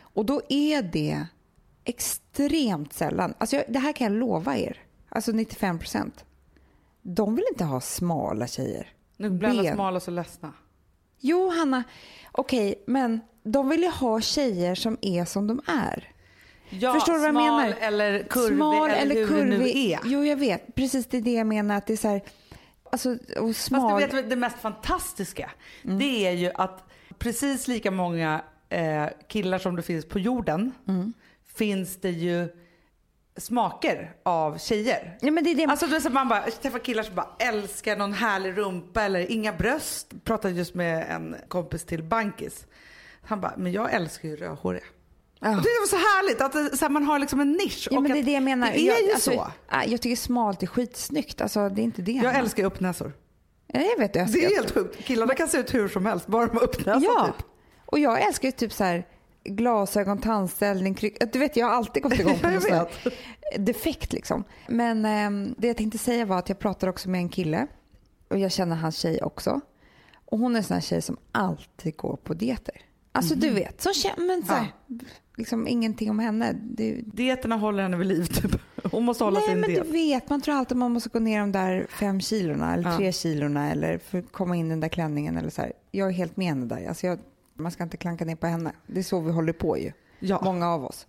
Och 0.00 0.26
då 0.26 0.40
är 0.48 0.82
det 0.82 1.26
extremt 1.84 2.92
sällan, 2.92 3.34
alltså 3.38 3.56
jag, 3.56 3.64
det 3.68 3.78
här 3.78 3.92
kan 3.92 4.12
jag 4.12 4.20
lova 4.20 4.56
er, 4.56 4.78
alltså 5.08 5.32
95 5.32 5.78
procent. 5.78 6.24
De 7.02 7.34
vill 7.34 7.44
inte 7.50 7.64
ha 7.64 7.80
smala 7.80 8.46
tjejer. 8.46 8.92
Nu 9.16 9.30
blir 9.30 9.48
alla 9.48 9.74
smala 9.74 10.00
så 10.00 10.10
ledsna. 10.10 10.52
Jo, 11.18 11.50
Hanna, 11.50 11.84
okej, 12.32 12.82
men 12.86 13.20
de 13.42 13.68
vill 13.68 13.82
ju 13.82 13.90
ha 13.90 14.20
tjejer 14.20 14.74
som 14.74 14.98
är 15.00 15.24
som 15.24 15.46
de 15.46 15.60
är. 15.66 16.12
Ja, 16.70 16.92
Förstår 16.94 17.12
du 17.12 17.18
vad 17.18 17.28
jag 17.28 17.34
menar? 17.34 17.74
eller 17.80 18.22
kurvig 18.22 18.56
Smal 18.56 18.90
eller, 18.90 19.14
det 19.14 19.44
nu 19.44 19.68
är. 19.70 19.98
Jo, 20.04 20.24
jag 20.24 20.36
vet. 20.36 20.74
Precis 20.74 21.06
det 21.06 21.16
är 21.16 21.20
det 21.22 21.32
jag 21.32 21.46
menar. 21.46 21.76
Att 21.76 21.86
det 21.86 21.92
är 21.92 21.96
så 21.96 22.08
här, 22.08 22.20
alltså, 22.92 23.10
och 23.38 23.48
Fast 23.48 23.60
smal. 23.64 24.00
du 24.00 24.06
vet 24.06 24.30
det 24.30 24.36
mest 24.36 24.58
fantastiska? 24.58 25.50
Mm. 25.84 25.98
Det 25.98 26.26
är 26.26 26.32
ju 26.32 26.50
att 26.54 26.84
precis 27.18 27.68
lika 27.68 27.90
många 27.90 28.42
eh, 28.68 29.04
killar 29.28 29.58
som 29.58 29.76
det 29.76 29.82
finns 29.82 30.04
på 30.08 30.18
jorden 30.18 30.72
Mm. 30.88 31.12
finns 31.54 31.96
det 32.00 32.10
ju 32.10 32.48
smaker 33.36 34.12
av 34.22 34.58
tjejer. 34.58 35.18
Ja, 35.20 35.30
men 35.30 35.44
det 35.44 35.50
är 35.50 35.54
det. 35.54 35.64
Alltså 35.64 35.86
du 35.86 35.92
vet, 35.92 36.02
så 36.02 36.10
man 36.10 36.28
bara 36.28 36.42
träffar 36.42 36.78
killar 36.78 37.02
som 37.02 37.14
bara 37.14 37.28
älskar 37.38 37.96
någon 37.96 38.12
härlig 38.12 38.58
rumpa 38.58 39.02
eller 39.02 39.30
inga 39.32 39.52
bröst. 39.52 40.12
Pratade 40.24 40.54
just 40.54 40.74
med 40.74 41.06
en 41.10 41.36
kompis 41.48 41.84
till 41.84 42.02
Bankis. 42.02 42.66
Han 43.22 43.40
bara, 43.40 43.54
men 43.56 43.72
jag 43.72 43.92
älskar 43.94 44.28
ju 44.28 44.36
rödhåriga. 44.36 44.82
Ja. 45.42 45.48
Och 45.56 45.62
Det 45.62 45.68
var 45.80 45.86
så 45.86 45.96
härligt 45.96 46.40
att 46.40 46.52
det, 46.52 46.76
så 46.76 46.84
här, 46.84 46.90
man 46.90 47.02
har 47.04 47.18
liksom 47.18 47.40
en 47.40 47.52
nisch. 47.52 47.88
Ja, 47.90 48.00
men 48.00 48.12
det 48.12 48.18
är 48.18 48.22
det 48.22 48.30
jag 48.32 48.42
menar. 48.42 48.70
Det 48.70 48.80
är 48.80 48.86
jag, 48.86 49.02
ju 49.02 49.12
alltså, 49.12 49.30
så. 49.30 49.46
äh, 49.76 49.92
Jag 49.92 50.00
tycker 50.02 50.16
smalt 50.16 50.62
är 50.62 50.66
skitsnyggt. 50.66 51.40
Alltså, 51.40 51.68
det 51.68 51.80
är 51.80 51.84
inte 51.84 52.02
det. 52.02 52.12
Jag 52.12 52.24
Hanna. 52.24 52.38
älskar 52.38 52.64
uppnäsor. 52.64 53.12
Ja, 53.66 53.80
jag 53.80 53.98
vet. 53.98 54.14
Jag 54.14 54.32
Det 54.32 54.44
är 54.44 54.56
helt 54.56 54.70
sjukt. 54.70 55.04
Killarna 55.04 55.34
kan 55.34 55.48
se 55.48 55.58
ut 55.58 55.74
hur 55.74 55.88
som 55.88 56.06
helst, 56.06 56.26
bara 56.26 56.46
de 56.46 56.56
har 56.56 56.64
uppnäsa 56.64 57.00
Ja, 57.04 57.26
typ. 57.36 57.46
och 57.86 57.98
jag 57.98 58.20
älskar 58.22 58.48
ju 58.48 58.52
typ 58.52 58.72
så 58.72 58.84
här 58.84 59.06
glasögon, 59.44 60.18
tandställning, 60.18 60.94
kryck. 60.94 61.32
Du 61.32 61.38
vet, 61.38 61.56
jag 61.56 61.66
har 61.66 61.74
alltid 61.74 62.02
gått 62.02 62.12
igång 62.20 62.38
på 62.38 62.48
något 62.50 62.62
sånt 62.62 62.90
vet. 63.04 63.66
defekt 63.66 64.12
liksom. 64.12 64.44
Men 64.68 65.04
ehm, 65.04 65.54
det 65.58 65.66
jag 65.66 65.76
tänkte 65.76 65.98
säga 65.98 66.24
var 66.24 66.38
att 66.38 66.48
jag 66.48 66.58
pratade 66.58 66.90
också 66.90 67.08
med 67.10 67.18
en 67.18 67.28
kille 67.28 67.66
och 68.30 68.38
jag 68.38 68.52
känner 68.52 68.76
hans 68.76 68.96
tjej 68.98 69.22
också. 69.22 69.60
Och 70.24 70.38
hon 70.38 70.54
är 70.54 70.58
en 70.58 70.64
sån 70.64 70.74
här 70.74 70.80
tjej 70.82 71.02
som 71.02 71.16
alltid 71.32 71.96
går 71.96 72.16
på 72.16 72.34
dieter. 72.34 72.74
Alltså 73.12 73.34
du 73.34 73.50
vet, 73.50 73.80
som 73.82 73.94
känner, 73.94 74.26
men 74.26 74.44
så 74.46 74.52
här, 74.52 74.66
liksom 75.40 75.66
ingenting 75.68 76.10
om 76.10 76.18
henne. 76.18 76.52
Det, 76.62 77.00
Dieterna 77.06 77.56
håller 77.56 77.82
henne 77.82 77.96
vid 77.96 78.06
liv 78.06 78.24
typ. 78.24 78.60
Hon 78.92 79.04
måste 79.04 79.24
hålla 79.24 79.38
Nej 79.40 79.48
sin 79.48 79.60
men 79.60 79.70
diet. 79.70 79.84
du 79.86 79.92
vet, 79.92 80.30
man 80.30 80.40
tror 80.40 80.54
alltid 80.54 80.76
man 80.76 80.92
måste 80.92 81.08
gå 81.08 81.18
ner 81.18 81.40
de 81.40 81.52
där 81.52 81.86
fem 81.90 82.20
kilorna 82.20 82.74
eller 82.74 82.90
Ja. 82.90 82.96
tre 82.96 83.12
kilorna 83.12 83.70
eller 83.70 83.98
för 83.98 84.18
att 84.18 84.32
komma 84.32 84.56
in 84.56 84.66
i 84.66 84.68
den 84.70 84.80
där 84.80 84.88
klänningen 84.88 85.36
eller 85.36 85.50
så 85.50 85.62
här. 85.62 85.72
Jag 85.90 86.08
är 86.08 86.12
helt 86.12 86.36
med 86.36 86.46
henne 86.46 86.66
där. 86.66 86.88
Alltså 86.88 87.06
jag, 87.06 87.18
man 87.54 87.72
ska 87.72 87.82
inte 87.82 87.96
klanka 87.96 88.24
ner 88.24 88.36
på 88.36 88.46
henne. 88.46 88.72
Det 88.86 88.98
är 89.00 89.04
så 89.04 89.20
vi 89.20 89.32
håller 89.32 89.52
på 89.52 89.78
ju. 89.78 89.92
Ja. 90.18 90.40
Många 90.44 90.68
av 90.68 90.84
oss. 90.84 91.06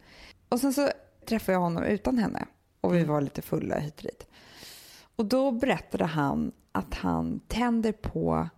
Och 0.49 0.59
sen 0.59 0.73
så 0.73 0.89
träffade 1.25 1.53
jag 1.55 1.59
honom 1.61 1.83
utan 1.83 2.17
henne 2.17 2.45
och 2.81 2.93
vi 2.93 2.97
Mm. 2.97 3.09
var 3.09 3.21
lite 3.21 3.41
fulla 3.41 3.79
hit 3.79 3.97
och 3.97 4.03
dit. 4.03 4.27
Och 5.15 5.25
då 5.25 5.51
berättade 5.51 6.05
han 6.05 6.51
att 6.71 6.93
han 6.93 7.39
tänder 7.47 7.91
på 7.91 8.49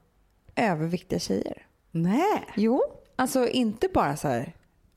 överviktiga 0.56 1.20
tjejer. 1.20 1.66
Nej. 1.92 2.44
Jo, 2.56 2.82
alltså 3.16 3.48
inte 3.48 3.88
bara 3.94 4.18
så 4.18 4.28
här 4.28 4.54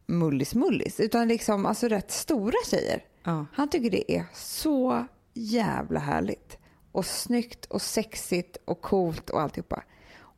mullis-mullis 0.06 1.00
utan 1.00 1.28
liksom 1.28 1.66
alltså 1.66 1.88
rätt 1.88 2.10
stora 2.10 2.56
tjejer. 2.70 3.04
Ja. 3.24 3.46
Han 3.52 3.68
tycker 3.68 3.90
det 3.90 4.16
är 4.16 4.24
så 4.34 5.06
jävla 5.34 6.00
härligt 6.00 6.58
och 6.92 7.06
snyggt 7.06 7.64
och 7.64 7.82
sexigt 7.82 8.56
och 8.64 8.80
coolt 8.80 9.30
och 9.30 9.40
alltihopa. 9.40 9.82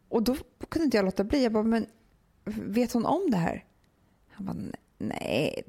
Och 0.09 0.23
då 0.23 0.37
kunde 0.69 0.85
inte 0.85 0.97
jag 0.97 1.05
låta 1.05 1.25
bli. 1.25 1.43
Jag 1.43 1.53
bara, 1.53 1.63
men 1.63 1.87
vet 2.45 2.93
hon 2.93 3.07
om 3.07 3.31
det 3.31 3.37
här? 3.37 3.65
Han 4.31 4.47
bara, 4.47 4.57
nej. 4.99 5.65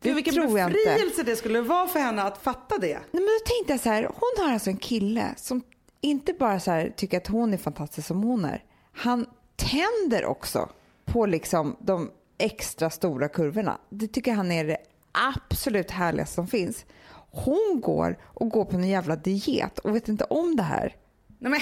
Det 0.00 0.08
Gud, 0.08 0.14
vilken 0.14 0.34
tror 0.34 0.58
jag 0.58 0.72
befrielse 0.72 1.22
det 1.22 1.36
skulle 1.36 1.60
vara 1.60 1.88
för 1.88 2.00
henne 2.00 2.22
att 2.22 2.38
fatta 2.38 2.78
det. 2.78 2.94
Nej, 2.94 3.06
men 3.10 3.22
då 3.22 3.46
tänkte 3.46 3.72
jag 3.72 3.80
så 3.80 3.88
här, 3.88 4.02
hon 4.02 4.46
har 4.46 4.52
alltså 4.52 4.70
en 4.70 4.76
kille 4.76 5.34
som 5.36 5.62
inte 6.00 6.32
bara 6.32 6.60
så 6.60 6.70
här, 6.70 6.92
tycker 6.96 7.16
att 7.16 7.26
hon 7.26 7.54
är 7.54 7.58
fantastisk 7.58 8.08
som 8.08 8.22
hon 8.22 8.44
är. 8.44 8.64
Han 8.92 9.26
tänder 9.56 10.24
också 10.24 10.68
på 11.04 11.26
liksom 11.26 11.76
de 11.80 12.10
extra 12.38 12.90
stora 12.90 13.28
kurvorna. 13.28 13.78
Det 13.90 14.06
tycker 14.08 14.32
han 14.32 14.52
är 14.52 14.64
det 14.64 14.76
absolut 15.12 15.90
härligaste 15.90 16.34
som 16.34 16.46
finns. 16.46 16.84
Hon 17.30 17.80
går 17.84 18.18
och 18.24 18.48
går 18.50 18.64
på 18.64 18.76
en 18.76 18.88
jävla 18.88 19.16
diet 19.16 19.78
och 19.78 19.94
vet 19.94 20.08
inte 20.08 20.24
om 20.24 20.56
det 20.56 20.62
här. 20.62 20.96
Nej 21.38 21.50
men, 21.50 21.60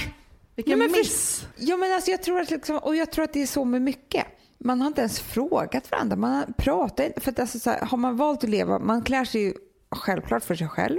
vilken 0.54 0.78
Nej, 0.78 0.88
men 0.88 0.94
för- 0.94 1.00
miss. 1.00 1.46
Ja, 1.56 1.76
men 1.76 1.92
alltså 1.92 2.10
jag 2.10 2.22
tror 2.22 2.40
att 2.40 2.50
liksom, 2.50 2.76
och 2.78 2.96
jag 2.96 3.12
tror 3.12 3.24
att 3.24 3.32
det 3.32 3.42
är 3.42 3.46
så 3.46 3.64
med 3.64 3.82
mycket. 3.82 4.26
Man 4.58 4.80
har 4.80 4.86
inte 4.86 5.00
ens 5.00 5.20
frågat 5.20 5.90
varandra. 5.90 6.16
Man 6.16 6.52
pratar 6.58 7.04
inte. 7.04 7.20
För 7.20 7.30
att 7.30 7.38
alltså 7.38 7.58
så 7.58 7.70
här, 7.70 7.80
har 7.80 7.98
man 7.98 8.16
valt 8.16 8.44
att 8.44 8.50
leva, 8.50 8.78
man 8.78 9.02
klär 9.02 9.24
sig 9.24 9.40
ju 9.42 9.54
självklart 9.90 10.44
för 10.44 10.54
sig 10.54 10.68
själv 10.68 10.98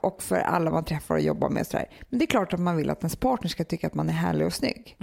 och 0.00 0.22
för 0.22 0.36
alla 0.36 0.70
man 0.70 0.84
träffar 0.84 1.14
och 1.14 1.20
jobbar 1.20 1.48
med. 1.48 1.60
och 1.60 1.66
Sådär. 1.66 1.90
Men 2.08 2.18
det 2.18 2.24
är 2.24 2.26
klart 2.26 2.52
att 2.52 2.60
man 2.60 2.76
vill 2.76 2.90
att 2.90 2.98
ens 3.00 3.16
partner 3.16 3.48
ska 3.48 3.64
tycka 3.64 3.86
att 3.86 3.94
man 3.94 4.08
är 4.08 4.12
härlig 4.12 4.46
och 4.46 4.52
snygg. 4.52 4.96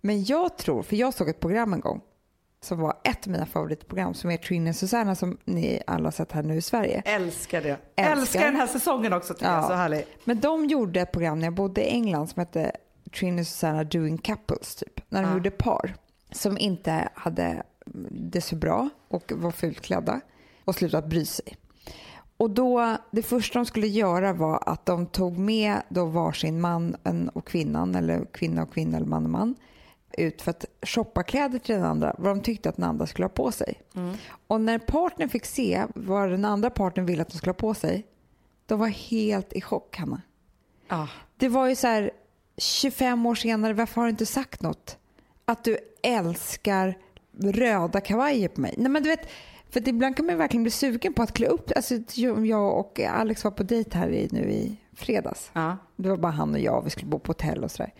Men 0.00 0.24
jag 0.24 0.58
tror, 0.58 0.82
för 0.82 0.96
jag 0.96 1.14
såg 1.14 1.28
ett 1.28 1.40
program 1.40 1.72
en 1.72 1.80
gång 1.80 2.00
som 2.66 2.78
var 2.78 2.94
ett 3.04 3.26
av 3.26 3.32
mina 3.32 3.46
favoritprogram 3.46 4.14
som 4.14 4.30
är 4.30 4.36
Trin 4.36 4.68
och 4.68 4.76
Susanna 4.76 5.14
som 5.14 5.38
ni 5.44 5.80
alla 5.86 6.04
har 6.06 6.10
sett 6.12 6.32
här 6.32 6.42
nu 6.42 6.56
i 6.56 6.60
Sverige. 6.62 7.02
Älskar 7.04 7.62
det. 7.62 7.68
Älskar. 7.96 8.12
Älskar, 8.20 8.40
den 8.44 8.56
här 8.56 8.66
säsongen 8.66 9.12
också 9.12 9.34
tycker 9.34 9.46
jag. 9.46 9.62
Ja. 9.62 9.68
Så 9.68 9.74
härlig. 9.74 10.06
Men 10.24 10.40
de 10.40 10.66
gjorde 10.66 11.00
ett 11.00 11.12
program 11.12 11.38
när 11.38 11.46
jag 11.46 11.54
bodde 11.54 11.84
i 11.84 11.88
England 11.90 12.26
som 12.28 12.40
hette 12.40 12.72
Trin 13.18 13.38
och 13.38 13.46
Susanna 13.46 13.84
doing 13.84 14.18
couples 14.18 14.74
typ. 14.74 15.00
När 15.10 15.22
de 15.22 15.28
Ja. 15.28 15.34
gjorde 15.34 15.50
par 15.50 15.94
som 16.32 16.58
inte 16.58 17.08
hade 17.14 17.62
det 18.10 18.40
så 18.40 18.56
bra 18.56 18.88
och 19.08 19.32
var 19.36 19.50
fult 19.50 19.80
klädda 19.80 20.20
och 20.64 20.74
slutat 20.74 21.06
bry 21.06 21.24
sig. 21.26 21.56
Och 22.36 22.50
då, 22.50 22.96
det 23.10 23.22
första 23.22 23.58
de 23.58 23.66
skulle 23.66 23.86
göra 23.86 24.32
var 24.32 24.62
att 24.66 24.86
de 24.86 25.06
tog 25.06 25.38
med 25.38 25.82
då 25.88 26.04
varsin 26.04 26.60
man 26.60 26.96
och 27.34 27.46
kvinnan 27.46 27.94
eller 27.94 28.24
kvinna 28.32 28.62
och 28.62 28.72
kvinna 28.72 28.96
eller 28.96 29.06
man 29.06 29.24
och 29.24 29.30
man 29.30 29.54
ut 30.16 30.42
för 30.42 30.50
att 30.50 30.64
shoppa 30.82 31.22
kläder 31.22 31.58
till 31.58 31.74
den 31.74 31.84
andra, 31.84 32.14
vad 32.18 32.36
de 32.36 32.42
tyckte 32.42 32.68
att 32.68 32.76
den 32.76 32.84
andra 32.84 33.06
skulle 33.06 33.24
ha 33.24 33.30
på 33.30 33.52
sig. 33.52 33.82
Och 34.46 34.60
när 34.60 34.78
partnern 34.78 35.28
fick 35.28 35.44
se 35.44 35.86
vad 35.94 36.30
den 36.30 36.44
andra 36.44 36.70
partnern 36.70 37.06
ville 37.06 37.22
att 37.22 37.28
de 37.28 37.38
skulle 37.38 37.50
ha 37.50 37.54
på 37.54 37.74
sig, 37.74 38.06
de 38.66 38.78
var 38.78 38.88
helt 38.88 39.52
i 39.52 39.60
chock, 39.60 39.96
Hanna. 39.96 40.22
Ja. 40.88 41.08
Det 41.36 41.48
var 41.48 41.68
ju 41.68 41.76
så 41.76 41.86
här 41.86 42.10
25 42.56 43.26
år 43.26 43.34
senare, 43.34 43.72
varför 43.72 43.94
har 44.00 44.06
du 44.06 44.10
inte 44.10 44.26
sagt 44.26 44.62
något? 44.62 44.98
Att 45.44 45.64
du 45.64 45.78
älskar 46.02 46.98
röda 47.40 48.00
kavajer 48.00 48.48
på 48.48 48.60
mig. 48.60 48.74
Nej 48.78 48.90
men 48.90 49.02
du 49.02 49.08
vet, 49.08 49.28
för 49.70 49.88
ibland 49.88 50.16
kan 50.16 50.26
man 50.26 50.38
verkligen 50.38 50.62
bli 50.62 50.70
sugen 50.70 51.14
på 51.14 51.22
att 51.22 51.32
klä 51.32 51.46
upp 51.46 51.72
Alltså 51.76 51.94
jag 52.44 52.78
och 52.78 53.00
Alex 53.00 53.44
var 53.44 53.50
på 53.50 53.62
dejt 53.62 53.98
här 53.98 54.08
i, 54.08 54.28
nu 54.32 54.50
i 54.50 54.76
fredags. 54.92 55.50
Ja. 55.52 55.76
Det 55.96 56.08
var 56.08 56.16
bara 56.16 56.32
han 56.32 56.54
och 56.54 56.60
jag, 56.60 56.82
vi 56.84 56.90
skulle 56.90 57.06
bo 57.06 57.18
på 57.18 57.30
hotell 57.30 57.64
och 57.64 57.70
sådär. 57.70 57.94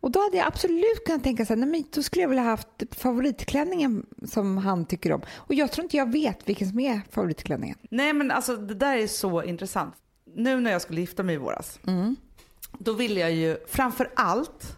Och 0.00 0.10
då 0.10 0.20
hade 0.20 0.36
jag 0.36 0.46
absolut 0.46 1.04
kunnat 1.06 1.22
tänka 1.24 1.46
så 1.46 1.52
här, 1.52 1.56
nej 1.56 1.68
men 1.68 1.84
då 1.94 2.02
skulle 2.02 2.22
jag 2.22 2.28
vilja 2.28 2.42
ha 2.42 2.50
haft 2.50 2.68
favoritklänningen 2.96 4.06
som 4.26 4.58
han 4.58 4.86
tycker 4.86 5.12
om. 5.12 5.22
Och 5.36 5.54
jag 5.54 5.72
tror 5.72 5.82
inte 5.84 5.96
jag 5.96 6.12
vet 6.12 6.48
vilken 6.48 6.68
som 6.68 6.80
är 6.80 7.00
favoritklänningen. 7.10 7.76
Nej 7.90 8.12
men 8.12 8.30
alltså 8.30 8.56
det 8.56 8.74
där 8.74 8.96
är 8.96 9.06
så 9.06 9.42
intressant. 9.42 9.94
Nu 10.34 10.60
när 10.60 10.70
jag 10.70 10.82
skulle 10.82 11.00
gifta 11.00 11.22
mig 11.22 11.34
i 11.34 11.38
våras, 11.38 11.78
då 12.78 12.92
ville 12.92 13.20
jag 13.20 13.32
ju 13.32 13.56
framför 13.68 14.10
allt 14.16 14.76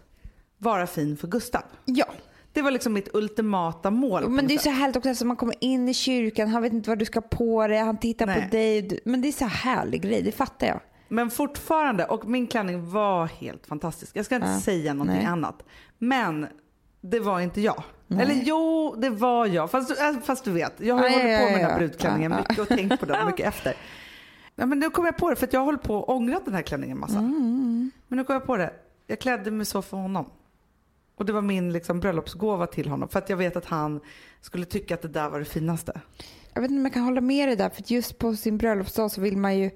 vara 0.57 0.87
fin 0.87 1.17
för 1.17 1.27
Gustav. 1.27 1.61
Ja, 1.85 2.05
Det 2.53 2.61
var 2.61 2.71
liksom 2.71 2.93
mitt 2.93 3.09
ultimata 3.15 3.91
mål. 3.91 4.29
men 4.29 4.47
det 4.47 4.53
är 4.53 4.57
så 4.57 4.69
härligt 4.69 4.95
också 4.95 5.09
att 5.09 5.21
man 5.21 5.37
kommer 5.37 5.55
in 5.59 5.89
i 5.89 5.93
kyrkan, 5.93 6.47
han 6.47 6.61
vet 6.61 6.73
inte 6.73 6.89
vad 6.89 6.99
du 6.99 7.05
ska 7.05 7.21
på 7.21 7.67
dig, 7.67 7.77
han 7.77 7.97
tittar 7.97 8.25
Nej. 8.25 8.41
på 8.41 8.49
dig. 8.55 8.99
Men 9.05 9.21
det 9.21 9.27
är 9.27 9.31
så 9.31 9.45
här 9.45 9.75
härlig 9.75 10.01
grej, 10.01 10.21
det 10.21 10.31
fattar 10.31 10.67
jag. 10.67 10.79
Men 11.13 11.29
fortfarande, 11.29 12.05
och 12.05 12.25
min 12.29 12.47
klänning 12.47 12.89
var 12.91 13.25
helt 13.25 13.67
fantastisk. 13.67 14.15
Jag 14.15 14.25
ska 14.25 14.35
inte 14.35 14.47
Ja, 14.47 14.59
säga 14.59 14.93
någonting 14.93 15.17
nej. 15.17 15.25
annat. 15.25 15.63
Men 15.97 16.47
det 17.01 17.19
var 17.19 17.39
inte 17.39 17.61
jag. 17.61 17.83
Nej. 18.07 18.21
Eller 18.25 18.41
jo, 18.43 18.95
det 18.97 19.09
var 19.09 19.45
jag. 19.45 19.71
Fast, 19.71 19.99
äh, 20.01 20.19
fast 20.23 20.43
du 20.43 20.51
vet, 20.51 20.73
jag 20.77 20.95
har 20.95 21.03
Ja, 21.03 21.09
hållit 21.09 21.31
ja, 21.31 21.37
på 21.39 21.45
med 21.45 21.53
den 21.59 21.69
här 21.71 21.77
brudklänningen 21.77 22.35
mycket 22.37 22.59
och 22.59 22.67
tänkt 22.67 22.99
på 22.99 23.05
den 23.05 23.25
mycket 23.31 23.47
efter. 23.47 23.73
Ja, 24.55 24.65
men 24.65 24.79
nu 24.79 24.89
kom 24.89 25.05
jag 25.05 25.17
på 25.17 25.29
det, 25.29 25.35
för 25.35 25.47
att 25.47 25.53
jag 25.53 25.65
hållit 25.65 25.81
på 25.83 25.95
och 25.95 26.15
ångrat 26.15 26.45
den 26.45 26.53
här 26.53 26.61
klänningen 26.61 26.99
massa. 26.99 27.17
Mm, 27.19 27.91
Men 28.07 28.17
nu 28.17 28.23
kom 28.23 28.33
jag 28.33 28.45
på 28.45 28.57
det. 28.57 28.73
Jag 29.07 29.19
klädde 29.19 29.51
mig 29.51 29.65
så 29.65 29.81
för 29.81 29.97
honom. 29.97 30.25
Och 31.15 31.25
det 31.25 31.33
var 31.33 31.41
min 31.41 31.73
liksom, 31.73 31.99
bröllopsgåva 31.99 32.67
till 32.67 32.87
honom. 32.89 33.09
För 33.09 33.19
att 33.19 33.29
jag 33.29 33.37
vet 33.37 33.55
att 33.55 33.65
han 33.65 33.99
skulle 34.41 34.65
tycka 34.65 34.93
att 34.93 35.01
det 35.01 35.07
där 35.07 35.29
var 35.29 35.39
det 35.39 35.45
finaste. 35.45 36.01
Jag 36.53 36.61
vet 36.61 36.71
inte 36.71 36.79
om 36.79 36.85
jag 36.85 36.93
kan 36.93 37.03
hålla 37.03 37.21
med 37.21 37.47
dig 37.49 37.55
där, 37.55 37.69
för 37.69 37.83
just 37.91 38.17
på 38.17 38.35
sin 38.35 38.57
bröllopsdag 38.57 39.11
så 39.11 39.21
vill 39.21 39.37
man 39.37 39.57
ju 39.57 39.71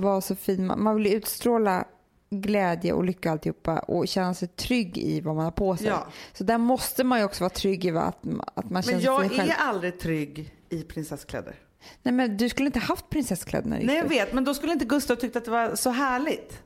vara 0.00 0.20
så 0.20 0.34
fin. 0.36 0.72
Man 0.76 0.96
vill 0.96 1.06
utstråla 1.06 1.84
glädje 2.30 2.92
och 2.92 3.04
lycka 3.04 3.28
och 3.28 3.32
alltihopa 3.32 3.78
och 3.78 4.08
känna 4.08 4.34
sig 4.34 4.48
trygg 4.48 4.98
i 4.98 5.20
vad 5.20 5.36
man 5.36 5.44
har 5.44 5.52
på 5.52 5.76
sig. 5.76 5.86
Ja. 5.86 6.06
Så 6.32 6.44
där 6.44 6.58
måste 6.58 7.04
man 7.04 7.18
ju 7.18 7.24
också 7.24 7.44
vara 7.44 7.50
trygg 7.50 7.84
i 7.84 7.90
att, 7.90 8.18
att 8.54 8.70
man 8.70 8.82
känner 8.82 8.94
Men 8.96 9.02
sig 9.02 9.04
jag 9.04 9.20
fin 9.20 9.30
själv. 9.38 9.50
är 9.50 9.54
aldrig 9.54 9.98
trygg 9.98 10.54
i 10.70 10.82
prinsesskläder. 10.82 11.54
Nej 12.02 12.14
men 12.14 12.36
du 12.36 12.48
skulle 12.48 12.66
inte 12.66 12.78
haft 12.78 13.10
prinsesskläder 13.10 13.68
när 13.68 13.80
du 13.80 13.86
Nej 13.86 13.96
jag 13.96 14.08
vet, 14.08 14.32
men 14.32 14.44
då 14.44 14.54
skulle 14.54 14.72
inte 14.72 14.84
Gustav 14.84 15.16
tyckt 15.16 15.36
att 15.36 15.44
det 15.44 15.50
var 15.50 15.74
så 15.74 15.90
härligt. 15.90 16.62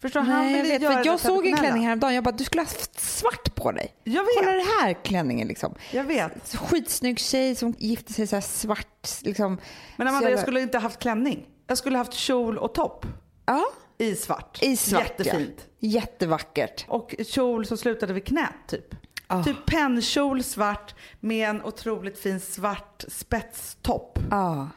Förstår 0.00 0.20
du? 0.20 0.26
Han 0.26 0.44
Nej, 0.52 0.56
jag 0.56 0.64
vet, 0.80 0.92
för 0.92 1.06
jag 1.06 1.20
såg 1.20 1.46
en 1.46 1.56
klänning 1.56 1.82
häromdagen. 1.86 2.14
Jag 2.14 2.24
bara, 2.24 2.32
du 2.32 2.44
skulle 2.44 2.60
ha 2.62 2.66
haft 2.66 3.00
svart 3.00 3.54
på 3.54 3.72
dig. 3.72 3.94
Jag 4.04 4.26
Kolla 4.36 4.50
vet, 4.52 4.58
den 4.60 4.66
här 4.80 5.04
klänningen 5.04 5.48
liksom. 5.48 5.74
jag 5.92 6.04
vet. 6.04 6.56
Skitsnygg 6.56 7.18
tjej 7.18 7.54
som 7.54 7.74
gifte 7.78 8.12
sig 8.12 8.26
så 8.26 8.36
här 8.36 8.40
svart. 8.40 9.08
Liksom. 9.22 9.58
Men 9.96 10.06
Så 10.06 10.08
Amanda, 10.08 10.22
jag 10.24 10.30
jävla- 10.30 10.42
skulle 10.42 10.60
inte 10.60 10.78
haft 10.78 10.98
klänning. 10.98 11.46
Jag 11.66 11.78
skulle 11.78 11.98
haft 11.98 12.12
kjol 12.14 12.58
och 12.58 12.74
topp 12.74 13.06
Ja, 13.46 13.64
i 13.98 14.14
svart. 14.16 14.58
i 14.62 14.76
svart 14.76 15.02
Jättefint. 15.02 15.54
Ja. 15.78 15.88
Jättevackert. 15.88 16.84
Och 16.88 17.14
kjol 17.26 17.66
som 17.66 17.76
slutade 17.76 18.12
vid 18.12 18.26
knät 18.26 18.52
typ. 18.68 18.94
Ah. 19.26 19.42
Typ 19.42 19.66
pennkjol 19.66 20.42
svart 20.42 20.94
med 21.20 21.48
en 21.50 21.62
otroligt 21.64 22.18
fin 22.18 22.40
svart 22.40 23.04
spetstopp. 23.08 24.18
Ja, 24.30 24.68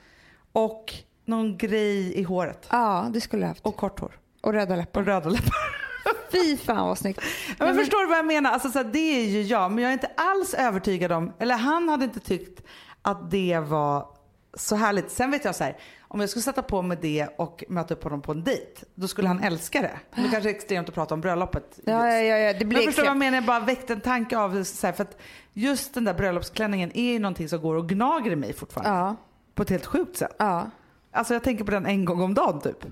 Och 0.52 0.94
någon 1.26 1.58
grej 1.58 2.14
i 2.20 2.24
håret. 2.24 2.68
ja 2.72 3.10
det 3.14 3.22
skulle 3.22 3.42
jag 3.42 3.48
haft. 3.48 3.66
Och 3.66 3.76
kort 3.78 4.00
hår. 4.00 4.20
Och 4.42 4.54
röda 4.54 4.76
läppar. 4.76 5.02
Och 5.02 5.08
röda 5.08 5.30
läppar. 5.30 5.56
Fy 6.32 6.58
fan 6.58 6.88
vad 6.88 6.98
snyggt. 6.98 7.20
Ja, 7.60 7.66
men 7.66 7.76
förstår 7.76 8.00
du 8.02 8.06
vad 8.08 8.18
jag 8.18 8.26
menar? 8.26 8.52
Alltså, 8.52 8.70
så 8.72 8.78
här, 8.80 8.86
det 8.86 9.00
är 9.00 9.26
ju 9.26 9.42
jag, 9.42 9.72
men 9.72 9.84
jag 9.84 9.90
är 9.90 9.94
inte 9.94 10.12
alls 10.18 10.54
övertygad 10.54 11.12
om, 11.12 11.34
eller 11.40 11.56
han 11.56 11.90
hade 11.90 12.04
inte 12.06 12.20
tyckt 12.20 12.62
att 13.02 13.32
det 13.32 13.60
var 13.60 14.08
så 14.54 14.76
härligt. 14.76 15.12
Sen 15.12 15.32
vet 15.32 15.46
jag 15.46 15.56
så 15.56 15.64
här, 15.64 15.78
om 16.16 16.22
jag 16.22 16.30
skulle 16.30 16.44
sätta 16.44 16.62
på 16.62 16.82
mig 16.82 16.98
det 17.02 17.28
och 17.38 17.64
möta 17.70 17.94
upp 17.94 18.04
honom 18.04 18.22
på 18.22 18.32
en 18.32 18.44
dejt, 18.44 18.82
då 18.96 19.08
skulle 19.08 19.28
han 19.28 19.44
älska 19.44 19.82
det. 19.82 20.00
Det 20.16 20.30
kanske 20.32 20.50
är 20.50 20.54
extremt 20.54 20.90
att 20.90 20.96
prata 20.96 21.14
om 21.14 21.22
bröllopet. 21.22 21.80
Ja, 21.86 22.12
ja, 22.12 22.38
ja, 22.38 22.54
det 22.54 22.60
Men 22.60 22.70
blir 22.70 22.82
förstår 22.82 23.02
du 23.04 23.08
vad 23.08 23.16
jag 23.16 23.18
menar? 23.18 23.38
Jag 23.38 23.46
bara 23.46 23.60
väckte 23.60 23.94
en 23.94 24.02
tanke 24.02 24.38
av 24.38 24.64
så 24.64 24.88
här, 24.88 24.94
för 24.94 25.04
att 25.04 25.18
just 25.54 25.94
den 25.94 26.04
där 26.04 26.14
bröllopsklänningen 26.14 26.92
är 26.98 27.14
ju 27.14 27.20
någonting 27.20 27.50
som 27.50 27.62
går 27.62 27.76
och 27.76 27.90
gnager 27.90 28.32
i 28.32 28.36
mig 28.36 28.54
fortfarande. 28.54 29.00
Ja, 29.00 29.16
På 29.56 29.64
ett 29.64 29.70
helt 29.70 29.86
sjukt 29.86 30.18
sätt. 30.18 30.36
ja. 30.40 30.70
Alltså 31.12 31.34
jag 31.34 31.44
tänker 31.44 31.64
på 31.66 31.72
den 31.72 31.86
en 31.86 32.06
gång 32.06 32.22
om 32.22 32.34
dagen 32.34 32.62
typ. 32.62 32.86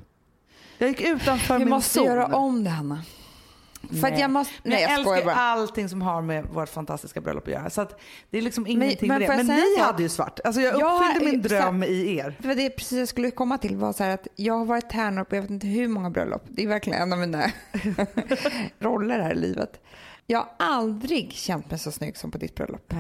Jag 0.78 0.90
gick 0.90 1.02
utanför 1.02 1.54
Vi 1.54 1.66
min 1.66 1.70
måste 1.70 1.94
zon. 1.94 2.06
göra 2.06 2.26
om 2.26 2.64
det 2.64 2.70
Hanna. 2.70 3.02
För 4.02 4.08
att 4.08 4.20
jag 4.20 4.32
måste... 4.32 4.54
Men 4.64 4.72
Nej, 4.72 4.82
jag, 4.82 4.92
jag 4.92 5.00
älskar 5.00 5.26
bara. 5.26 5.36
allting 5.36 5.90
som 5.90 6.02
har 6.02 6.22
med 6.22 6.46
vårt 6.46 6.70
fantastiska 6.70 7.22
bröllop 7.22 7.48
att 7.48 7.54
göra. 7.54 7.70
Så 7.70 7.82
att 7.82 8.00
det 8.30 8.38
är 8.38 8.42
liksom 8.42 8.68
ingenting 8.68 9.08
men 9.08 9.20
med 9.20 9.28
får 9.28 9.38
det. 9.38 9.44
Men 9.44 9.56
ni 9.56 9.76
så? 9.78 9.84
hade 9.84 10.04
ju 10.04 10.10
svart. 10.10 10.40
Alltså 10.44 10.62
jag 10.62 10.74
uppfyllde 10.76 11.32
min 11.32 11.50
så 11.50 11.56
här- 11.56 11.62
dröm 11.62 11.84
i 11.84 12.18
er. 12.18 12.36
Var 12.40 12.56
det 12.56 12.70
precis 12.70 13.00
jag 13.00 13.08
skulle 13.08 13.32
komma 13.32 13.58
till. 13.58 13.78
var 13.78 13.94
så 13.94 14.04
att 14.04 14.28
Jag 14.36 14.54
har 14.58 14.66
varit 14.66 14.90
tärnor 14.90 15.24
på 15.24 15.36
jag 15.36 15.42
vet 15.42 15.52
inte 15.52 15.68
hur 15.68 15.88
många 15.88 16.10
bröllop. 16.10 16.44
Det 16.50 16.64
är 16.64 16.68
verkligen 16.68 17.02
en 17.02 17.14
av 17.14 17.20
mina 17.20 17.44
roller 18.80 19.20
här 19.20 19.32
i 19.32 19.36
livet. 19.40 19.82
Jag 20.28 20.40
har 20.40 20.50
aldrig 20.60 21.32
känt 21.32 21.70
mig 21.70 21.80
så 21.80 21.92
snygg 21.92 22.18
som 22.18 22.32
på 22.32 22.38
ditt 22.38 22.56
bröllop. 22.56 22.94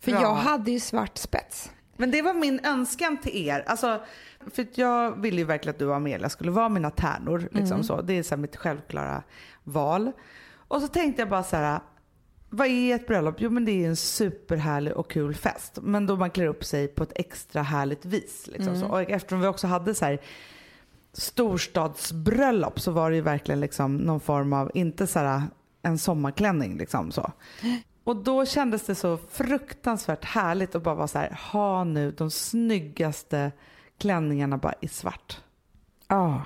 För 0.00 0.10
Bra. 0.10 0.22
jag 0.22 0.34
hade 0.34 0.70
ju 0.70 0.80
svart 0.80 1.18
spets. 1.18 1.70
Men 1.96 2.10
det 2.10 2.22
var 2.22 2.34
min 2.34 2.60
önskan 2.64 3.16
till 3.16 3.46
er. 3.48 3.64
Alltså, 3.66 4.00
för 4.54 4.66
jag 4.74 5.20
ville 5.22 5.36
ju 5.38 5.44
verkligen 5.44 5.74
att 5.74 5.78
du 5.78 5.86
och 5.86 5.96
Amelia 5.96 6.28
skulle 6.28 6.50
vara 6.50 6.68
mina 6.68 6.90
tärnor. 6.90 7.38
Liksom 7.52 7.74
Mm. 7.74 7.82
så. 7.84 8.00
Det 8.02 8.12
är 8.18 8.22
så 8.22 8.36
mitt 8.36 8.56
självklara 8.56 9.22
val. 9.64 10.12
Och 10.54 10.80
så 10.80 10.88
tänkte 10.88 11.22
jag 11.22 11.28
bara 11.28 11.42
så 11.42 11.56
här. 11.56 11.80
Vad 12.54 12.66
är 12.66 12.94
ett 12.94 13.06
bröllop? 13.06 13.34
Jo 13.38 13.50
men 13.50 13.64
det 13.64 13.84
är 13.84 13.88
en 13.88 13.96
superhärlig 13.96 14.92
och 14.96 15.10
kul 15.10 15.34
fest. 15.34 15.78
Men 15.82 16.06
då 16.06 16.16
man 16.16 16.30
klär 16.30 16.46
upp 16.46 16.64
sig 16.64 16.88
på 16.88 17.02
ett 17.02 17.12
extra 17.14 17.62
härligt 17.62 18.04
vis. 18.04 18.46
Liksom 18.52 18.68
Mm. 18.74 18.80
så. 18.80 18.86
Och 18.86 19.00
eftersom 19.00 19.40
vi 19.40 19.46
också 19.46 19.66
hade 19.66 19.94
så 19.94 20.04
här 20.04 20.20
storstadsbröllop 21.12 22.80
så 22.80 22.90
var 22.90 23.10
det 23.10 23.16
ju 23.16 23.22
verkligen 23.22 23.60
liksom 23.60 23.96
någon 23.96 24.20
form 24.20 24.52
av, 24.52 24.70
inte 24.74 25.06
så 25.06 25.18
här 25.18 25.42
en 25.82 25.98
sommarklänning 25.98 26.78
liksom 26.78 27.12
så. 27.12 27.32
Och 28.04 28.16
då 28.16 28.46
kändes 28.46 28.82
det 28.82 28.94
så 28.94 29.18
fruktansvärt 29.18 30.24
härligt 30.24 30.74
att 30.74 30.82
bara 30.82 30.94
vara 30.94 31.08
så 31.08 31.18
här, 31.18 31.38
ha 31.52 31.84
nu 31.84 32.10
de 32.10 32.30
snyggaste 32.30 33.52
klänningarna 33.98 34.58
bara 34.58 34.74
i 34.80 34.88
svart. 34.88 35.40
Ja. 36.08 36.42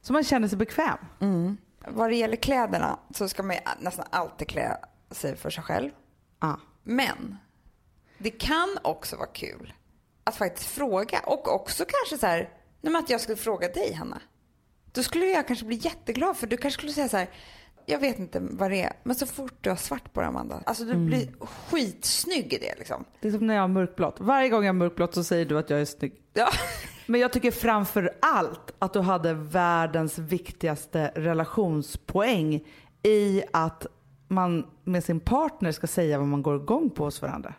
Så 0.00 0.12
man 0.12 0.24
känner 0.24 0.48
sig 0.48 0.58
bekväm. 0.58 0.98
Mm. 1.20 1.56
Vad 1.88 2.10
det 2.10 2.16
gäller 2.16 2.36
kläderna 2.36 2.98
så 3.10 3.28
ska 3.28 3.42
man 3.42 3.56
ju 3.56 3.62
nästan 3.80 4.06
alltid 4.10 4.48
klä 4.48 4.76
sig 5.10 5.36
för 5.36 5.50
sig 5.50 5.64
själv. 5.64 5.90
Ja. 6.40 6.60
Men 6.82 7.36
det 8.18 8.30
kan 8.30 8.78
också 8.82 9.16
vara 9.16 9.28
kul 9.28 9.74
att 10.24 10.36
faktiskt 10.36 10.70
fråga 10.70 11.20
och 11.20 11.54
också 11.54 11.84
kanske 11.88 12.18
så 12.18 12.26
här, 12.26 12.50
nej 12.80 12.96
att 12.96 13.10
jag 13.10 13.20
skulle 13.20 13.36
fråga 13.36 13.68
dig 13.68 13.92
Hanna. 13.92 14.20
Då 14.92 15.02
skulle 15.02 15.26
jag 15.26 15.46
kanske 15.46 15.66
bli 15.66 15.76
jätteglad 15.76 16.36
för 16.36 16.46
du 16.46 16.56
kanske 16.56 16.78
skulle 16.78 16.92
säga 16.92 17.08
så 17.08 17.16
här, 17.16 17.28
jag 17.86 17.98
vet 17.98 18.18
inte 18.18 18.40
vad 18.40 18.70
det 18.70 18.82
är, 18.82 18.92
men 19.02 19.16
så 19.16 19.26
fort 19.26 19.54
du 19.60 19.70
har 19.70 19.76
svart 19.76 20.12
på 20.12 20.20
dig 20.20 20.28
Amanda, 20.28 20.62
alltså 20.66 20.84
du 20.84 20.94
blir 20.96 21.28
skitsnygg 21.40 22.52
i 22.52 22.58
det 22.58 22.74
liksom. 22.78 23.04
Det 23.20 23.28
är 23.28 23.32
som 23.32 23.46
när 23.46 23.54
jag 23.54 23.62
har 23.62 23.68
mörkblått. 23.68 24.16
Varje 24.20 24.48
gång 24.48 24.64
jag 24.64 24.68
har 24.68 24.78
mörkblått 24.78 25.14
så 25.14 25.24
säger 25.24 25.44
du 25.44 25.58
att 25.58 25.70
jag 25.70 25.80
är 25.80 25.84
snygg. 25.84 26.14
Ja. 26.32 26.48
Men 27.06 27.20
jag 27.20 27.32
tycker 27.32 27.50
framför 27.50 28.10
allt 28.22 28.74
att 28.78 28.92
du 28.92 29.00
hade 29.00 29.34
världens 29.34 30.18
viktigaste 30.18 31.12
relationspoäng 31.14 32.64
i 33.02 33.42
att 33.52 33.86
man 34.28 34.66
med 34.84 35.04
sin 35.04 35.20
partner 35.20 35.72
ska 35.72 35.86
säga 35.86 36.18
vad 36.18 36.28
man 36.28 36.42
går 36.42 36.56
igång 36.56 36.90
på 36.90 37.04
hos 37.04 37.22
varandra. 37.22 37.54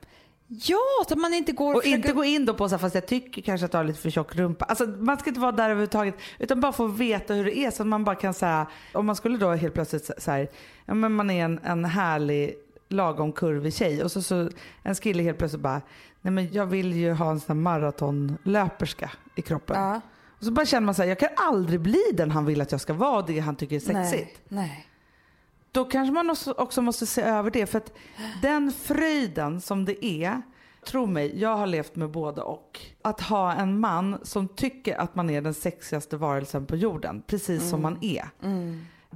Ja, 0.50 0.78
så 1.08 1.14
att 1.14 1.20
man 1.20 1.34
inte 1.34 1.52
går 1.52 1.74
Och 1.76 1.82
försöker- 1.84 1.98
inte 1.98 2.12
gå 2.14 2.24
in 2.24 2.46
då 2.46 2.54
på 2.54 2.70
så 2.70 2.76
här, 2.76 2.80
fast 2.80 2.96
jag 2.96 3.08
tycker 3.08 3.42
kanske 3.42 3.66
att 3.66 3.72
du 3.72 3.78
har 3.78 3.84
lite 3.84 4.00
för 4.00 4.10
tjock 4.10 4.36
rumpa. 4.36 4.66
Alltså, 4.66 4.86
man 4.86 5.18
ska 5.18 5.30
inte 5.30 5.40
vara 5.40 5.52
där 5.52 5.64
överhuvudtaget. 5.64 6.16
Utan 6.40 6.60
bara 6.62 6.72
få 6.72 6.88
veta 6.88 7.34
hur 7.34 7.46
det 7.46 7.58
är 7.58 7.72
så 7.72 7.84
att 7.84 7.88
man 7.88 8.04
bara 8.04 8.16
kan 8.16 8.34
säga, 8.34 8.68
om 8.94 9.06
man 9.06 9.16
skulle 9.16 9.38
då 9.38 9.52
helt 9.52 9.74
plötsligt 9.74 10.12
så- 10.18 10.32
här, 10.32 10.50
ja 10.86 10.94
men 10.94 11.14
man 11.14 11.30
är 11.30 11.46
en, 11.46 11.60
en 11.64 11.86
härlig 11.86 12.56
lagom 12.90 13.32
kurvig 13.32 13.74
tjej 13.74 14.04
och 14.04 14.12
så, 14.12 14.22
så 14.22 14.50
en 14.84 14.96
kille 14.96 15.24
helt 15.24 15.38
plötsligt 15.38 15.62
bara, 15.62 15.82
nej 16.22 16.32
men 16.32 16.54
jag 16.54 16.66
vill 16.66 16.94
ju 16.94 17.12
ha 17.14 17.32
en 17.32 17.40
sån 17.40 17.58
här 17.58 17.62
maratonlöperska 17.64 19.12
i 19.36 19.42
kroppen. 19.42 19.76
Ja. 19.82 20.02
Och 20.40 20.46
så 20.46 20.52
bara 20.52 20.66
känner 20.66 20.86
man 20.86 20.96
så 20.96 21.02
här, 21.02 21.10
jag 21.10 21.20
kan 21.20 21.30
aldrig 21.38 21.80
bli 21.82 22.02
den 22.14 22.32
han 22.32 22.46
vill 22.46 22.62
att 22.62 22.72
jag 22.72 22.82
ska 22.82 22.94
vara 22.94 23.18
och 23.20 23.26
det 23.28 23.40
han 23.40 23.56
tycker 23.56 23.76
är 23.76 23.80
sexigt. 23.80 24.40
Nej, 24.50 24.68
nej. 24.68 24.87
Då 25.78 25.86
kanske 25.86 26.14
man 26.14 26.36
också, 26.58 26.82
måste 26.82 27.06
se 27.06 27.22
över 27.22 27.52
det. 27.52 27.66
För 27.66 27.78
att 27.78 27.94
den 28.42 28.72
fröjden 28.72 29.62
som 29.62 29.86
det 29.86 30.06
är, 30.06 30.42
tro 30.86 31.06
mig, 31.06 31.40
jag 31.42 31.58
har 31.58 31.68
levt 31.68 31.96
med 31.96 32.12
både 32.12 32.42
och. 32.42 32.80
Att 33.02 33.22
ha 33.22 33.54
en 33.54 33.80
man 33.80 34.18
som 34.24 34.48
tycker 34.48 34.98
att 34.98 35.16
man 35.16 35.30
är 35.30 35.42
den 35.42 35.54
sexigaste 35.54 36.18
varelsen 36.18 36.66
på 36.66 36.76
jorden, 36.76 37.24
precis 37.28 37.70
som 37.70 37.82
man 37.82 37.98
är. 38.02 38.30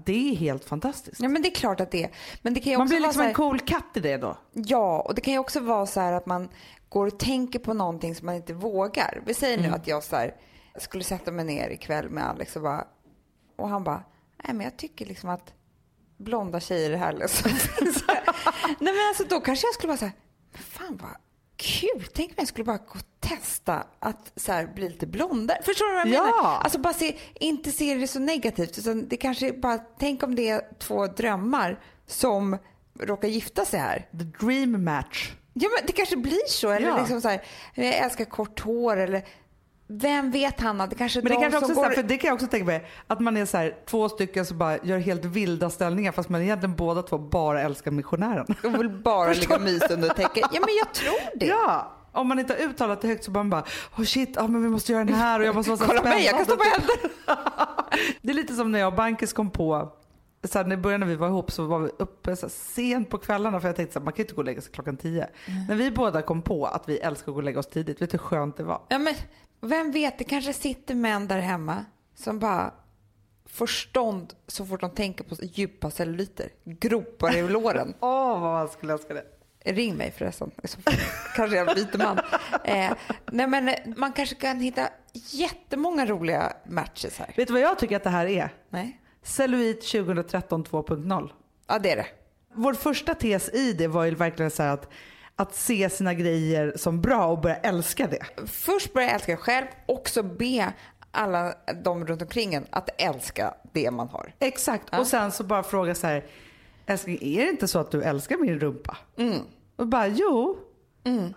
Det 0.05 0.32
är 0.32 0.36
helt 0.36 0.66
fantastiskt. 0.66 1.22
Ja, 1.22 1.30
men 1.30 1.41
det 1.41 1.47
är 1.47 1.55
klart 1.55 1.80
att 1.82 1.91
det 1.91 2.03
är. 2.03 2.12
Men 2.41 2.53
det 2.53 2.59
kan 2.59 2.72
ju 2.72 2.78
Man 2.78 2.86
också 2.88 2.95
blir 2.95 3.01
liksom 3.01 3.22
här, 3.22 3.30
en 3.30 3.36
cool 3.36 3.59
katt 3.59 3.97
i 3.97 3.99
det 3.99 4.18
då. 4.18 4.38
Ja, 4.53 4.99
och 5.01 5.16
det 5.16 5.22
kan 5.22 5.34
ju 5.34 5.39
också 5.39 5.59
vara 5.59 5.86
så 5.86 5.99
här 5.99 6.14
att 6.14 6.26
man 6.26 6.49
går 6.89 7.07
och 7.07 7.20
tänker 7.20 7.59
på 7.59 7.74
någonting 7.74 8.16
som 8.16 8.26
man 8.26 8.36
inte 8.36 8.53
vågar. 8.53 9.22
Vi 9.26 9.34
säger 9.34 9.57
nu 9.57 9.64
Mm. 9.64 9.76
att 9.76 9.88
jag 9.88 10.03
så 10.03 10.16
här, 10.16 10.36
skulle 10.80 11.03
sätta 11.03 11.32
mig 11.32 11.45
ner 11.45 11.70
ikväll 11.70 12.09
med 12.09 12.30
Alex 12.30 12.55
och 12.55 12.62
bara, 12.62 12.88
och 13.57 13.70
han 13.70 13.84
bara, 13.84 14.03
nej 14.43 14.53
men 14.53 14.62
jag 14.64 14.78
tycker 14.78 15.05
liksom 15.05 15.30
att 15.30 15.53
blonda 16.24 16.59
tjejer 16.59 16.91
är 16.91 16.97
härliga. 16.97 17.28
Så- 17.28 17.49
så 17.49 18.05
här. 18.07 18.24
nej 18.80 18.93
men 18.93 19.07
alltså 19.09 19.24
då 19.24 19.39
kanske 19.41 19.67
jag 19.67 19.74
skulle 19.74 19.88
vara 19.88 19.97
så 19.97 20.05
här, 20.05 20.13
men 20.53 20.61
fan 20.61 20.97
vad 21.01 21.11
kul, 21.57 22.05
tänk 22.13 22.30
om 22.30 22.36
jag 22.38 22.47
skulle 22.47 22.65
bara 22.65 22.78
gå 22.78 22.84
och 22.93 23.05
testa 23.30 23.84
att 23.99 24.32
så 24.36 24.51
här, 24.51 24.67
bli 24.67 24.89
lite 24.89 25.07
blondare. 25.07 25.57
Förstår 25.63 25.86
du 25.88 25.93
vad 25.93 26.07
jag 26.07 26.13
Ja. 26.13 26.24
menar? 26.24 26.59
Alltså 26.63 26.80
bara 26.80 26.93
se, 26.93 27.17
inte 27.39 27.72
se 27.72 27.95
det 27.95 28.07
så 28.07 28.19
negativt, 28.19 28.78
utan 28.78 29.07
det 29.07 29.17
kanske 29.17 29.53
bara, 29.53 29.78
tänk 29.78 30.24
om 30.24 30.36
det 30.36 30.49
är 30.49 30.61
två 30.80 31.07
drömmar 31.07 31.80
som 32.07 32.57
råkar 32.99 33.28
gifta 33.28 33.65
sig 33.65 33.80
här. 33.80 34.07
The 34.11 34.45
dream 34.45 34.84
match. 34.84 35.32
Ja, 35.53 35.69
men 35.78 35.86
det 35.88 35.93
kanske 35.93 36.17
blir 36.17 36.47
så. 36.47 36.69
Eller 36.69 36.88
Ja. 36.88 36.97
liksom 36.99 37.22
så 37.22 37.30
här, 37.30 37.43
jag 37.76 37.86
älskar 37.95 38.26
kort 38.26 38.59
hår 38.59 38.97
eller 38.97 39.26
vem 39.99 40.31
vet 40.31 40.59
Hanna, 40.59 40.87
det 40.87 40.95
kanske 40.95 41.19
är 41.19 41.23
Men 41.23 41.31
det 41.31 41.37
de 41.37 41.41
kanske 41.41 41.59
som 41.59 41.63
också 41.63 41.73
så 41.73 41.81
går... 41.81 41.87
här, 41.87 41.95
för 41.95 42.03
det 42.03 42.17
kan 42.17 42.27
jag 42.27 42.35
också 42.35 42.47
tänka 42.47 42.65
mig, 42.65 42.85
att 43.07 43.19
man 43.19 43.37
är 43.37 43.45
så 43.45 43.57
här, 43.57 43.75
två 43.85 44.09
stycken 44.09 44.45
som 44.45 44.57
bara 44.57 44.77
gör 44.77 44.97
helt 44.97 45.25
vilda 45.25 45.69
ställningar 45.69 46.11
fast 46.11 46.29
man 46.29 46.41
egentligen 46.41 46.75
båda 46.75 47.01
två 47.03 47.17
bara 47.17 47.61
älskar 47.61 47.91
missionären. 47.91 48.45
De 48.61 48.77
vill 48.77 48.89
bara 48.89 49.33
ligga 49.33 49.55
och 49.55 49.61
mysa 49.61 49.93
under 49.93 50.09
täcket. 50.09 50.43
Ja, 50.51 50.59
men 50.59 50.75
jag 50.79 50.93
tror 50.93 51.39
det. 51.39 51.45
Ja, 51.45 51.97
om 52.11 52.27
man 52.27 52.39
inte 52.39 52.53
har 52.53 52.59
uttalat 52.59 53.01
det 53.01 53.07
högt 53.07 53.23
så 53.23 53.31
bara 53.31 53.43
man 53.43 53.49
bara 53.49 53.63
oh 53.97 54.03
shit, 54.03 54.29
ja, 54.35 54.47
men 54.47 54.63
vi 54.63 54.69
måste 54.69 54.91
göra 54.91 55.03
den 55.05 55.15
här 55.15 55.39
och 55.39 55.45
jag 55.45 55.55
måste 55.55 55.69
vara 55.69 55.79
så 55.79 55.85
Kolla 55.85 56.03
mig, 56.03 56.25
jag 56.25 56.35
kan 56.35 56.45
stå 56.45 56.57
på 56.57 56.63
spännande." 56.63 56.93
händer. 57.01 58.17
Det 58.21 58.29
är 58.29 58.33
lite 58.33 58.53
som 58.53 58.71
när 58.71 58.79
jag 58.79 58.87
och 58.87 58.93
Bankis 58.93 59.33
kom 59.33 59.49
på, 59.49 59.93
så 60.43 60.57
här, 60.57 60.65
när 60.65 60.75
i 60.75 60.77
början 60.77 60.99
när 60.99 61.07
vi 61.07 61.15
var 61.15 61.27
ihop 61.27 61.51
så 61.51 61.65
var 61.65 61.79
vi 61.79 61.89
uppe 61.99 62.35
så 62.35 62.45
här, 62.45 62.51
sent 62.51 63.09
på 63.09 63.17
kvällarna 63.17 63.59
för 63.59 63.67
jag 63.67 63.75
tänkte 63.75 63.99
att 63.99 64.05
man 64.05 64.13
kan 64.13 64.23
inte 64.23 64.33
gå 64.33 64.41
och 64.41 64.45
lägga 64.45 64.61
sig 64.61 64.71
klockan 64.71 64.97
tio. 64.97 65.27
När 65.67 65.75
vi 65.75 65.91
båda 65.91 66.21
kom 66.21 66.41
på 66.41 66.65
att 66.65 66.89
vi 66.89 66.97
älskar 66.97 67.31
att 67.31 67.35
gå 67.35 67.39
och 67.39 67.43
lägga 67.43 67.59
oss 67.59 67.67
tidigt, 67.67 68.01
vet 68.01 68.11
du 68.11 68.17
hur 68.17 68.23
skönt 68.25 68.57
det 68.57 68.63
var? 68.63 68.81
Ja, 68.89 68.99
men 68.99 69.15
vem 69.62 69.91
vet, 69.91 70.18
det 70.18 70.24
kanske 70.24 70.53
sitter 70.53 70.95
män 70.95 71.28
där 71.28 71.39
hemma 71.39 71.86
som 72.16 72.39
bara 72.39 72.74
får 73.45 73.68
stånd 73.68 74.34
så 74.47 74.66
fort 74.66 74.82
de 74.82 74.91
tänker 74.91 75.24
på 75.24 75.36
djupa 75.41 75.91
celluliter. 75.91 76.49
Gropar 76.64 77.36
i 77.36 77.47
låren. 77.49 77.93
Åh 77.99 78.39
vad 78.39 78.41
man 78.41 78.68
skulle 78.68 78.93
älska 78.93 79.14
det. 79.14 79.24
Ring 79.66 79.95
mig 79.95 80.12
förresten. 80.18 80.51
Så 80.64 80.78
kanske 81.36 81.57
jag 81.57 81.76
byter 81.76 81.97
man. 81.97 82.20
Eh, 82.64 82.93
nej, 83.32 83.47
men 83.47 83.70
eh, 83.70 83.76
man 83.97 84.14
kanske 84.14 84.36
kan 84.36 84.59
hitta 84.59 84.89
jättemånga 85.14 86.05
roliga 86.05 86.53
matches 86.66 87.20
här. 87.20 87.34
Vet 87.38 87.47
du 87.47 87.53
vad 87.53 87.62
jag 87.62 87.80
tycker 87.80 87.95
att 87.95 88.03
det 88.03 88.09
här 88.09 88.26
är? 88.26 88.53
Nej? 88.70 89.01
Cellulit 89.24 89.82
2013 89.91 90.64
2.0. 90.64 91.30
Ja, 91.68 91.80
det 91.80 91.91
är 91.91 91.95
det. 91.95 92.07
Vår 92.53 92.74
första 92.74 93.16
tes 93.16 93.49
i 93.49 93.74
det 93.74 93.88
var 93.88 94.05
ju 94.05 94.16
verkligen 94.16 94.51
så 94.51 94.64
här 94.64 94.74
att, 94.74 94.89
att 95.36 95.55
se 95.55 95.89
sina 95.89 96.13
grejer 96.13 96.73
som 96.75 97.01
bra 97.01 97.25
och 97.25 97.41
börja 97.41 97.55
älska 97.55 98.07
det. 98.07 98.47
Först 98.47 98.93
börja 98.93 99.09
älska 99.09 99.38
själv, 99.38 99.65
också 99.86 100.23
be 100.23 100.73
alla 101.11 101.53
de 101.84 102.05
runt 102.07 102.21
omkring 102.21 102.53
en 102.53 102.65
att 102.69 102.89
älska 103.01 103.53
det 103.73 103.91
man 103.91 104.07
har. 104.09 104.34
Exakt. 104.39 104.99
Och 104.99 105.07
sen 105.07 105.32
så 105.32 105.43
bara 105.43 105.63
fråga 105.63 105.95
så 105.95 106.07
här, 106.07 106.25
älskling 106.86 107.17
är 107.21 107.45
det 107.45 107.49
inte 107.49 107.67
så 107.67 107.79
att 107.79 107.91
du 107.91 108.03
älskar 108.03 108.38
min 108.38 108.59
rumpa? 108.59 108.97
Och 109.75 109.88
bara 109.88 110.07
jo. 110.07 110.57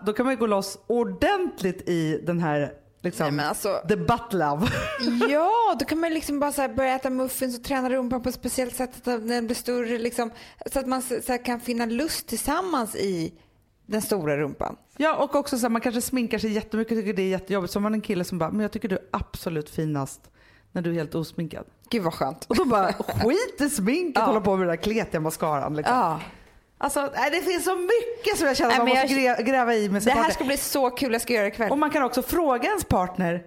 Då 0.01 0.13
kan 0.13 0.25
man 0.25 0.33
ju 0.33 0.39
gå 0.39 0.47
loss 0.47 0.77
ordentligt 0.87 1.89
i 1.89 2.21
den 2.23 2.39
här 2.39 2.73
liksom, 3.01 3.37
Nej, 3.37 3.45
alltså- 3.45 3.81
the 3.87 3.95
butt 3.95 4.33
love. 4.33 4.67
Ja, 5.29 5.75
då 5.79 5.85
kan 5.85 5.99
man 5.99 6.13
liksom 6.13 6.39
bara 6.39 6.51
så 6.51 6.67
börja 6.67 6.95
äta 6.95 7.09
muffins 7.09 7.57
och 7.57 7.63
träna 7.63 7.89
rumpan 7.89 8.21
på 8.21 8.29
ett 8.29 8.35
speciellt 8.35 8.75
sätt 8.75 8.91
så 9.03 9.11
att 9.11 9.27
den 9.27 9.45
blir 9.45 9.55
större. 9.55 9.97
Liksom, 9.97 10.31
så 10.71 10.79
att 10.79 10.87
man 10.87 11.01
så 11.01 11.21
så 11.21 11.37
kan 11.37 11.59
finna 11.59 11.85
lust 11.85 12.27
tillsammans 12.27 12.95
i 12.95 13.33
den 13.85 14.01
stora 14.01 14.37
rumpan. 14.37 14.75
ja 14.97 15.15
och 15.15 15.35
också 15.35 15.57
så 15.57 15.61
här, 15.61 15.69
man 15.69 15.81
kanske 15.81 16.01
sminkar 16.01 16.37
sig 16.37 16.51
jättemycket 16.51 16.91
och 16.91 16.97
tycker 17.03 17.13
det 17.13 17.21
är 17.21 17.27
jättejobbigt. 17.29 17.73
Så 17.73 17.79
har 17.79 17.81
man 17.81 17.93
en 17.93 18.01
kille 18.01 18.23
som 18.23 18.37
bara, 18.37 18.51
men 18.51 18.59
jag 18.59 18.71
tycker 18.71 18.87
du 18.89 18.95
är 18.95 19.03
absolut 19.11 19.69
finast 19.69 20.21
när 20.71 20.81
du 20.81 20.89
är 20.89 20.93
helt 20.93 21.15
osminkad. 21.15 21.65
Gud 21.89 22.03
vad 22.03 22.13
skönt. 22.13 22.45
Och 22.45 22.55
då 22.55 22.65
bara 22.65 22.93
skit 22.93 23.61
i 23.61 23.69
sminket 23.69 24.21
och 24.21 24.27
hålla 24.27 24.41
på 24.41 24.51
med 24.55 24.67
den 24.67 24.75
där 24.77 24.83
kletiga 24.83 25.21
mascaran. 25.21 25.75
Liksom. 25.75 25.95
Ja. 25.95 26.19
Alltså, 26.77 27.11
det 27.31 27.41
finns 27.41 27.63
så 27.65 27.75
mycket 27.75 28.37
som 28.37 28.47
jag 28.47 28.57
känner 28.57 28.71
att 28.71 28.77
man 28.77 28.87
måste 28.87 29.13
jag- 29.13 29.37
grä- 29.39 29.43
gräva 29.43 29.73
i 29.75 29.89
med 29.89 29.95
Det 29.95 30.01
sin 30.01 30.11
här 30.13 30.17
partner. 30.19 30.33
ska 30.33 30.43
bli 30.43 30.57
så 30.57 30.89
kul, 30.89 31.11
jag 31.13 31.21
ska 31.21 31.33
göra 31.33 31.43
det 31.43 31.47
ikväll. 31.49 31.71
Och 31.71 31.77
man 31.77 31.89
kan 31.89 32.03
också 32.03 32.21
fråga 32.21 32.63
ens 32.69 32.83
partner 32.85 33.43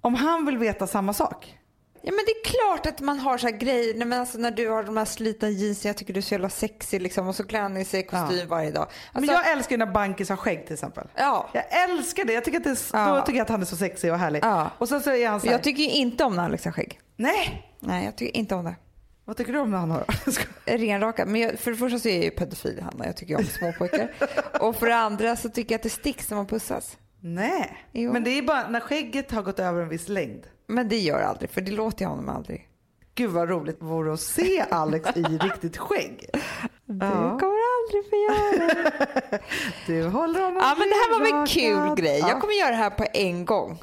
om 0.00 0.14
han 0.14 0.46
vill 0.46 0.58
veta 0.58 0.86
samma 0.86 1.12
sak. 1.12 1.58
Ja 2.06 2.12
men 2.12 2.24
det 2.26 2.30
är 2.32 2.44
klart 2.44 2.86
att 2.86 3.00
man 3.00 3.18
har 3.18 3.38
så 3.38 3.46
här 3.46 3.56
grejer, 3.56 3.94
Nej, 3.94 4.06
men 4.06 4.20
alltså 4.20 4.38
när 4.38 4.50
du 4.50 4.68
har 4.68 4.82
de 4.82 4.96
här 4.96 5.04
slitna 5.04 5.48
jeansen, 5.48 5.88
jag 5.88 5.96
tycker 5.96 6.12
du 6.14 6.18
är 6.18 6.22
så 6.22 6.34
jävla 6.34 6.48
sexig 6.48 7.02
liksom 7.02 7.28
och 7.28 7.34
så 7.34 7.44
klär 7.46 7.60
han 7.60 7.84
sig 7.84 8.00
i 8.00 8.02
kostym 8.02 8.38
Ja. 8.38 8.44
varje 8.48 8.70
dag. 8.70 8.86
Men 9.12 9.22
Alltså, 9.22 9.32
jag 9.36 9.52
älskar 9.52 9.70
ju 9.72 9.76
när 9.78 9.86
Bankis 9.92 10.28
har 10.28 10.36
skägg 10.36 10.64
till 10.66 10.74
exempel. 10.74 11.08
Ja. 11.14 11.50
Jag 11.52 11.64
älskar 11.90 12.24
det. 12.24 12.32
Jag 12.32 12.44
tycker 12.44 12.58
att, 12.58 12.64
det 12.64 12.90
Ja. 12.92 13.14
då 13.16 13.20
tycker 13.26 13.38
jag 13.38 13.44
att 13.44 13.50
han 13.50 13.60
är 13.60 13.66
så 13.66 13.76
sexig 13.76 14.12
och 14.12 14.18
härlig. 14.18 14.44
Ja. 14.44 14.70
Och 14.78 14.88
sen 14.88 15.00
så 15.00 15.10
är 15.10 15.28
han 15.28 15.40
så 15.40 15.46
här, 15.46 15.52
jag 15.52 15.62
tycker 15.62 15.82
ju 15.82 15.90
inte 15.90 16.24
om 16.24 16.36
när 16.36 16.44
Alex 16.44 16.64
har 16.64 16.72
skägg. 16.72 17.00
nej, 17.16 17.70
Nej, 17.80 18.04
jag 18.04 18.16
tycker 18.16 18.36
inte 18.36 18.54
om 18.54 18.64
det. 18.64 18.74
vad 19.24 19.36
tycker 19.36 19.52
du 19.52 19.58
om 19.58 19.70
när 19.70 19.78
han 19.78 19.90
har 19.90 20.04
renrakad. 20.64 21.28
Men 21.28 21.40
jag, 21.40 21.58
för 21.58 21.70
det 21.70 21.76
första 21.76 21.98
så 21.98 22.08
är 22.08 22.14
jag 22.14 22.24
ju 22.24 22.30
pedofil 22.30 22.82
Hanna, 22.82 23.06
jag 23.06 23.16
tycker 23.16 23.36
om 23.38 23.44
småpojkar. 23.44 24.12
och 24.60 24.76
för 24.76 24.86
det 24.86 24.96
andra 24.96 25.36
så 25.36 25.48
tycker 25.48 25.72
jag 25.74 25.78
att 25.78 25.82
det 25.82 25.90
sticks 25.90 26.30
när 26.30 26.36
man 26.36 26.46
pussas. 26.46 26.96
Nej, 27.20 27.86
Jo. 27.92 28.12
men 28.12 28.24
det 28.24 28.30
är 28.38 28.42
bara 28.42 28.68
när 28.68 28.80
skägget 28.80 29.30
har 29.30 29.42
gått 29.42 29.58
över 29.58 29.82
en 29.82 29.88
viss 29.88 30.08
längd. 30.08 30.46
Men 30.66 30.88
det 30.88 30.98
gör 30.98 31.20
aldrig, 31.22 31.50
för 31.50 31.60
det 31.60 31.72
låter 31.72 32.04
jag 32.04 32.10
honom 32.10 32.28
aldrig. 32.28 32.68
Gud 33.14 33.30
vad 33.30 33.48
roligt 33.48 33.80
det 33.80 33.84
vore 33.86 34.12
att 34.12 34.20
se 34.20 34.64
Alex 34.70 35.16
i 35.16 35.22
riktigt 35.22 35.76
skägg. 35.78 36.26
Du 36.86 36.98
kommer 37.00 37.60
aldrig 37.78 38.10
få 38.10 38.16
göra. 38.16 38.90
Du 39.86 40.02
håller 40.08 40.40
honom 40.40 40.56
Ja 40.62 40.74
men 40.78 40.88
det 40.88 40.94
här 40.94 41.20
var 41.20 41.40
en 41.40 41.46
kul 41.46 41.94
grej. 42.04 42.18
Ja. 42.18 42.28
Jag 42.28 42.40
kommer 42.40 42.54
göra 42.54 42.70
det 42.70 42.76
här 42.76 42.90
på 42.90 43.06
en 43.14 43.44
gång. 43.44 43.78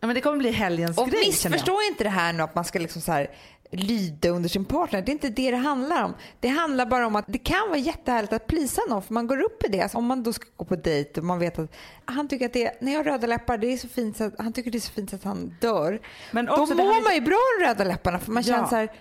ja, 0.00 0.06
men 0.06 0.14
det 0.14 0.20
kommer 0.20 0.38
bli 0.38 0.50
helgens 0.50 0.98
Och 0.98 1.08
grej 1.08 1.20
jag. 1.20 1.26
missförstå 1.26 1.78
inte 1.90 2.04
det 2.04 2.10
här 2.10 2.32
nu 2.32 2.42
att 2.42 2.54
man 2.54 2.64
ska 2.64 2.78
liksom 2.78 3.02
så 3.02 3.12
här 3.12 3.30
lyda 3.76 4.28
under 4.28 4.48
sin 4.48 4.64
partner. 4.64 5.02
Det 5.02 5.10
är 5.10 5.12
inte 5.12 5.28
det 5.28 5.50
det 5.50 5.56
handlar 5.56 6.04
om. 6.04 6.14
Det 6.40 6.48
handlar 6.48 6.86
bara 6.86 7.06
om 7.06 7.16
att 7.16 7.24
det 7.28 7.38
kan 7.38 7.68
vara 7.68 7.78
jättehärligt 7.78 8.32
att 8.32 8.46
plisa 8.46 8.82
någon 8.88 9.02
för 9.02 9.14
man 9.14 9.26
går 9.26 9.40
upp 9.40 9.64
i 9.64 9.68
det. 9.68 9.80
Alltså 9.80 9.98
om 9.98 10.06
man 10.06 10.22
då 10.22 10.32
ska 10.32 10.46
gå 10.56 10.64
på 10.64 10.76
dejt 10.76 11.20
och 11.20 11.26
man 11.26 11.38
vet 11.38 11.58
att 11.58 11.72
han 12.04 12.28
tycker 12.28 12.46
att 12.46 12.52
det, 12.52 12.82
när 12.82 12.92
jag 12.92 12.98
har 12.98 13.04
röda 13.04 13.26
läppar, 13.26 13.58
det 13.58 13.66
är 13.72 13.76
så 13.76 13.88
fint 13.88 14.16
så 14.16 14.24
att, 14.24 14.34
han 14.38 14.52
tycker 14.52 14.70
det 14.70 14.78
är 14.78 14.80
så 14.80 14.92
fint 14.92 15.10
så 15.10 15.16
att 15.16 15.24
han 15.24 15.56
dör. 15.60 16.00
Men 16.32 16.46
då 16.46 16.56
mår 16.56 16.66
här- 16.92 17.02
man 17.04 17.14
ju 17.14 17.20
bra 17.20 17.38
av 17.60 17.66
röda 17.68 17.84
läpparna 17.84 18.18
för 18.18 18.32
man 18.32 18.42
Ja. 18.46 18.52
känner 18.54 18.68
så 18.68 18.76
här, 18.76 18.92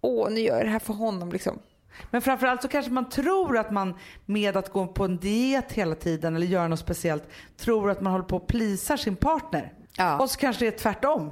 åh 0.00 0.30
nu 0.30 0.40
gör 0.40 0.56
jag 0.56 0.66
det 0.66 0.70
här 0.70 0.78
för 0.78 0.94
honom 0.94 1.32
liksom. 1.32 1.58
Men 2.10 2.22
framförallt 2.22 2.62
så 2.62 2.68
kanske 2.68 2.90
man 2.92 3.08
tror 3.08 3.58
att 3.58 3.70
man 3.70 3.94
med 4.26 4.56
att 4.56 4.72
gå 4.72 4.86
på 4.86 5.04
en 5.04 5.16
diet 5.16 5.72
hela 5.72 5.94
tiden 5.94 6.36
eller 6.36 6.46
göra 6.46 6.68
något 6.68 6.78
speciellt 6.80 7.24
tror 7.56 7.90
att 7.90 8.00
man 8.00 8.12
håller 8.12 8.24
på 8.24 8.36
att 8.36 8.46
plisar 8.46 8.96
sin 8.96 9.16
partner. 9.16 9.72
Ja. 9.96 10.18
Och 10.18 10.30
så 10.30 10.38
kanske 10.38 10.64
det 10.64 10.74
är 10.74 10.78
tvärtom. 10.78 11.30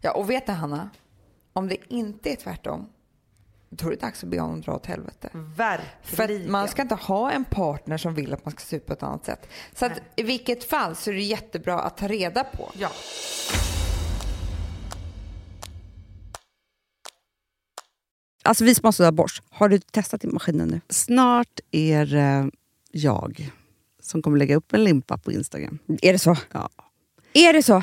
Ja 0.00 0.12
och 0.12 0.30
vet 0.30 0.46
du 0.46 0.52
Hanna, 0.52 0.90
om 1.58 1.68
det 1.68 1.76
inte 1.88 2.32
är 2.32 2.36
tvärtom, 2.36 2.88
då 3.70 3.86
är 3.86 3.90
det 3.90 4.00
dags 4.00 4.24
att 4.24 4.30
be 4.30 4.40
honom 4.40 4.60
dra 4.60 4.74
åt 4.74 4.86
helvete. 4.86 5.28
För 5.32 5.38
Verkligen. 5.38 6.42
att 6.42 6.50
man 6.50 6.68
ska 6.68 6.82
inte 6.82 6.94
ha 6.94 7.30
en 7.30 7.44
partner 7.44 7.96
som 7.96 8.14
vill 8.14 8.32
att 8.32 8.44
man 8.44 8.52
ska 8.52 8.60
se 8.60 8.76
ut 8.76 8.86
på 8.86 8.92
ett 8.92 9.02
annat 9.02 9.24
sätt. 9.24 9.48
Så 9.74 9.86
att 9.86 9.92
i 10.16 10.22
vilket 10.22 10.64
fall 10.64 10.96
så 10.96 11.10
är 11.10 11.14
det 11.14 11.22
jättebra 11.22 11.80
att 11.80 11.96
ta 11.96 12.08
reda 12.08 12.44
på. 12.44 12.70
Ja. 12.74 12.90
Alltså 18.42 18.64
vi 18.64 18.74
som 18.74 18.84
har 18.84 18.92
sådär 18.92 19.12
borst, 19.12 19.42
har 19.50 19.68
du 19.68 19.78
testat 19.78 20.24
i 20.24 20.26
maskinen 20.26 20.68
nu? 20.68 20.80
Snart 20.88 21.60
är 21.70 22.06
det 22.06 22.50
jag 22.90 23.50
som 24.02 24.22
kommer 24.22 24.38
lägga 24.38 24.56
upp 24.56 24.72
en 24.72 24.84
limpa 24.84 25.18
på 25.18 25.32
Instagram. 25.32 25.78
Är 26.02 26.12
det 26.12 26.18
så? 26.18 26.36
Ja. 26.52 26.70
Är 27.32 27.52
det 27.52 27.62
så? 27.62 27.82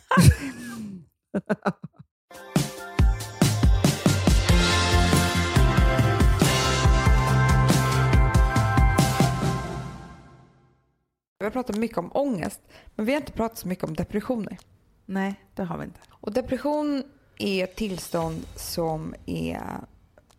Vi 11.39 11.45
har 11.45 11.51
pratat 11.51 11.76
mycket 11.76 11.97
om 11.97 12.11
ångest, 12.14 12.61
men 12.95 13.05
vi 13.05 13.11
har 13.11 13.20
inte 13.20 13.32
pratat 13.32 13.57
så 13.57 13.68
mycket 13.68 13.84
om 13.84 13.93
depressioner. 13.93 14.57
Nej, 15.05 15.36
det 15.55 15.64
har 15.64 15.78
vi 15.78 15.84
inte. 15.84 15.99
Och 16.09 16.34
depression 16.34 17.03
är 17.38 17.64
ett 17.64 17.76
tillstånd 17.76 18.45
som 18.55 19.16
är 19.26 19.61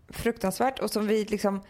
fruktansvärt 0.09 0.79
och 0.79 0.91
som 0.91 1.07
vi 1.07 1.25
liksom 1.25 1.61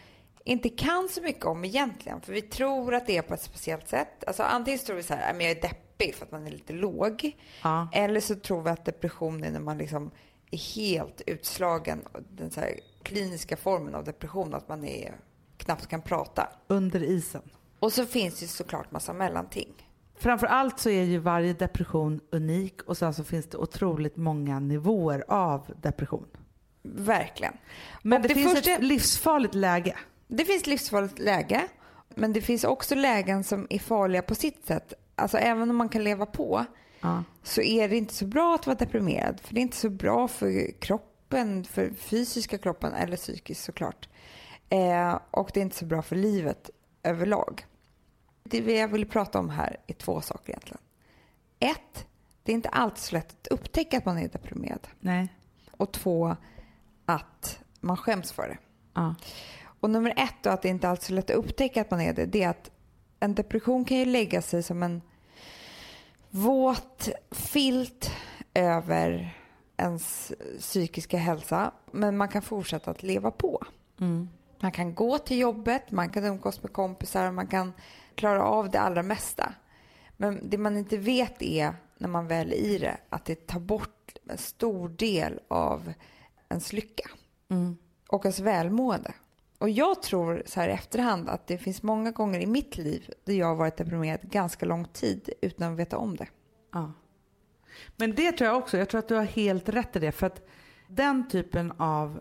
inte 0.45 0.69
kan 0.69 1.09
så 1.09 1.21
mycket 1.21 1.45
om 1.45 1.65
egentligen. 1.65 2.21
För 2.21 2.33
vi 2.33 2.41
tror 2.41 2.95
att 2.95 3.07
det 3.07 3.17
är 3.17 3.21
på 3.21 3.33
ett 3.33 3.41
speciellt 3.41 3.87
sätt. 3.87 4.23
Alltså 4.27 4.43
antingen 4.43 4.79
tror 4.79 4.95
vi 4.95 5.03
så 5.03 5.13
här, 5.13 5.21
"Nej, 5.21 5.33
men 5.33 5.45
jag 5.45 5.57
är 5.57 5.61
deppig 5.61 5.84
för 5.99 6.25
att 6.25 6.31
man 6.31 6.47
är 6.47 6.51
lite 6.51 6.73
låg. 6.73 7.37
Ja. 7.63 7.87
Eller 7.93 8.19
så 8.19 8.35
tror 8.35 8.61
vi 8.61 8.69
att 8.69 8.85
depression 8.85 9.43
är 9.43 9.51
när 9.51 9.59
man 9.59 9.77
liksom 9.77 10.11
är 10.51 10.57
helt 10.75 11.21
utslagen. 11.25 12.01
Den 12.29 12.51
så 12.51 12.59
här 12.59 12.79
kliniska 13.03 13.57
formen 13.57 13.95
av 13.95 14.03
depression, 14.03 14.53
att 14.53 14.69
man 14.69 14.85
är, 14.85 15.15
knappt 15.57 15.87
kan 15.87 16.01
prata. 16.01 16.49
Under 16.67 17.03
isen. 17.03 17.41
Och 17.79 17.93
så 17.93 18.05
finns 18.05 18.39
det 18.39 18.47
såklart 18.47 18.91
massa 18.91 19.13
mellanting. 19.13 19.73
Framför 20.17 20.47
allt 20.47 20.79
så 20.79 20.89
är 20.89 21.03
ju 21.03 21.17
varje 21.17 21.53
depression 21.53 22.21
unik 22.31 22.81
och 22.81 22.97
sen 22.97 23.13
så 23.13 23.23
finns 23.23 23.45
det 23.45 23.57
otroligt 23.57 24.17
många 24.17 24.59
nivåer 24.59 25.23
av 25.27 25.73
depression. 25.81 26.27
Verkligen. 26.83 27.53
Men 28.01 28.21
det, 28.21 28.27
det 28.27 28.33
finns 28.33 28.53
första- 28.53 28.71
ett 28.71 28.83
livsfarligt 28.83 29.55
läge. 29.55 29.95
Det 30.27 30.45
finns 30.45 30.67
livsfarligt 30.67 31.19
läge, 31.19 31.67
men 32.15 32.33
det 32.33 32.41
finns 32.41 32.63
också 32.63 32.95
lägen 32.95 33.43
som 33.43 33.67
är 33.69 33.79
farliga 33.79 34.21
på 34.21 34.35
sitt 34.35 34.65
sätt. 34.65 34.93
Alltså 35.15 35.37
även 35.37 35.69
om 35.69 35.75
man 35.75 35.89
kan 35.89 36.03
leva 36.03 36.25
på 36.25 36.65
Ja. 37.01 37.23
så 37.43 37.61
är 37.61 37.89
det 37.89 37.97
inte 37.97 38.13
så 38.13 38.25
bra 38.25 38.55
att 38.55 38.67
vara 38.67 38.77
deprimerad. 38.77 39.39
För 39.39 39.53
det 39.53 39.59
är 39.59 39.61
inte 39.61 39.77
så 39.77 39.89
bra 39.89 40.27
för 40.27 40.81
kroppen, 40.81 41.63
för 41.63 41.89
fysiska 41.93 42.57
kroppen 42.57 42.93
eller 42.93 43.17
psykiskt 43.17 43.63
såklart. 43.63 44.09
Eh, 44.69 45.19
och 45.31 45.51
det 45.53 45.59
är 45.59 45.61
inte 45.61 45.75
så 45.77 45.85
bra 45.85 46.01
för 46.01 46.15
livet 46.15 46.69
överlag. 47.03 47.65
Det 48.43 48.57
jag 48.59 48.87
vill 48.87 49.05
prata 49.05 49.39
om 49.39 49.49
här 49.49 49.77
är 49.87 49.93
två 49.93 50.21
saker 50.21 50.49
egentligen. 50.49 50.81
Ett, 51.59 52.05
det 52.43 52.51
är 52.51 52.55
inte 52.55 52.69
alltid 52.69 52.97
så 52.97 53.15
lätt 53.15 53.31
att 53.41 53.47
upptäcka 53.47 53.97
att 53.97 54.05
man 54.05 54.17
är 54.17 54.27
deprimerad. 54.27 54.87
Nej. 54.99 55.27
Och 55.71 55.91
två, 55.91 56.35
att 57.05 57.59
man 57.79 57.97
skäms 57.97 58.31
för 58.31 58.47
det. 58.47 58.57
Ja. 58.93 59.15
Och 59.79 59.89
nummer 59.89 60.13
ett 60.17 60.35
då, 60.41 60.49
att 60.49 60.61
det 60.61 60.69
inte 60.69 60.89
alls 60.89 60.99
är 60.99 61.05
så 61.05 61.13
lätt 61.13 61.29
att 61.29 61.35
upptäcka 61.35 61.81
att 61.81 61.91
man 61.91 62.01
är 62.01 62.13
det, 62.13 62.25
det 62.25 62.43
är 62.43 62.49
att 62.49 62.71
en 63.19 63.35
depression 63.35 63.85
kan 63.85 63.97
ju 63.97 64.05
lägga 64.05 64.41
sig 64.41 64.63
som 64.63 64.83
en 64.83 65.01
våt 66.29 67.09
filt 67.31 68.11
över 68.53 69.37
ens 69.77 70.33
psykiska 70.59 71.17
hälsa. 71.17 71.71
Men 71.91 72.17
man 72.17 72.27
kan 72.27 72.41
fortsätta 72.41 72.91
att 72.91 73.03
leva 73.03 73.31
på. 73.31 73.63
Mm. 73.99 74.29
Man 74.59 74.71
kan 74.71 74.95
gå 74.95 75.17
till 75.17 75.37
jobbet, 75.37 75.91
man 75.91 76.09
kan 76.09 76.25
umgås 76.25 76.63
med 76.63 76.73
kompisar, 76.73 77.31
man 77.31 77.47
kan 77.47 77.73
klara 78.15 78.43
av 78.43 78.69
det 78.69 78.79
allra 78.79 79.03
mesta. 79.03 79.53
Men 80.17 80.49
det 80.49 80.57
man 80.57 80.77
inte 80.77 80.97
vet 80.97 81.41
är 81.41 81.75
när 81.97 82.07
man 82.07 82.27
väl 82.27 82.51
är 82.51 82.55
i 82.55 82.77
det, 82.77 82.97
att 83.09 83.25
det 83.25 83.47
tar 83.47 83.59
bort 83.59 84.17
en 84.29 84.37
stor 84.37 84.89
del 84.89 85.39
av 85.47 85.93
ens 86.49 86.73
lycka 86.73 87.09
och 88.07 88.25
ens 88.25 88.39
välmående. 88.39 89.13
Och 89.57 89.69
jag 89.69 90.01
tror 90.01 90.43
så 90.45 90.59
här 90.59 90.69
i 90.69 90.71
efterhand 90.71 91.29
att 91.29 91.47
det 91.47 91.57
finns 91.57 91.83
många 91.83 92.11
gånger 92.11 92.39
i 92.39 92.45
mitt 92.45 92.77
liv 92.77 93.09
där 93.23 93.33
jag 93.33 93.47
har 93.47 93.55
varit 93.55 93.77
deprimerad 93.77 94.19
ganska 94.21 94.65
lång 94.65 94.85
tid 94.85 95.29
utan 95.41 95.73
att 95.73 95.79
veta 95.79 95.97
om 95.97 96.15
det. 96.17 96.27
Ja. 96.73 96.91
Men 97.95 98.15
det 98.15 98.31
tror 98.31 98.47
jag 98.47 98.57
också. 98.57 98.77
Jag 98.77 98.89
tror 98.89 98.99
att 98.99 99.07
du 99.07 99.15
har 99.15 99.23
helt 99.23 99.69
rätt 99.69 99.95
i 99.95 99.99
det. 99.99 100.11
För 100.11 100.27
att 100.27 100.41
den 100.87 101.27
typen 101.29 101.71
av 101.77 102.19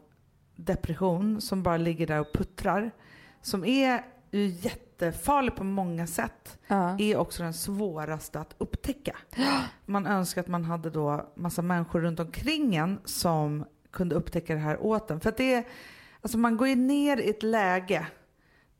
depression 0.56 1.40
som 1.40 1.62
bara 1.62 1.76
ligger 1.76 2.06
där 2.06 2.20
och 2.20 2.32
puttrar, 2.32 2.90
som 3.42 3.64
är 3.64 4.04
ju 4.30 4.46
jättefarlig 4.46 5.56
på 5.56 5.64
många 5.64 6.06
sätt, 6.06 6.58
Ja. 6.66 6.96
är 6.98 7.16
också 7.16 7.42
den 7.42 7.54
svåraste 7.54 8.40
att 8.40 8.54
upptäcka. 8.58 9.16
Man 9.86 10.06
önskar 10.06 10.40
att 10.40 10.48
man 10.48 10.64
hade 10.64 10.90
då 10.90 11.32
massa 11.34 11.62
människor 11.62 12.00
runt 12.00 12.20
omkring 12.20 12.76
en 12.76 12.98
som 13.04 13.64
kunde 13.90 14.14
upptäcka 14.14 14.54
det 14.54 14.60
här 14.60 14.82
åt 14.82 15.10
en. 15.10 15.20
För 15.20 15.28
att 15.28 15.36
det 15.36 15.54
är, 15.54 15.64
alltså 16.24 16.38
man 16.38 16.56
går 16.56 16.68
ju 16.68 16.74
ner 16.76 17.16
i 17.16 17.30
ett 17.30 17.42
läge 17.42 18.06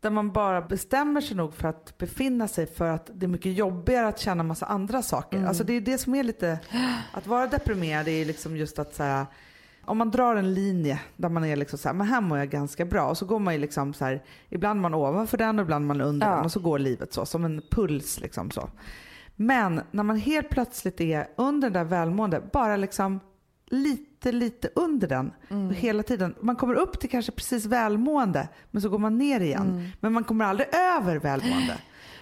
där 0.01 0.11
man 0.11 0.33
bara 0.33 0.61
bestämmer 0.63 1.21
sig 1.21 1.37
nog 1.37 1.55
för 1.55 1.69
att 1.69 1.99
befinna 1.99 2.49
sig 2.49 2.67
för 2.67 2.89
att 2.89 3.11
det 3.15 3.27
är 3.27 3.29
mycket 3.29 3.53
jobbigare 3.53 4.09
att 4.09 4.19
känna 4.19 4.43
massa 4.43 4.67
andra 4.67 5.03
saker. 5.03 5.45
Alltså 5.45 5.65
det 5.65 5.73
är 5.73 5.81
det 5.81 5.99
som 5.99 6.15
är 6.15 6.23
lite, 6.23 6.59
att 7.13 7.27
vara 7.27 7.47
deprimerad 7.47 8.09
är 8.09 8.25
liksom 8.25 8.57
just 8.57 8.79
att 8.79 8.95
så 8.95 9.03
här, 9.03 9.27
om 9.85 9.99
man 9.99 10.11
drar 10.11 10.37
en 10.37 10.55
linje 10.55 11.01
där 11.17 11.29
man 11.29 11.45
är 11.45 11.57
liksom 11.57 11.79
så 11.79 11.89
här, 11.89 11.95
men 11.95 12.07
här 12.07 12.21
mår 12.21 12.39
jag 12.39 12.49
ganska 12.49 12.85
bra 12.85 13.07
och 13.09 13.19
så 13.19 13.27
går 13.27 13.39
man 13.39 13.55
ju 13.55 13.61
liksom 13.61 13.95
så 13.95 14.05
här, 14.05 14.23
ibland 14.49 14.81
man 14.81 14.95
ovanför 14.95 15.39
den 15.39 15.59
och 15.59 15.63
ibland 15.63 15.87
man 15.87 16.01
under 16.01 16.27
Ja. 16.27 16.35
den 16.37 16.45
och 16.45 16.53
så 16.53 16.61
går 16.61 16.79
livet 16.79 17.13
så 17.13 17.27
som 17.27 17.45
en 17.45 17.63
puls 17.71 18.21
liksom 18.21 18.51
så. 18.51 18.71
Men 19.37 19.81
när 19.91 20.03
man 20.03 20.17
helt 20.17 20.49
plötsligt 20.49 21.01
är 21.01 21.27
under 21.37 21.71
det 21.71 21.79
där 21.79 21.85
välmående, 21.85 22.43
bara 22.53 22.77
liksom 22.77 23.21
lite, 23.67 24.33
lite 24.33 24.69
under 24.75 25.09
den 25.09 25.33
Mm. 25.51 25.75
hela 25.75 26.03
tiden. 26.03 26.35
Man 26.41 26.57
kommer 26.57 26.75
upp 26.75 27.01
till 27.01 27.11
kanske 27.11 27.33
precis 27.33 27.65
välmående 27.67 28.49
men 28.71 28.83
så 28.83 28.89
går 28.89 28.99
man 28.99 29.19
ner 29.19 29.41
igen. 29.41 29.71
Mm. 29.71 29.87
Men 30.01 30.13
man 30.13 30.25
kommer 30.25 30.45
aldrig 30.45 30.69
över 30.75 31.17
välmående. 31.17 31.79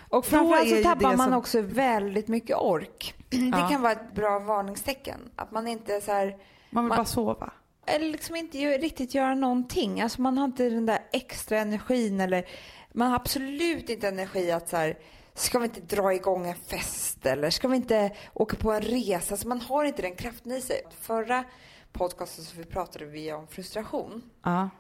Och 0.09 0.24
framförallt 0.26 0.68
så 0.70 0.82
tappar 0.82 1.16
man 1.16 1.26
som- 1.28 1.36
också 1.38 1.61
väldigt 1.61 2.28
mycket 2.28 2.57
ork. 2.57 3.14
Det 3.28 3.36
Ja. 3.36 3.68
kan 3.68 3.82
vara 3.82 3.93
ett 3.93 4.14
bra 4.14 4.38
varningstecken. 4.38 5.20
Att 5.36 5.51
man 5.53 5.66
inte 5.68 6.01
så 6.01 6.12
här, 6.12 6.36
Man 6.70 6.84
vill 6.84 6.88
Man- 6.88 6.97
bara 6.97 7.05
sova. 7.05 7.53
eller 7.86 8.07
liksom 8.12 8.36
inte 8.36 8.59
riktigt 8.59 9.14
göra 9.14 9.34
någonting. 9.34 10.01
Alltså 10.01 10.20
man 10.22 10.38
har 10.38 10.45
inte 10.45 10.70
den 10.70 10.86
där 10.86 10.99
extra 11.12 11.59
energin 11.59 12.20
eller 12.20 12.45
man 12.93 13.09
har 13.09 13.16
absolut 13.16 13.90
inte 13.90 14.09
energi 14.09 14.51
att 14.51 14.68
så 14.68 14.76
här, 14.76 14.99
ska 15.35 15.59
vi 15.59 15.64
inte 15.64 15.80
dra 15.80 16.14
igång 16.14 16.47
en 16.47 16.55
fest 16.55 17.26
eller 17.26 17.51
ska 17.51 17.68
vi 17.68 17.76
inte 17.76 18.12
åka 18.35 18.57
på 18.57 18.72
en 18.72 18.83
resa? 18.83 19.35
Alltså 19.35 19.49
man 19.49 19.61
har 19.61 19.85
inte 19.85 20.03
den 20.03 20.14
kraften 20.14 20.53
i 20.53 20.61
sig. 20.61 20.83
Förra 21.01 21.45
podcasten 21.93 22.45
så 22.45 22.57
vi 22.57 22.64
pratade 22.64 23.05
vi 23.05 23.33
om 23.33 23.47
frustration 23.47 24.22
Ja. 24.45 24.70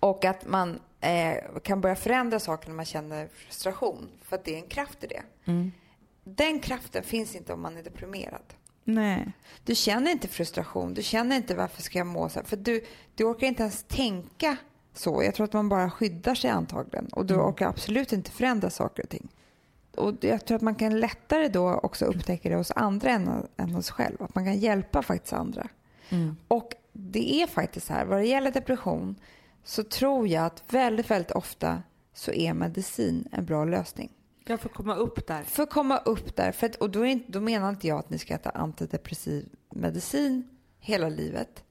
och 0.00 0.24
att 0.24 0.46
man 0.46 0.80
eh, 1.00 1.60
kan 1.62 1.80
börja 1.80 1.96
förändra 1.96 2.40
saker 2.40 2.68
när 2.68 2.76
man 2.76 2.84
känner 2.84 3.28
frustration 3.28 4.08
för 4.22 4.36
att 4.36 4.44
det 4.44 4.54
är 4.54 4.58
en 4.62 4.68
kraft 4.68 5.04
i 5.04 5.06
det. 5.06 5.22
Mm. 5.44 5.72
Den 6.24 6.60
kraften 6.60 7.02
finns 7.02 7.34
inte 7.34 7.52
om 7.52 7.62
man 7.62 7.76
är 7.76 7.82
deprimerad. 7.82 8.54
Nej. 8.84 9.32
Du 9.64 9.74
känner 9.74 10.10
inte 10.10 10.28
frustration, 10.28 10.94
du 10.94 11.02
känner 11.02 11.36
inte 11.36 11.54
varför 11.54 11.82
ska 11.82 11.98
jag 11.98 12.06
må 12.06 12.28
så 12.28 12.38
här. 12.38 12.46
För 12.46 12.56
du, 12.56 12.84
du 13.14 13.24
orkar 13.24 13.46
inte 13.46 13.62
ens 13.62 13.82
tänka 13.84 14.56
så. 14.94 15.22
Jag 15.22 15.34
tror 15.34 15.44
att 15.44 15.52
man 15.52 15.68
bara 15.68 15.90
skyddar 15.90 16.34
sig 16.34 16.50
antagligen. 16.50 17.06
Och 17.06 17.26
du 17.26 17.34
orkar 17.34 17.68
absolut 17.68 18.12
inte 18.12 18.30
förändra 18.30 18.70
saker 18.70 19.02
och 19.02 19.08
ting. 19.08 19.28
Och 19.96 20.14
jag 20.20 20.44
tror 20.44 20.56
att 20.56 20.62
man 20.62 20.74
kan 20.74 21.00
lättare 21.00 21.48
då 21.48 21.72
också 21.72 22.04
upptäcka 22.04 22.48
det 22.48 22.56
hos 22.56 22.72
andra 22.76 23.10
än, 23.10 23.46
än 23.56 23.70
hos 23.70 23.90
själv. 23.90 24.22
Att 24.22 24.34
man 24.34 24.44
kan 24.44 24.58
hjälpa 24.58 25.02
faktiskt 25.02 25.32
andra. 25.32 25.68
Mm. 26.08 26.36
Och 26.48 26.74
det 26.92 27.42
är 27.42 27.46
faktiskt 27.46 27.86
så 27.86 27.92
här, 27.92 28.04
vad 28.04 28.18
det 28.18 28.26
gäller 28.26 28.50
depression 28.50 29.16
så 29.64 29.82
tror 29.82 30.28
jag 30.28 30.44
att 30.44 30.62
väldigt, 30.68 31.10
väldigt 31.10 31.30
ofta 31.30 31.82
så 32.14 32.32
är 32.32 32.54
medicin 32.54 33.28
en 33.32 33.44
bra 33.44 33.64
lösning. 33.64 34.10
Jag 34.46 34.60
får 34.60 34.68
komma 34.68 34.94
upp 34.94 35.26
där. 35.26 35.42
För 35.42 35.62
att 35.62 35.70
komma 35.70 35.98
upp 35.98 36.36
där, 36.36 36.52
för 36.52 36.66
att, 36.66 36.76
och 36.76 36.90
då, 36.90 37.04
inte, 37.04 37.32
då 37.32 37.40
menar 37.40 37.68
inte 37.68 37.88
jag 37.88 37.98
att 37.98 38.10
ni 38.10 38.18
ska 38.18 38.34
äta 38.34 38.50
antidepressiv 38.50 39.48
medicin 39.70 40.48
hela 40.78 41.08
livet. 41.08 41.64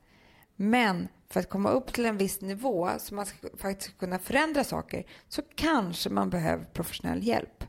Men 0.56 1.08
för 1.30 1.40
att 1.40 1.50
komma 1.50 1.70
upp 1.70 1.94
till 1.94 2.06
en 2.06 2.18
viss 2.18 2.42
nivå 2.42 2.90
så 2.98 3.16
man 3.16 3.26
ska 3.26 3.48
faktiskt 3.58 3.98
kunna 3.98 4.20
förändra 4.20 4.64
saker 4.64 5.06
så 5.28 5.42
kanske 5.56 6.10
man 6.10 6.30
behöver 6.30 6.66
professionell 6.66 7.24
hjälp. 7.24 7.64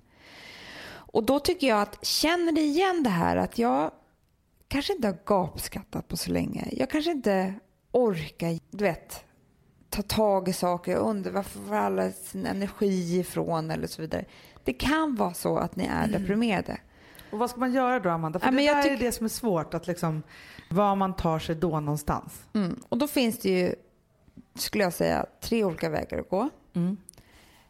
Och 1.15 1.25
då 1.25 1.41
tycker 1.41 1.67
jag 1.67 1.81
att 1.83 2.05
känner 2.05 2.53
ni 2.53 2.61
igen 2.61 3.03
det 3.03 3.11
här 3.11 3.37
att 3.37 3.59
jag 3.59 3.91
kanske 4.69 4.93
inte 4.93 5.09
har 5.09 5.17
gapskattat 5.27 6.09
på 6.09 6.17
så 6.17 6.31
länge. 6.31 6.69
Jag 6.73 6.91
kanske 6.91 7.11
inte 7.11 7.55
orkar, 7.93 8.59
du 8.71 8.85
vet, 8.85 9.25
ta 9.91 10.03
tag 10.03 10.49
i 10.49 10.53
saker. 10.53 10.93
Jag 10.93 11.01
undrar 11.01 11.33
varför 11.33 11.61
får 11.61 11.75
alla 11.75 12.11
sin 12.11 12.47
energi 12.47 13.19
ifrån 13.19 13.71
eller 13.71 13.87
så 13.87 14.03
vidare. 14.03 14.25
Det 14.65 14.73
kan 14.73 15.15
vara 15.17 15.35
så 15.35 15.57
att 15.59 15.77
ni 15.77 15.85
är 15.85 16.09
deprimerade. 16.09 16.81
Och 17.31 17.39
vad 17.39 17.51
ska 17.51 17.61
man 17.61 17.73
göra 17.73 18.01
då 18.01 18.11
Amanda? 18.11 18.39
För 18.39 18.47
Ja, 18.47 18.53
det 18.53 18.67
där 18.83 18.91
är 18.91 18.97
tyck- 18.97 18.99
det 18.99 19.12
som 19.12 19.25
är 19.25 19.29
svårt, 19.29 19.75
att 19.75 19.87
liksom, 19.87 20.23
var 20.71 20.97
man 20.97 21.17
tar 21.17 21.39
sig 21.39 21.55
då 21.55 21.81
någonstans. 21.81 22.43
Mm. 22.53 22.81
Och 22.89 22.99
då 22.99 23.07
finns 23.07 23.39
det 23.39 23.49
ju, 23.51 23.75
skulle 24.55 24.85
jag 24.85 24.93
säga, 24.93 25.27
tre 25.41 25.65
olika 25.65 25.89
vägar 25.89 26.19
att 26.19 26.29
gå. 26.29 26.49
Mm. 26.75 26.97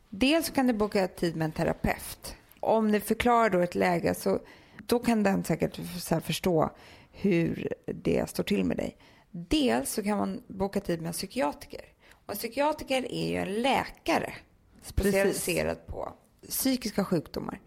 Dels 0.09 0.51
kan 0.51 0.67
du 0.67 0.73
boka 0.73 1.09
tid 1.09 1.37
med 1.37 1.45
en 1.45 1.53
terapeut. 1.53 2.37
Om 2.65 2.91
ni 2.91 3.01
förklarar 3.01 3.51
då 3.51 3.59
ett 3.59 3.75
läge 3.75 4.15
så 4.15 4.41
då 4.87 4.99
kan 4.99 5.23
den 5.23 5.45
säkert 5.45 5.81
förstå 6.25 6.71
hur 7.13 7.69
det 7.87 8.31
står 8.31 8.45
till 8.45 8.65
med 8.65 8.77
dig. 8.77 8.97
Dels 9.31 9.93
så 9.93 10.03
kan 10.03 10.19
man 10.19 10.43
boka 10.47 10.81
tid 10.81 11.01
med 11.01 11.07
en 11.09 11.13
psykiatriker. 11.13 11.85
Och 12.11 12.31
en 12.31 12.37
psykiatriker 12.37 13.13
är 13.13 13.29
ju 13.29 13.37
en 13.37 13.63
läkare 13.63 14.35
specialiserad 14.83 15.87
på 15.87 16.13
psykiska 16.49 17.05
sjukdomar. 17.05 17.61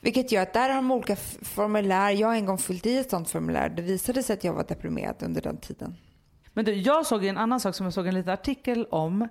Vilket 0.00 0.32
gör 0.32 0.42
att 0.42 0.52
där 0.52 0.68
har 0.68 0.76
de 0.76 0.90
olika 0.90 1.16
formulär. 1.42 2.10
Jag 2.10 2.28
har 2.28 2.34
en 2.34 2.46
gång 2.46 2.58
fyllt 2.58 2.86
i 2.86 2.98
ett 2.98 3.10
sånt 3.10 3.30
formulär. 3.30 3.68
Det 3.68 3.82
visade 3.82 4.22
sig 4.22 4.34
att 4.34 4.44
jag 4.44 4.52
var 4.52 4.64
deprimerad 4.64 5.22
under 5.22 5.42
den 5.42 5.56
tiden. 5.56 5.96
Men 6.52 6.64
du, 6.64 6.74
jag 6.74 7.06
såg 7.06 7.24
en 7.24 7.38
annan 7.38 7.60
sak 7.60 7.74
som 7.74 7.86
jag 7.86 7.92
såg 7.92 8.06
en 8.06 8.14
liten 8.14 8.32
artikel 8.32 8.86
om. 8.90 9.28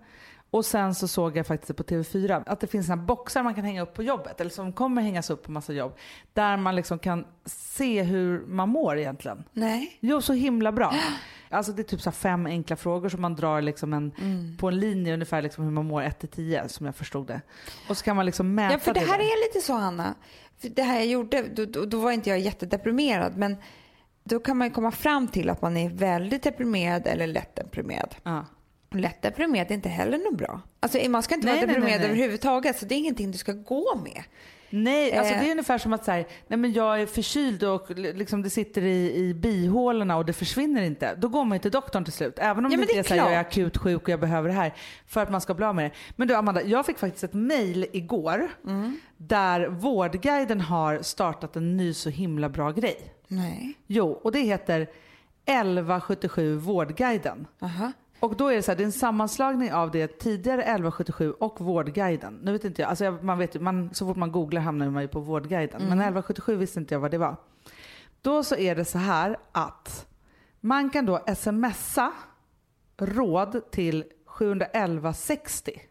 Och 0.56 0.66
sen 0.66 0.96
så 0.96 1.08
såg 1.08 1.38
jag 1.38 1.48
faktiskt 1.48 1.78
på 1.78 1.84
TV4 1.84 2.44
att 2.46 2.60
det 2.60 2.68
finns 2.68 2.86
såna 2.88 2.98
boxar 3.04 3.44
man 3.44 3.56
kan 3.56 3.66
hänga 3.66 3.82
upp 3.82 3.94
på 3.94 4.04
jobbet, 4.04 4.42
eller 4.42 4.52
som 4.52 4.74
kommer 4.74 5.02
hängas 5.02 5.30
upp 5.30 5.44
på 5.44 5.52
massa 5.52 5.74
jobb. 5.74 5.94
Där 6.34 6.58
man 6.58 6.76
liksom 6.76 7.00
kan 7.00 7.26
se 7.46 8.04
hur 8.04 8.46
man 8.46 8.70
mår 8.70 8.98
egentligen. 8.98 9.44
Nej. 9.54 9.98
Jo, 10.00 10.22
så 10.22 10.34
himla 10.34 10.72
bra. 10.72 10.94
Alltså 11.50 11.72
det 11.72 11.82
är 11.82 11.84
typ 11.84 12.02
så 12.02 12.12
fem 12.12 12.46
enkla 12.46 12.76
frågor 12.76 13.10
som 13.10 13.22
man 13.22 13.36
drar 13.36 13.62
liksom 13.62 13.94
en, 13.94 14.12
Mm. 14.22 14.58
på 14.58 14.68
en 14.68 14.80
linje 14.80 15.14
ungefär 15.14 15.42
liksom 15.42 15.64
hur 15.64 15.72
man 15.72 15.86
mår 15.86 16.02
1 16.04 16.20
till 16.20 16.30
10 16.30 16.68
som 16.70 16.86
jag 16.86 16.96
förstod 16.96 17.28
det. 17.28 17.42
Och 17.90 17.98
så 17.98 18.04
kan 18.06 18.16
man 18.16 18.26
liksom 18.26 18.56
mäta 18.56 18.74
Ja, 18.74 18.80
för 18.80 18.94
det 18.94 19.00
här 19.00 19.08
där. 19.18 19.24
är 19.24 19.48
lite 19.48 19.66
så, 19.66 19.74
Hanna. 19.74 20.16
För 20.62 20.70
det 20.70 20.82
här 20.82 20.96
jag 20.96 21.06
gjorde, 21.06 21.44
då, 21.44 21.66
då, 21.66 21.86
då 21.86 22.00
var 22.00 22.12
inte 22.12 22.30
jag 22.30 22.40
jättedeprimerad, 22.40 23.38
men 23.38 23.58
då 24.24 24.40
kan 24.40 24.58
man 24.58 24.68
ju 24.68 24.74
komma 24.74 24.92
fram 24.92 25.28
till 25.28 25.50
att 25.50 25.62
man 25.62 25.78
är 25.78 25.90
väldigt 25.90 26.44
deprimerad 26.44 27.08
eller 27.08 27.28
lätt 27.28 27.56
deprimerad. 27.56 28.16
Ja. 28.24 28.46
Lätt 29.00 29.22
deprimerad 29.22 29.72
är 29.72 29.76
inte 29.76 29.90
heller 29.90 30.18
något 30.18 30.38
bra. 30.38 30.62
Alltså, 30.80 31.10
man 31.10 31.24
ska 31.24 31.36
inte 31.36 31.48
Nej, 31.48 31.56
vara 31.56 31.66
nej, 31.66 31.76
deprimerad 31.76 32.00
nej, 32.02 32.08
nej. 32.10 32.18
överhuvudtaget, 32.18 32.80
så 32.80 32.86
det 32.86 32.96
är 32.96 32.98
ingenting 32.98 33.32
du 33.32 33.38
ska 33.38 33.52
gå 33.52 33.96
med. 34.04 34.24
Nej, 34.70 35.18
alltså 35.18 35.34
Eh. 35.34 35.40
det 35.42 35.48
är 35.48 35.52
ungefär 35.52 35.78
som 35.78 35.94
att 35.94 36.06
så 36.06 36.12
här, 36.12 36.28
nej 36.48 36.58
men 36.60 36.74
jag 36.74 37.02
är 37.02 37.06
förkyld 37.06 37.64
och 37.64 37.90
liksom 37.98 38.42
det 38.42 38.50
sitter 38.50 38.82
i, 38.82 39.16
i 39.16 39.34
bihålorna 39.34 40.18
och 40.18 40.26
det 40.26 40.34
försvinner 40.34 40.82
inte. 40.84 41.16
Då 41.16 41.28
går 41.28 41.46
man 41.46 41.56
ju 41.56 41.62
till 41.62 41.72
doktorn 41.72 42.04
till 42.04 42.14
slut. 42.14 42.40
Även 42.40 42.66
om 42.66 42.72
Ja, 42.72 42.78
det 42.78 42.82
inte 42.82 42.94
det 42.94 42.98
är, 43.00 43.04
är 43.04 43.08
så 43.08 43.14
här, 43.14 43.22
jag 43.22 43.34
är 43.34 43.40
akut 43.40 43.78
sjuk 43.78 44.02
och 44.04 44.10
jag 44.10 44.20
behöver 44.20 44.50
det 44.50 44.56
här 44.56 44.74
för 45.08 45.22
att 45.22 45.32
man 45.32 45.42
ska 45.42 45.54
bli 45.54 45.66
av 45.66 45.76
med 45.76 45.86
det. 45.86 45.92
Men 46.16 46.28
du 46.28 46.36
Amanda, 46.36 46.64
jag 46.64 46.86
fick 46.86 46.98
faktiskt 46.98 47.24
ett 47.24 47.34
mail 47.34 47.86
igår 47.94 48.48
Mm. 48.66 48.98
där 49.18 49.68
Vårdguiden 49.68 50.62
har 50.62 51.02
startat 51.02 51.56
en 51.56 51.78
ny 51.78 51.94
så 51.94 52.10
himla 52.10 52.50
bra 52.50 52.72
grej. 52.72 52.98
Nej. 53.28 53.74
Jo, 53.88 54.12
och 54.24 54.32
det 54.32 54.40
heter 54.40 54.88
1177 55.46 56.56
Vårdguiden. 56.58 57.48
Aha. 57.62 57.92
Och 58.26 58.36
då 58.36 58.48
är 58.48 58.56
det 58.56 58.62
så 58.64 58.72
här, 58.72 58.78
det 58.78 58.84
är 58.84 58.86
en 58.86 58.92
sammanslagning 58.92 59.74
av 59.74 59.92
det 59.92 60.08
tidigare 60.08 60.62
1177 60.62 61.32
och 61.32 61.62
Vårdguiden. 61.62 62.40
Nu 62.44 62.52
vet 62.52 62.64
inte 62.64 62.82
jag, 62.82 62.90
alltså 62.90 63.06
jag, 63.06 63.24
man 63.24 63.38
vet 63.38 63.62
man, 63.62 63.94
så 63.94 64.08
fort 64.08 64.18
man 64.18 64.32
googlar 64.32 64.62
hamnar 64.62 64.90
man 64.90 65.02
ju 65.02 65.08
på 65.08 65.20
Vårdguiden. 65.20 65.82
Men 65.82 65.92
1177 65.92 66.56
visste 66.56 66.80
inte 66.80 66.96
jag 66.96 67.00
vad 67.00 67.12
det 67.12 67.18
var. 67.18 67.36
Då 68.22 68.44
så 68.44 68.56
är 68.56 68.76
det 68.76 68.86
så 68.86 68.98
här 68.98 69.38
att 69.52 70.08
man 70.60 70.90
kan 70.90 71.06
då 71.06 71.20
smsa 71.36 72.12
råd 72.98 73.72
till 73.72 74.04
71160. 74.26 75.82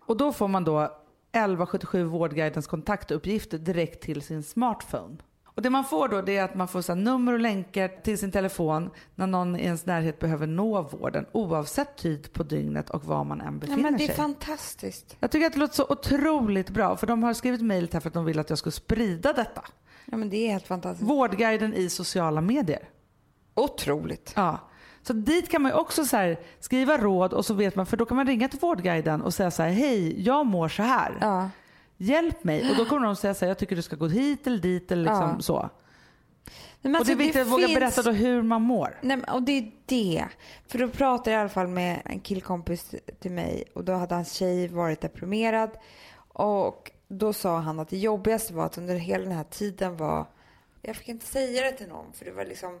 Och 0.00 0.16
då 0.16 0.32
får 0.32 0.48
man 0.48 0.64
då 0.64 0.80
1177 0.80 2.04
Vårdguidens 2.04 2.66
kontaktuppgifter 2.66 3.58
direkt 3.58 4.02
till 4.02 4.22
sin 4.22 4.42
smartphone. 4.42 5.16
Och 5.56 5.62
det 5.62 5.70
man 5.70 5.84
får 5.84 6.08
då 6.08 6.22
det 6.22 6.36
är 6.36 6.44
att 6.44 6.54
man 6.54 6.68
får 6.68 6.82
så 6.82 6.94
nummer 6.94 7.32
och 7.32 7.38
länkar 7.40 7.88
till 7.88 8.18
sin 8.18 8.32
telefon 8.32 8.90
när 9.14 9.26
någon 9.26 9.56
i 9.56 9.64
ens 9.64 9.86
närhet 9.86 10.18
behöver 10.18 10.46
nå 10.46 10.82
vården 10.82 11.26
oavsett 11.32 11.96
tid 11.96 12.32
på 12.32 12.42
dygnet 12.42 12.90
och 12.90 13.04
var 13.04 13.24
man 13.24 13.40
än 13.40 13.46
Ja, 13.54 13.60
befinner 13.60 13.82
men 13.82 13.96
det 13.98 14.04
är 14.04 14.06
sig. 14.06 14.16
fantastiskt. 14.16 15.16
Jag 15.20 15.30
tycker 15.30 15.46
att 15.46 15.52
det 15.52 15.58
låter 15.58 15.74
så 15.74 15.86
otroligt 15.88 16.70
bra 16.70 16.96
för 16.96 17.06
de 17.06 17.22
har 17.22 17.34
skrivit 17.34 17.60
mejlet 17.62 17.92
här 17.92 18.00
för 18.00 18.08
att 18.10 18.14
de 18.14 18.24
vill 18.24 18.38
att 18.38 18.50
jag 18.50 18.58
ska 18.58 18.70
sprida 18.70 19.32
detta. 19.32 19.64
Ja, 20.04 20.16
men 20.16 20.30
det 20.30 20.36
är 20.36 20.52
helt 20.52 20.66
fantastiskt. 20.66 21.10
Vårdguiden 21.10 21.74
i 21.74 21.88
sociala 21.88 22.40
medier. 22.40 22.88
Otroligt. 23.54 24.32
Ja. 24.36 24.58
Så 25.02 25.12
dit 25.12 25.50
kan 25.50 25.62
man 25.62 25.72
också 25.72 26.04
så 26.04 26.36
skriva 26.60 26.96
råd 26.98 27.32
och 27.32 27.44
så 27.44 27.54
vet 27.54 27.76
man, 27.76 27.86
för 27.86 27.96
då 27.96 28.04
kan 28.04 28.16
man 28.16 28.26
ringa 28.26 28.48
till 28.48 28.58
Vårdguiden 28.60 29.22
och 29.22 29.34
säga 29.34 29.50
så 29.50 29.62
här, 29.62 29.70
hej, 29.70 30.22
jag 30.22 30.46
mår 30.46 30.68
så 30.68 30.82
här. 30.82 31.18
Ja. 31.20 31.50
Hjälp 31.96 32.44
mig. 32.44 32.70
Och 32.70 32.76
då 32.76 32.84
kommer 32.84 33.06
de 33.06 33.16
säga 33.16 33.34
så 33.34 33.44
här, 33.44 33.50
jag 33.50 33.58
tycker 33.58 33.76
du 33.76 33.82
ska 33.82 33.96
gå 33.96 34.08
hit 34.08 34.46
eller 34.46 34.58
dit 34.58 34.92
eller 34.92 35.02
liksom 35.04 35.32
Ja. 35.36 35.40
så. 35.42 35.70
Men 36.82 36.94
och 36.94 36.98
alltså, 36.98 37.14
det 37.14 37.22
är 37.22 37.24
viktigt 37.24 37.42
att 37.42 37.48
våga 37.48 37.66
finns- 37.66 37.78
berätta 37.78 38.02
då 38.02 38.10
hur 38.10 38.42
man 38.42 38.62
mår. 38.62 38.98
Nej, 39.02 39.22
och 39.32 39.42
det 39.42 39.52
är 39.58 39.72
det. 39.86 40.26
För 40.66 40.78
då 40.78 40.88
pratade 40.88 41.30
jag 41.30 41.38
i 41.38 41.40
alla 41.40 41.48
fall 41.48 41.68
med 41.68 42.02
en 42.04 42.20
killkompis 42.20 42.94
till 43.20 43.30
mig 43.30 43.64
och 43.74 43.84
då 43.84 43.92
hade 43.92 44.14
hans 44.14 44.32
tjej 44.32 44.68
varit 44.68 45.00
deprimerad 45.00 45.70
och 46.28 46.90
då 47.08 47.32
sa 47.32 47.58
han 47.58 47.80
att 47.80 47.88
det 47.88 47.98
jobbigaste 47.98 48.54
var 48.54 48.66
att 48.66 48.78
under 48.78 48.94
hela 48.94 49.24
den 49.24 49.32
här 49.32 49.44
tiden 49.44 49.96
var, 49.96 50.26
jag 50.82 50.96
fick 50.96 51.08
inte 51.08 51.26
säga 51.26 51.62
det 51.62 51.72
till 51.72 51.88
någon 51.88 52.12
för 52.12 52.24
det 52.24 52.32
var 52.32 52.44
liksom 52.44 52.80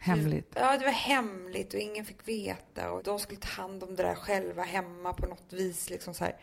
Hemligt. 0.00 0.52
Ja, 0.60 0.76
det 0.78 0.84
var 0.84 0.92
hemligt 0.92 1.74
och 1.74 1.80
ingen 1.80 2.04
fick 2.04 2.28
veta 2.28 2.90
och 2.92 3.02
de 3.02 3.18
skulle 3.18 3.40
ta 3.40 3.62
hand 3.62 3.82
om 3.84 3.96
det 3.96 4.02
där 4.02 4.14
själva 4.14 4.62
hemma 4.62 5.12
på 5.12 5.26
något 5.26 5.52
vis 5.52 5.90
liksom 5.90 6.14
så 6.14 6.24
här. 6.24 6.36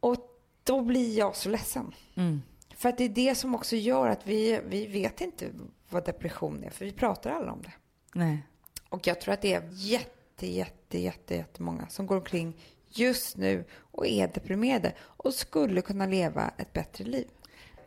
Och 0.00 0.29
då 0.70 0.80
blir 0.80 1.18
jag 1.18 1.36
så 1.36 1.48
ledsen. 1.48 1.94
Mm. 2.14 2.42
För 2.76 2.88
att 2.88 2.98
det 2.98 3.04
är 3.04 3.08
det 3.08 3.34
som 3.34 3.54
också 3.54 3.76
gör 3.76 4.08
att 4.08 4.26
vi, 4.26 4.60
vi 4.68 4.86
vet 4.86 5.20
inte 5.20 5.46
vad 5.88 6.04
depression 6.04 6.64
är, 6.64 6.70
för 6.70 6.84
vi 6.84 6.92
pratar 6.92 7.30
aldrig 7.30 7.52
om 7.52 7.62
det. 7.62 7.72
Nej. 8.14 8.46
Och 8.88 9.06
jag 9.06 9.20
tror 9.20 9.34
att 9.34 9.42
det 9.42 9.54
är 9.54 9.62
jätte, 9.72 10.46
jätte, 10.46 10.98
jätte, 10.98 11.34
jättemånga 11.34 11.88
som 11.88 12.06
går 12.06 12.16
omkring 12.16 12.56
just 12.88 13.36
nu 13.36 13.64
och 13.80 14.06
är 14.06 14.28
deprimerade 14.28 14.92
och 15.00 15.34
skulle 15.34 15.82
kunna 15.82 16.06
leva 16.06 16.50
ett 16.56 16.72
bättre 16.72 17.04
liv. 17.04 17.28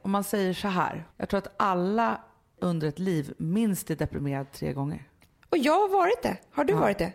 Om 0.01 0.11
man 0.11 0.23
säger 0.23 0.53
så 0.53 0.67
här, 0.67 1.07
jag 1.17 1.29
tror 1.29 1.37
att 1.37 1.53
alla 1.57 2.21
under 2.59 2.87
ett 2.87 2.99
liv 2.99 3.33
minst 3.37 3.89
är 3.89 3.95
deprimerad 3.95 4.51
tre 4.51 4.73
gånger. 4.73 5.09
Och 5.49 5.57
jag 5.57 5.79
har 5.79 5.89
varit 5.89 6.23
det. 6.23 6.37
Har 6.51 6.63
du 6.63 6.73
Ja. 6.73 6.79
varit 6.79 6.97
det? 6.97 7.13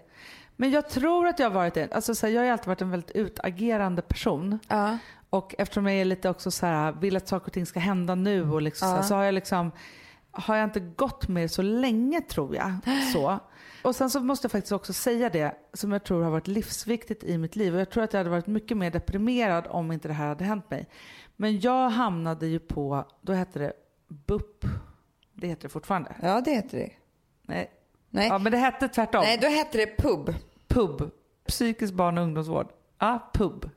Men 0.60 0.70
jag 0.70 0.88
tror 0.88 1.26
att 1.26 1.38
jag 1.38 1.46
har 1.50 1.54
varit 1.54 1.74
det. 1.74 1.92
Alltså, 1.94 2.14
så 2.14 2.26
här, 2.26 2.34
jag 2.34 2.42
har 2.42 2.48
alltid 2.50 2.66
varit 2.66 2.82
en 2.82 2.90
väldigt 2.90 3.10
utagerande 3.10 4.02
person. 4.02 4.58
Ja. 4.68 4.98
Och 5.30 5.54
eftersom 5.58 5.86
jag 5.86 5.94
är 5.94 6.04
lite 6.04 6.28
också 6.30 6.50
så 6.50 6.66
här, 6.66 6.92
vill 6.92 7.16
att 7.16 7.28
saker 7.28 7.46
och 7.46 7.52
ting 7.52 7.66
ska 7.66 7.80
hända 7.80 8.14
nu 8.14 8.50
och 8.50 8.62
liksom 8.62 8.86
så, 8.88 8.90
här, 8.92 8.96
Ja. 8.96 9.02
så 9.02 9.14
har 9.14 9.22
jag 9.24 9.34
liksom 9.34 9.70
har 10.30 10.56
jag 10.56 10.64
inte 10.64 10.80
gått 10.80 11.28
med 11.28 11.42
det 11.44 11.48
så 11.48 11.62
länge 11.62 12.20
tror 12.20 12.56
jag. 12.56 12.72
Så. 13.12 13.38
Och 13.84 13.96
sen 13.96 14.10
så 14.10 14.20
måste 14.20 14.44
jag 14.44 14.52
faktiskt 14.52 14.72
också 14.72 14.92
säga 14.92 15.28
det 15.30 15.54
som 15.72 15.92
jag 15.92 16.04
tror 16.04 16.22
har 16.22 16.30
varit 16.30 16.46
livsviktigt 16.46 17.24
i 17.24 17.38
mitt 17.38 17.56
liv. 17.56 17.74
Och 17.74 17.80
jag 17.80 17.90
tror 17.90 18.04
att 18.04 18.12
jag 18.12 18.20
hade 18.20 18.30
varit 18.30 18.46
mycket 18.46 18.76
mer 18.76 18.90
deprimerad 18.90 19.66
om 19.70 19.92
inte 19.92 20.08
det 20.08 20.14
här 20.14 20.28
hade 20.28 20.44
hänt 20.44 20.70
mig. 20.70 20.88
Men 21.36 21.60
jag 21.60 21.88
hamnade 21.90 22.46
ju 22.46 22.58
på, 22.58 23.04
då 23.20 23.32
hette 23.32 23.58
det 23.58 23.72
BUP. 24.08 24.64
Det 25.34 25.46
heter 25.46 25.62
det 25.62 25.68
fortfarande. 25.68 26.14
Ja, 26.22 26.40
det 26.40 26.50
heter 26.50 26.78
det. 26.78 26.90
Nej. 27.42 27.70
Nej, 28.10 28.28
Ja 28.28 28.38
men 28.38 28.52
det 28.52 28.58
hette 28.58 28.88
tvärtom. 28.88 29.20
Nej 29.24 29.38
då 29.42 29.46
hette 29.48 29.78
det 29.78 29.96
pub. 29.98 30.34
PUB. 30.68 31.10
Psykisk 31.48 31.94
barn 31.94 32.18
och 32.18 32.24
ungdomsvård. 32.24 32.68
Ja, 32.98 33.30
PUB. 33.34 33.70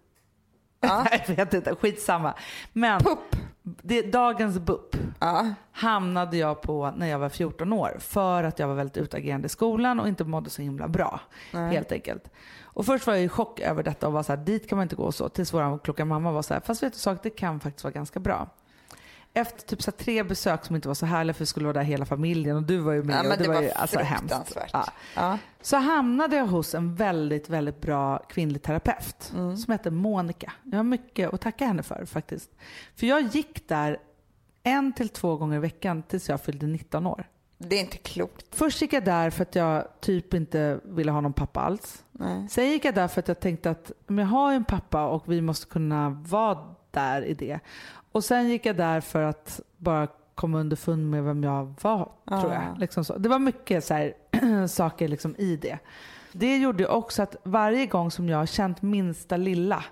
Ja. 0.82 1.06
jag 1.28 1.36
vet 1.36 1.54
inte, 1.54 1.76
skitsamma. 1.76 2.34
Men 2.74 3.00
Pupp. 3.02 3.36
det, 3.64 4.02
dagens 4.02 4.60
BUP 4.60 4.96
Ja. 5.20 5.54
hamnade 5.72 6.38
jag 6.38 6.62
på 6.62 6.94
när 6.98 7.08
jag 7.08 7.20
var 7.20 7.30
14 7.30 7.74
år 7.74 7.98
för 8.00 8.44
att 8.44 8.60
jag 8.60 8.68
var 8.68 8.76
väldigt 8.76 8.98
utagerande 8.98 9.46
i 9.46 9.50
skolan 9.50 10.00
och 10.00 10.08
inte 10.08 10.24
mådde 10.24 10.50
så 10.50 10.62
himla 10.62 10.88
bra. 10.88 11.20
Helt 11.52 11.92
enkelt. 11.92 12.30
Och 12.64 12.86
först 12.86 13.08
var 13.08 13.14
jag 13.14 13.24
i 13.24 13.30
chock 13.30 13.60
över 13.60 13.84
detta 13.84 14.08
och 14.08 14.14
var 14.14 14.24
så 14.24 14.32
här, 14.36 14.38
dit 14.46 14.70
kan 14.70 14.76
man 14.78 14.84
inte 14.84 14.96
gå 14.96 15.12
så. 15.12 15.30
Tills 15.30 15.54
vår 15.54 15.80
kloka 15.84 16.06
mamma 16.06 16.32
var 16.32 16.42
så 16.42 16.54
här, 16.54 16.62
fast 16.62 16.84
vet 16.84 16.94
du 16.94 17.00
sak, 17.00 17.20
det 17.24 17.30
kan 17.30 17.60
faktiskt 17.60 17.84
vara 17.84 17.92
ganska 17.94 18.20
bra. 18.20 18.48
Efter 19.34 19.68
typ 19.68 19.82
så 19.82 19.92
tre 19.92 20.24
besök 20.24 20.66
som 20.66 20.76
inte 20.76 20.88
var 20.88 20.96
så 20.96 21.06
härliga 21.06 21.34
för 21.34 21.40
vi 21.40 21.46
skulle 21.46 21.66
vara 21.66 21.74
där 21.74 21.84
hela 21.84 22.06
familjen 22.06 22.56
och 22.58 22.64
du 22.64 22.78
var 22.78 22.94
ju 22.94 23.04
med. 23.04 23.16
Ja, 23.18 23.24
men 23.24 23.32
och 23.32 23.38
det 23.38 23.48
var 23.48 23.62
ju 23.62 23.72
alltså, 23.72 24.00
hemskt. 24.00 24.58
Ja. 24.74 24.86
Ja. 25.16 25.38
Så 25.62 25.78
hamnade 25.78 26.36
jag 26.36 26.48
hos 26.48 26.76
en 26.76 26.96
väldigt, 26.96 27.50
väldigt 27.50 27.82
bra 27.82 28.18
kvinnlig 28.20 28.62
terapeut 28.62 29.32
Mm. 29.36 29.58
som 29.58 29.72
heter 29.72 29.92
Monica. 29.92 30.54
Jag 30.64 30.78
har 30.80 30.84
mycket 30.84 31.34
att 31.34 31.42
tacka 31.42 31.66
henne 31.66 31.84
för 31.84 32.06
faktiskt. 32.06 32.50
För 32.96 33.08
jag 33.08 33.22
gick 33.22 33.68
där 33.70 33.98
en 34.64 34.94
till 34.94 35.10
två 35.10 35.38
gånger 35.38 35.56
i 35.56 35.60
veckan 35.60 36.04
tills 36.04 36.30
jag 36.30 36.42
fyllde 36.42 36.68
19 36.68 37.08
år. 37.08 37.28
Det 37.58 37.76
är 37.76 37.80
inte 37.80 37.98
klokt. 37.98 38.46
Först 38.56 38.82
gick 38.82 38.94
jag 38.94 39.06
där 39.06 39.30
för 39.30 39.42
att 39.42 39.56
jag 39.56 39.88
typ 40.00 40.34
inte 40.34 40.80
ville 40.84 41.12
ha 41.12 41.22
någon 41.22 41.34
pappa 41.34 41.60
alls. 41.60 42.04
Nej. 42.12 42.48
Sen 42.50 42.70
gick 42.70 42.86
jag 42.86 42.96
där 42.96 43.08
för 43.08 43.20
att 43.20 43.28
jag 43.28 43.40
tänkte 43.40 43.70
att 43.70 43.92
men 44.08 44.18
jag 44.18 44.26
har 44.32 44.52
ju 44.52 44.56
en 44.56 44.66
pappa 44.66 45.08
och 45.08 45.32
vi 45.32 45.42
måste 45.42 45.66
kunna 45.68 46.10
vara 46.10 46.58
där 46.92 47.22
i 47.26 47.34
det. 47.34 47.60
Och 48.12 48.24
sen 48.24 48.49
gick 48.49 48.66
jag 48.66 48.76
där 48.78 49.01
för 49.01 49.24
att 49.24 49.62
bara 49.78 50.07
komma 50.36 50.59
underfund 50.59 51.09
med 51.09 51.24
vem 51.24 51.43
jag 51.43 51.74
var, 51.82 52.12
tror 52.30 52.53
jag. 52.53 52.64
Ja. 52.64 52.76
Liksom 52.80 53.05
så. 53.05 53.18
Det 53.18 53.30
var 53.30 53.39
mycket 53.39 53.86
så 53.86 53.93
här, 53.93 54.14
saker 54.68 55.07
liksom 55.07 55.36
i 55.38 55.55
det. 55.55 55.80
Det 56.32 56.57
gjorde 56.57 56.88
också 56.88 57.24
att 57.24 57.36
varje 57.43 57.86
gång 57.86 58.12
som 58.12 58.30
jag 58.30 58.38
har 58.38 58.45
känt 58.45 58.82
minsta 58.82 59.38
lilla 59.38 59.84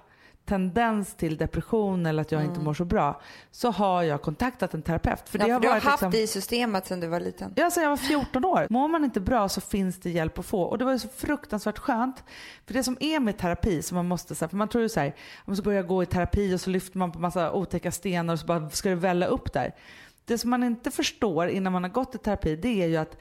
tendens 0.49 1.15
till 1.15 1.37
depression 1.37 2.05
eller 2.05 2.21
att 2.21 2.31
jag 2.31 2.43
inte 2.45 2.59
mår 2.59 2.73
så 2.73 2.85
bra 2.85 3.21
så 3.51 3.71
har 3.71 4.03
jag 4.03 4.21
kontaktat 4.21 4.73
en 4.73 4.81
terapeut. 4.81 5.29
För 5.29 5.39
Mm. 5.39 5.49
Ja, 5.49 5.59
det 5.59 5.61
för 5.61 5.61
har 5.61 5.61
du 5.61 5.67
har 5.67 5.75
varit 5.75 5.83
haft 5.83 6.01
liksom, 6.01 6.11
det 6.11 6.21
i 6.21 6.27
systemet 6.27 6.87
sedan 6.87 6.99
du 6.99 7.07
var 7.07 7.19
liten. 7.19 7.53
Ja, 7.55 7.71
sen 7.71 7.83
jag 7.83 7.89
var 7.89 7.97
14 7.97 8.45
år. 8.45 8.67
Mår 8.69 8.87
man 8.87 9.03
inte 9.03 9.19
bra 9.19 9.49
så 9.49 9.61
finns 9.61 9.99
det 9.99 10.09
hjälp 10.09 10.39
att 10.39 10.45
få. 10.45 10.61
Och 10.61 10.77
det 10.77 10.85
var 10.85 10.91
ju 10.91 10.99
så 10.99 11.07
fruktansvärt 11.07 11.79
skönt. 11.79 12.23
För 12.65 12.73
det 12.73 12.83
som 12.83 12.97
är 12.99 13.19
med 13.19 13.37
terapi, 13.37 13.81
som 13.81 13.95
man 13.95 14.07
måste, 14.07 14.35
så 14.35 14.45
här, 14.45 14.49
för 14.49 14.57
man 14.57 14.67
tror 14.67 14.81
ju 14.81 14.89
så 14.89 14.99
här, 14.99 15.15
man 15.45 15.55
ska 15.55 15.63
börja 15.63 15.81
gå 15.81 16.03
i 16.03 16.05
terapi 16.05 16.55
och 16.55 16.61
så 16.61 16.69
lyfter 16.69 16.97
man 16.97 17.11
på 17.11 17.19
massa 17.19 17.51
otäcka 17.51 17.91
stenar 17.91 18.33
och 18.33 18.39
så 18.39 18.45
bara 18.45 18.69
ska 18.69 18.89
det 18.89 18.95
välla 18.95 19.25
upp 19.25 19.53
där. 19.53 19.75
Det 20.25 20.37
som 20.37 20.49
man 20.49 20.63
inte 20.63 20.91
förstår 20.91 21.47
innan 21.47 21.73
man 21.73 21.83
har 21.83 21.89
gått 21.89 22.15
i 22.15 22.17
terapi, 22.17 22.55
det 22.55 22.83
är 22.83 22.87
ju 22.87 22.97
att 22.97 23.17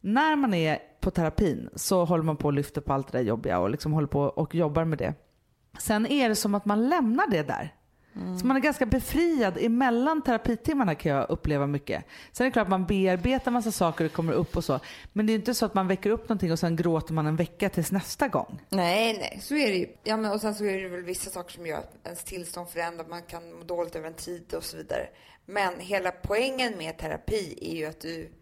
när 0.00 0.36
man 0.36 0.54
är 0.54 0.78
på 1.00 1.10
terapin 1.10 1.68
så 1.74 2.04
håller 2.04 2.24
man 2.24 2.36
på 2.36 2.46
och 2.46 2.52
lyfter 2.52 2.80
på 2.80 2.92
allt 2.92 3.12
det 3.12 3.18
där 3.18 3.24
jobbiga 3.24 3.58
och 3.58 3.70
liksom 3.70 3.92
håller 3.92 4.08
på 4.08 4.20
och 4.20 4.54
jobbar 4.54 4.84
med 4.84 4.98
det. 4.98 5.14
Sen 5.78 6.06
är 6.06 6.28
det 6.28 6.36
som 6.36 6.54
att 6.54 6.64
man 6.64 6.88
lämnar 6.88 7.30
det 7.30 7.42
där. 7.42 7.72
Så 8.40 8.46
man 8.46 8.56
är 8.56 8.60
ganska 8.60 8.86
befriad 8.86 9.58
emellan 9.60 10.22
terapitimmarna 10.22 10.94
kan 10.94 11.12
jag 11.12 11.30
uppleva 11.30 11.66
mycket. 11.66 12.04
Sen 12.32 12.44
är 12.46 12.50
det 12.50 12.52
klart 12.52 12.62
att 12.62 12.70
man 12.70 12.86
bearbetar 12.86 13.50
massa 13.50 13.72
saker 13.72 14.04
och 14.04 14.12
kommer 14.12 14.32
upp 14.32 14.56
och 14.56 14.64
så. 14.64 14.80
Men 15.12 15.26
det 15.26 15.32
är 15.32 15.34
inte 15.34 15.54
så 15.54 15.66
att 15.66 15.74
man 15.74 15.88
väcker 15.88 16.10
upp 16.10 16.28
någonting 16.28 16.52
och 16.52 16.58
sen 16.58 16.76
gråter 16.76 17.14
man 17.14 17.26
en 17.26 17.36
vecka 17.36 17.68
tills 17.68 17.92
nästa 17.92 18.28
gång. 18.28 18.60
Nej, 18.68 19.18
nej, 19.18 19.38
så 19.42 19.54
är 19.54 19.68
det 19.68 19.76
ju. 19.76 19.86
Ja, 20.04 20.16
men 20.16 20.32
och 20.32 20.40
sen 20.40 20.54
så 20.54 20.64
är 20.64 20.82
det 20.82 20.88
väl 20.88 21.02
vissa 21.02 21.30
saker 21.30 21.52
som 21.52 21.66
gör 21.66 21.78
att 21.78 21.96
ens 22.04 22.24
tillstånd 22.24 22.68
förändras. 22.68 23.08
Man 23.08 23.22
kan 23.22 23.52
må 23.52 23.64
dåligt 23.64 23.96
över 23.96 24.08
en 24.08 24.14
tid 24.14 24.54
och 24.54 24.64
så 24.64 24.76
vidare. 24.76 25.06
Men 25.46 25.80
hela 25.80 26.10
poängen 26.10 26.78
med 26.78 26.98
terapi 26.98 27.58
är 27.60 27.76
ju 27.76 27.86
att 27.86 28.00
du 28.00 28.32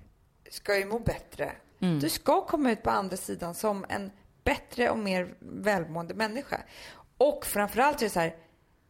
ska 0.51 0.79
ju 0.79 0.85
må 0.85 0.99
bättre. 0.99 1.53
Du 2.01 2.09
ska 2.09 2.47
komma 2.47 2.73
ut 2.73 2.83
på 2.83 2.91
andra 2.91 3.17
sidan 3.17 3.55
som 3.55 3.85
en 3.89 4.11
bättre 4.45 4.91
och 4.91 4.99
mer 4.99 5.35
välmående 5.41 6.15
människa. 6.15 6.61
Och 7.19 7.47
framförallt 7.47 8.01
är 8.03 8.07
det 8.07 8.11
så 8.11 8.21
här, 8.21 8.37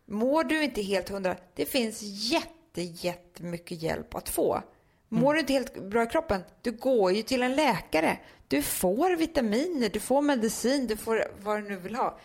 mår 0.06 0.44
du 0.44 0.62
inte 0.64 0.82
helt 0.82 1.08
hundra, 1.08 1.36
det 1.54 1.66
finns 1.66 2.02
jätte, 2.02 2.82
jättemycket 2.82 3.82
hjälp 3.82 4.14
att 4.14 4.28
få. 4.28 4.62
Mår 5.08 5.34
du 5.34 5.40
inte 5.40 5.52
helt 5.52 5.82
bra 5.82 6.02
i 6.02 6.06
kroppen, 6.06 6.42
du 6.62 6.72
går 6.72 7.12
ju 7.12 7.22
till 7.22 7.42
en 7.42 7.54
läkare. 7.54 8.18
Du 8.48 8.62
får 8.62 9.16
vitaminer, 9.16 9.88
du 9.88 10.00
får 10.00 10.22
medicin, 10.22 10.86
du 10.86 10.96
får 10.96 11.24
vad 11.42 11.62
du 11.62 11.68
nu 11.68 11.76
vill 11.76 11.94
ha. 11.94 12.18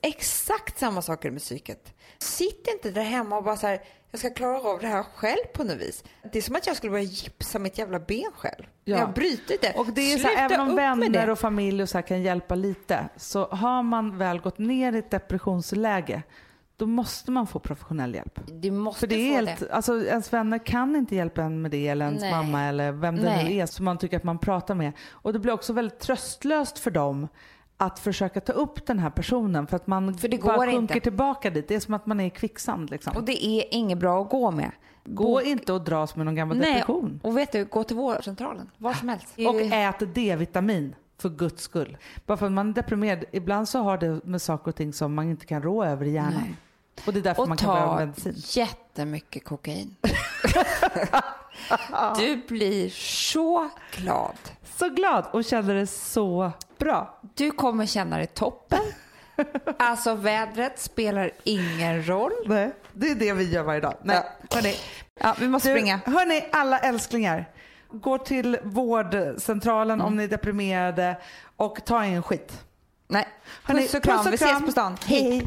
Exakt 0.00 0.78
samma 0.78 1.02
saker 1.02 1.30
med 1.30 1.40
psyket. 1.40 1.94
Sitt 2.18 2.68
inte 2.68 2.90
där 2.90 3.02
hemma 3.02 3.36
och 3.36 3.44
bara 3.44 3.56
så 3.56 3.66
här, 3.66 3.84
jag 4.14 4.18
ska 4.18 4.30
klara 4.30 4.60
av 4.60 4.80
det 4.80 4.86
här 4.86 5.02
själv 5.14 5.44
på 5.54 5.64
något 5.64 5.76
vis. 5.76 6.04
Det 6.32 6.38
är 6.38 6.42
som 6.42 6.56
att 6.56 6.66
jag 6.66 6.76
skulle 6.76 6.90
börja 6.90 7.04
gipsa 7.04 7.58
mitt 7.58 7.78
jävla 7.78 7.98
ben 7.98 8.30
själv. 8.36 8.64
Ja. 8.84 8.96
Jag 8.98 9.06
har 9.06 9.12
brutit 9.12 9.60
det. 9.62 9.72
Och 9.76 9.86
det 9.86 10.00
är 10.12 10.12
så 10.12 10.18
Sluta 10.18 10.40
här, 10.40 10.44
även 10.44 10.60
om 10.60 10.76
vänner 10.76 11.30
och 11.30 11.38
familj 11.38 11.82
och 11.82 11.88
så 11.88 12.02
kan 12.02 12.22
hjälpa 12.22 12.54
lite 12.54 13.08
så 13.16 13.46
har 13.46 13.82
man 13.82 14.18
väl 14.18 14.40
gått 14.40 14.58
ner 14.58 14.92
i 14.92 14.98
ett 14.98 15.10
depressionsläge 15.10 16.22
då 16.76 16.86
måste 16.86 17.30
man 17.30 17.46
få 17.46 17.58
professionell 17.58 18.14
hjälp. 18.14 18.40
Du 18.46 18.70
måste 18.70 19.00
För 19.00 19.06
det 19.06 19.14
är 19.14 19.28
få 19.28 19.34
helt, 19.34 19.60
det. 19.60 19.72
alltså 19.72 20.04
ens 20.04 20.32
vänner 20.32 20.58
kan 20.58 20.96
inte 20.96 21.16
hjälpa 21.16 21.42
en 21.42 21.62
med 21.62 21.70
det 21.70 21.88
eller 21.88 22.06
ens 22.06 22.20
Nej. 22.20 22.30
mamma 22.30 22.64
eller 22.64 22.92
vem 22.92 23.16
det 23.16 23.22
nu 23.22 23.28
Nej. 23.28 23.60
är 23.60 23.66
som 23.66 23.84
man 23.84 23.98
tycker 23.98 24.16
att 24.16 24.24
man 24.24 24.38
pratar 24.38 24.74
med. 24.74 24.92
Och 25.10 25.32
det 25.32 25.38
blir 25.38 25.52
också 25.52 25.72
väldigt 25.72 25.98
tröstlöst 25.98 26.78
för 26.78 26.90
dem 26.90 27.28
att 27.76 27.98
försöka 27.98 28.40
ta 28.40 28.52
upp 28.52 28.86
den 28.86 28.98
här 28.98 29.10
personen 29.10 29.66
för 29.66 29.76
att 29.76 29.86
man 29.86 30.14
För 30.14 30.28
bara 30.42 30.58
sjunker 30.58 30.74
inte. 30.94 31.00
tillbaka 31.00 31.50
dit. 31.50 31.68
Det 31.68 31.74
är 31.74 31.80
som 31.80 31.94
att 31.94 32.06
man 32.06 32.20
är 32.20 32.26
i 32.26 32.30
kvicksand 32.30 32.90
liksom. 32.90 33.16
Och 33.16 33.24
det 33.24 33.44
är 33.46 33.64
inget 33.70 33.98
bra 33.98 34.22
att 34.22 34.30
gå 34.30 34.50
med. 34.50 34.70
Gå 35.04 35.42
inte 35.42 35.72
och 35.72 35.80
dras 35.84 36.16
med 36.16 36.26
någon 36.26 36.34
gammal 36.34 36.56
Nej, 36.56 36.72
depression. 36.72 37.20
och 37.22 37.38
vet 37.38 37.52
du, 37.52 37.64
gå 37.64 37.84
till 37.84 37.96
vårdcentralen. 37.96 38.70
Var 38.78 38.92
som 38.92 39.08
helst. 39.08 39.34
Och 39.48 39.60
ät 39.60 40.14
D-vitamin 40.14 40.94
för 41.18 41.28
guds 41.28 41.62
skull. 41.62 41.96
Bara 42.26 42.36
för 42.38 42.46
att 42.46 42.52
man 42.52 42.68
är 42.68 42.72
deprimerad, 42.74 43.24
ibland 43.32 43.68
så 43.68 43.78
har 43.78 43.98
det 43.98 44.24
med 44.24 44.42
saker 44.42 44.68
och 44.68 44.76
ting 44.76 44.92
som 44.92 45.14
man 45.14 45.30
inte 45.30 45.46
kan 45.46 45.62
rå 45.62 45.84
över 45.84 46.06
i 46.06 46.10
hjärnan. 46.10 46.32
Nej. 46.44 46.56
Och 47.06 47.12
det 47.12 47.18
är 47.20 47.22
därför 47.22 47.42
man 47.42 47.52
och 47.52 47.58
kan 47.58 47.74
behöva 47.74 47.92
ta 47.92 47.98
medicin. 48.06 48.34
jättemycket 48.36 49.44
kokain. 49.44 49.96
du 52.16 52.36
blir 52.48 52.90
så 53.30 53.68
glad. 53.96 54.36
Så 54.76 54.88
glad 54.88 55.24
och 55.30 55.44
känner 55.44 55.74
det 55.74 55.86
så 55.86 56.52
bra. 56.78 57.20
Du 57.34 57.50
kommer 57.50 57.86
känna 57.86 58.16
dig 58.16 58.26
toppen. 58.26 58.80
Alltså 59.78 60.14
vädret 60.14 60.78
spelar 60.78 61.30
ingen 61.44 62.08
roll. 62.08 62.32
Nej, 62.46 62.72
det 62.92 63.10
är 63.10 63.14
det 63.14 63.32
vi 63.32 63.50
gör 63.52 63.62
varje 63.62 63.80
dag. 63.80 63.94
Nej, 64.02 64.22
hörni, 64.50 64.74
Ja, 65.20 65.34
vi 65.38 65.48
måste 65.48 65.68
du, 65.68 65.74
springa. 65.74 66.00
hörni, 66.06 66.44
alla 66.52 66.78
älsklingar. 66.78 67.50
Gå 67.90 68.18
till 68.18 68.58
vårdcentralen 68.62 70.00
om 70.00 70.16
ni 70.16 70.24
är 70.24 70.28
deprimerade 70.28 71.16
och 71.56 71.84
ta 71.84 72.04
en 72.04 72.22
skit. 72.22 72.64
Nej, 73.08 73.28
Hörni, 73.64 73.80
puss 73.80 73.94
och 73.94 74.02
kram. 74.02 74.24
Vi 74.30 74.34
ses 74.34 74.64
på 74.64 74.70
stan. 74.72 74.96
Hej. 75.06 75.46